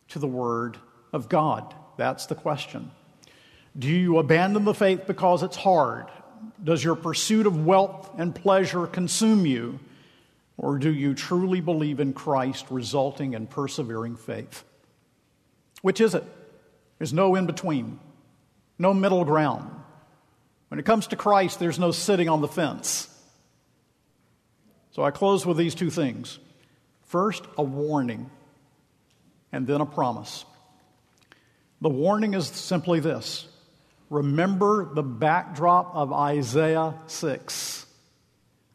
to 0.10 0.20
the 0.20 0.28
Word 0.28 0.78
of 1.14 1.30
God? 1.30 1.74
That's 1.97 2.28
the 2.28 2.36
question. 2.36 2.91
Do 3.78 3.88
you 3.88 4.18
abandon 4.18 4.66
the 4.66 4.74
faith 4.74 5.05
because 5.07 5.43
it's 5.43 5.55
hard? 5.55 6.07
Does 6.64 6.84
your 6.84 6.95
pursuit 6.95 7.45
of 7.45 7.66
wealth 7.66 8.12
and 8.18 8.34
pleasure 8.34 8.88
consume 8.88 9.45
you? 9.45 9.80
Or 10.57 10.78
do 10.78 10.93
you 10.93 11.14
truly 11.14 11.62
believe 11.62 11.99
in 11.99 12.14
Christ, 12.14 12.66
resulting 12.70 13.34
in 13.34 13.47
persevering 13.47 14.18
faith? 14.18 14.64
Which 15.82 16.01
is 16.01 16.16
it? 16.16 16.24
There's 16.97 17.14
no 17.14 17.36
in 17.36 17.45
between, 17.45 17.99
no 18.78 18.93
middle 18.93 19.24
ground. 19.24 19.72
When 20.68 20.80
it 20.80 20.86
comes 20.86 21.07
to 21.07 21.16
Christ, 21.16 21.60
there's 21.60 21.80
no 21.80 21.91
sitting 21.91 22.28
on 22.28 22.41
the 22.41 22.47
fence. 22.47 23.07
So 24.91 25.03
I 25.03 25.12
close 25.12 25.45
with 25.45 25.57
these 25.57 25.76
two 25.76 25.89
things. 25.89 26.39
First, 27.05 27.45
a 27.57 27.64
warning 27.64 28.30
and 29.52 29.66
then 29.68 29.82
a 29.82 29.86
promise. 29.86 30.45
The 31.82 31.89
warning 31.89 32.34
is 32.34 32.47
simply 32.47 33.00
this 33.00 33.47
remember 34.10 34.93
the 34.93 35.04
backdrop 35.04 35.95
of 35.95 36.12
Isaiah 36.12 36.95
6. 37.08 37.86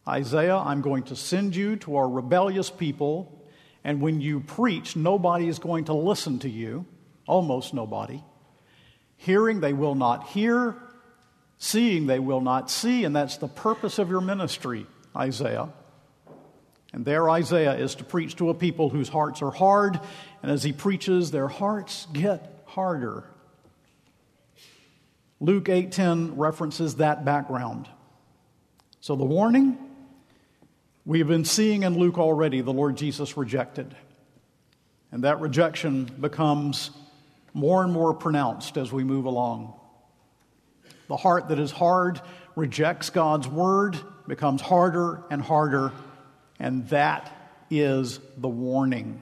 Isaiah, 0.07 0.57
I'm 0.57 0.83
going 0.83 1.05
to 1.05 1.17
send 1.17 1.57
you 1.57 1.77
to 1.77 1.97
our 1.97 2.09
rebellious 2.09 2.71
people, 2.71 3.43
and 3.83 4.01
when 4.01 4.21
you 4.21 4.41
preach, 4.41 4.97
nobody 4.97 5.49
is 5.49 5.59
going 5.59 5.87
to 5.87 5.95
listen 5.95 6.39
to 6.41 6.49
you, 6.49 6.85
almost 7.27 7.73
nobody. 7.73 8.23
Hearing, 9.17 9.61
they 9.61 9.73
will 9.73 9.95
not 9.95 10.29
hear. 10.29 10.77
Seeing, 11.59 12.07
they 12.07 12.19
will 12.19 12.43
not 12.43 12.71
see, 12.71 13.05
and 13.05 13.17
that's 13.17 13.39
the 13.39 13.49
purpose 13.49 13.99
of 13.99 14.11
your 14.11 14.21
ministry, 14.21 14.87
Isaiah. 15.17 15.71
And 16.95 17.05
there 17.05 17.29
Isaiah 17.29 17.75
is 17.75 17.97
to 17.97 18.05
preach 18.05 18.37
to 18.37 18.51
a 18.51 18.55
people 18.55 18.89
whose 18.89 19.09
hearts 19.09 19.43
are 19.43 19.51
hard, 19.51 19.99
and 20.45 20.53
as 20.53 20.63
he 20.63 20.73
preaches, 20.73 21.33
their 21.33 21.49
hearts 21.49 22.07
get 22.13 22.63
harder. 22.67 23.25
Luke 25.41 25.69
8:10 25.69 26.37
references 26.37 26.95
that 26.97 27.25
background. 27.25 27.89
So 29.01 29.17
the 29.17 29.25
warning 29.25 29.77
we 31.05 31.19
have 31.19 31.27
been 31.27 31.45
seeing 31.45 31.83
in 31.83 31.99
Luke 31.99 32.17
already 32.17 32.61
the 32.61 32.73
Lord 32.73 32.97
Jesus 32.97 33.37
rejected. 33.37 33.97
And 35.11 35.25
that 35.25 35.41
rejection 35.41 36.05
becomes 36.05 36.93
more 37.53 37.83
and 37.83 37.93
more 37.93 38.15
pronounced 38.15 38.77
as 38.77 38.93
we 38.93 39.03
move 39.03 39.25
along. 39.25 39.75
The 41.09 41.17
heart 41.17 41.49
that 41.49 41.59
is 41.59 41.73
hard 41.73 42.21
rejects 42.55 43.11
God's 43.11 43.49
word, 43.49 43.99
becomes 44.29 44.61
harder 44.61 45.25
and 45.29 45.43
harder 45.43 45.91
and 46.59 46.89
that 46.89 47.31
is 47.71 48.21
the 48.37 48.49
warning. 48.49 49.21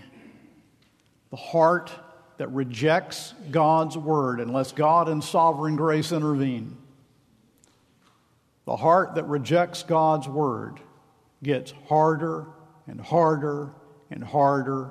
The 1.31 1.37
heart 1.37 1.93
that 2.39 2.49
rejects 2.49 3.35
God's 3.51 3.97
word 3.97 4.41
unless 4.41 4.73
God 4.73 5.09
and 5.09 5.23
sovereign 5.23 5.77
grace 5.77 6.13
intervene. 6.13 6.77
The 8.65 8.77
heart 8.77 9.15
that 9.17 9.25
rejects 9.25 9.83
God's 9.83 10.29
word 10.29 10.81
gets 11.43 11.73
harder 11.89 12.47
and 12.87 13.01
harder 13.01 13.71
and 14.11 14.23
harder 14.23 14.91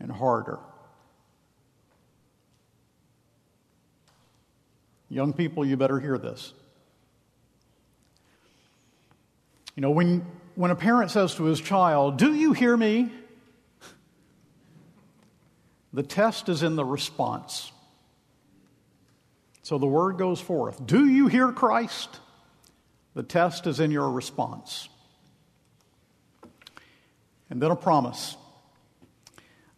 and 0.00 0.10
harder. 0.10 0.58
Young 5.08 5.32
people, 5.32 5.64
you 5.64 5.76
better 5.76 6.00
hear 6.00 6.18
this. 6.18 6.52
You 9.76 9.82
know, 9.82 9.90
when 9.90 10.24
when 10.56 10.70
a 10.70 10.76
parent 10.76 11.10
says 11.10 11.34
to 11.36 11.44
his 11.44 11.60
child, 11.60 12.16
Do 12.16 12.34
you 12.34 12.52
hear 12.52 12.76
me? 12.76 13.12
The 15.92 16.02
test 16.02 16.48
is 16.48 16.62
in 16.62 16.76
the 16.76 16.84
response. 16.84 17.70
So 19.62 19.78
the 19.78 19.86
word 19.86 20.18
goes 20.18 20.40
forth 20.40 20.84
Do 20.84 21.06
you 21.06 21.28
hear 21.28 21.52
Christ? 21.52 22.20
The 23.14 23.22
test 23.22 23.66
is 23.66 23.80
in 23.80 23.90
your 23.90 24.10
response. 24.10 24.88
And 27.48 27.62
then 27.62 27.70
a 27.70 27.76
promise. 27.76 28.36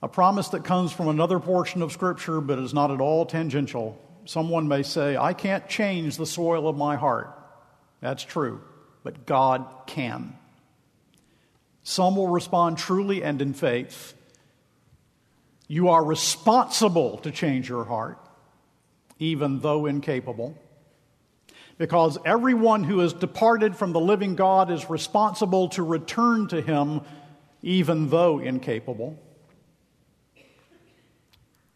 A 0.02 0.08
promise 0.08 0.48
that 0.48 0.64
comes 0.64 0.92
from 0.92 1.08
another 1.08 1.38
portion 1.38 1.82
of 1.82 1.92
Scripture 1.92 2.40
but 2.40 2.58
is 2.58 2.72
not 2.72 2.90
at 2.90 3.00
all 3.00 3.26
tangential. 3.26 4.00
Someone 4.24 4.68
may 4.68 4.82
say, 4.82 5.16
I 5.16 5.32
can't 5.32 5.68
change 5.68 6.16
the 6.16 6.26
soil 6.26 6.68
of 6.68 6.76
my 6.76 6.96
heart. 6.96 7.32
That's 8.00 8.22
true, 8.22 8.60
but 9.02 9.26
God 9.26 9.66
can. 9.86 10.36
Some 11.88 12.16
will 12.16 12.28
respond 12.28 12.76
truly 12.76 13.24
and 13.24 13.40
in 13.40 13.54
faith. 13.54 14.12
You 15.68 15.88
are 15.88 16.04
responsible 16.04 17.16
to 17.20 17.30
change 17.30 17.66
your 17.66 17.84
heart, 17.84 18.18
even 19.18 19.60
though 19.60 19.86
incapable. 19.86 20.54
Because 21.78 22.18
everyone 22.26 22.84
who 22.84 22.98
has 22.98 23.14
departed 23.14 23.74
from 23.74 23.94
the 23.94 24.00
living 24.00 24.34
God 24.34 24.70
is 24.70 24.90
responsible 24.90 25.70
to 25.70 25.82
return 25.82 26.46
to 26.48 26.60
him, 26.60 27.00
even 27.62 28.10
though 28.10 28.38
incapable. 28.38 29.18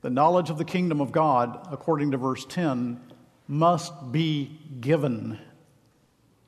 The 0.03 0.11
knowledge 0.11 0.51
of 0.51 0.59
the 0.59 0.67
kingdom 0.67 1.01
of 1.01 1.11
God, 1.11 1.69
according 1.73 2.11
to 2.11 2.19
verse 2.19 2.45
10, 2.45 3.01
must 3.49 4.13
be 4.13 4.61
given. 4.79 5.39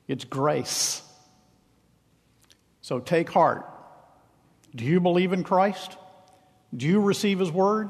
It's 0.07 0.23
grace. 0.23 1.01
So 2.85 2.99
take 2.99 3.31
heart. 3.31 3.65
Do 4.75 4.85
you 4.85 4.99
believe 4.99 5.33
in 5.33 5.43
Christ? 5.43 5.97
Do 6.71 6.85
you 6.85 7.01
receive 7.01 7.39
His 7.39 7.51
word? 7.51 7.89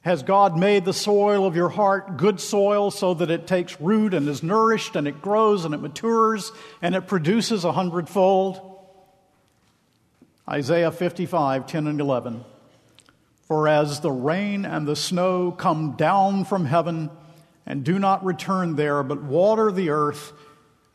Has 0.00 0.22
God 0.22 0.56
made 0.56 0.86
the 0.86 0.94
soil 0.94 1.44
of 1.44 1.56
your 1.56 1.68
heart 1.68 2.16
good 2.16 2.40
soil 2.40 2.90
so 2.90 3.12
that 3.12 3.30
it 3.30 3.46
takes 3.46 3.78
root 3.82 4.14
and 4.14 4.26
is 4.30 4.42
nourished 4.42 4.96
and 4.96 5.06
it 5.06 5.20
grows 5.20 5.66
and 5.66 5.74
it 5.74 5.82
matures 5.82 6.52
and 6.80 6.94
it 6.94 7.06
produces 7.06 7.66
a 7.66 7.72
hundredfold? 7.72 8.78
Isaiah 10.48 10.90
55, 10.90 11.66
10 11.66 11.86
and 11.86 12.00
11. 12.00 12.46
For 13.42 13.68
as 13.68 14.00
the 14.00 14.10
rain 14.10 14.64
and 14.64 14.88
the 14.88 14.96
snow 14.96 15.52
come 15.52 15.96
down 15.96 16.46
from 16.46 16.64
heaven 16.64 17.10
and 17.66 17.84
do 17.84 17.98
not 17.98 18.24
return 18.24 18.74
there, 18.74 19.02
but 19.02 19.22
water 19.22 19.70
the 19.70 19.90
earth, 19.90 20.32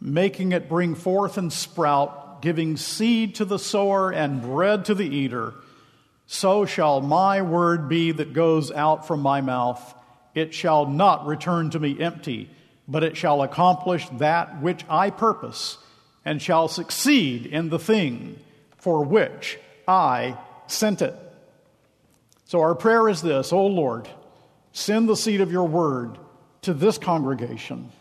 making 0.02 0.52
it 0.52 0.68
bring 0.68 0.96
forth 0.96 1.38
and 1.38 1.54
sprout, 1.54 2.27
giving 2.42 2.78
seed 2.78 3.36
to 3.36 3.46
the 3.46 3.60
sower 3.60 4.12
and 4.12 4.42
bread 4.42 4.86
to 4.86 4.96
the 4.96 5.08
eater, 5.08 5.54
so 6.26 6.66
shall 6.66 7.02
my 7.02 7.42
word 7.42 7.88
be 7.88 8.12
that 8.12 8.34
goes 8.34 8.72
out 8.72 9.08
from 9.08 9.22
my 9.22 9.42
mouth. 9.42 9.96
It 10.36 10.54
shall 10.54 10.86
not 10.86 11.26
return 11.26 11.70
to 11.72 11.80
me 11.80 12.00
empty, 12.00 12.50
but 12.88 13.04
it 13.04 13.18
shall 13.18 13.42
accomplish 13.42 14.08
that 14.18 14.62
which 14.62 14.86
I 14.90 15.10
purpose, 15.10 15.78
and 16.26 16.42
shall 16.42 16.68
succeed 16.68 17.46
in 17.46 17.70
the 17.70 17.80
thing 17.80 18.40
for 18.78 19.04
which 19.04 19.58
I 19.88 20.38
sent 20.68 21.02
it. 21.02 21.16
So 22.46 22.62
our 22.62 22.76
prayer 22.76 23.10
is 23.10 23.22
this 23.22 23.52
O 23.52 23.66
Lord, 23.66 24.08
send 24.72 25.10
the 25.10 25.16
seed 25.16 25.42
of 25.42 25.52
your 25.52 25.68
word 25.68 26.18
to 26.64 26.74
this 26.74 26.98
congregation. 26.98 27.92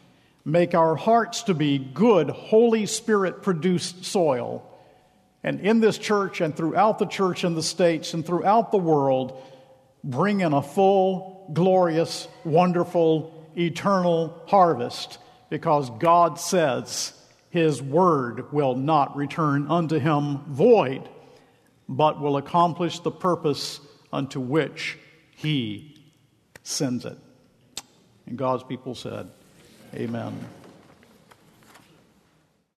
Make 0.47 0.75
our 0.75 0.97
hearts 0.97 1.43
to 1.43 1.55
be 1.55 1.77
good, 1.79 2.31
Holy 2.31 2.87
Spirit 2.87 3.43
produced 3.43 4.07
soil 4.07 4.73
and 5.47 5.61
in 5.61 5.79
this 5.79 5.97
church 5.97 6.41
and 6.41 6.57
throughout 6.57 6.99
the 6.99 7.07
church 7.07 7.45
in 7.45 7.55
the 7.55 7.63
States 7.63 8.15
and 8.15 8.27
throughout 8.27 8.73
the 8.73 8.79
world, 8.79 9.41
bring 10.03 10.41
in 10.41 10.53
a 10.53 10.61
full, 10.61 11.49
glorious, 11.53 12.27
wonderful, 12.45 13.49
eternal 13.57 14.43
harvest 14.49 15.19
because 15.49 15.89
God 16.01 16.41
says 16.41 17.13
his 17.51 17.81
word 17.81 18.53
will 18.53 18.75
not 18.75 19.17
return 19.17 19.71
unto 19.71 20.01
him 20.01 20.39
void, 20.49 21.09
but 21.89 22.21
will 22.21 22.39
accomplish 22.39 22.99
the 22.99 23.13
purpose 23.13 23.81
unto 24.13 24.41
which 24.41 24.99
he 25.37 25.97
sends 26.65 27.05
it. 27.05 27.19
And 28.27 28.37
God's 28.37 28.65
people 28.65 28.97
said, 28.97 29.31
Amen. 29.95 30.56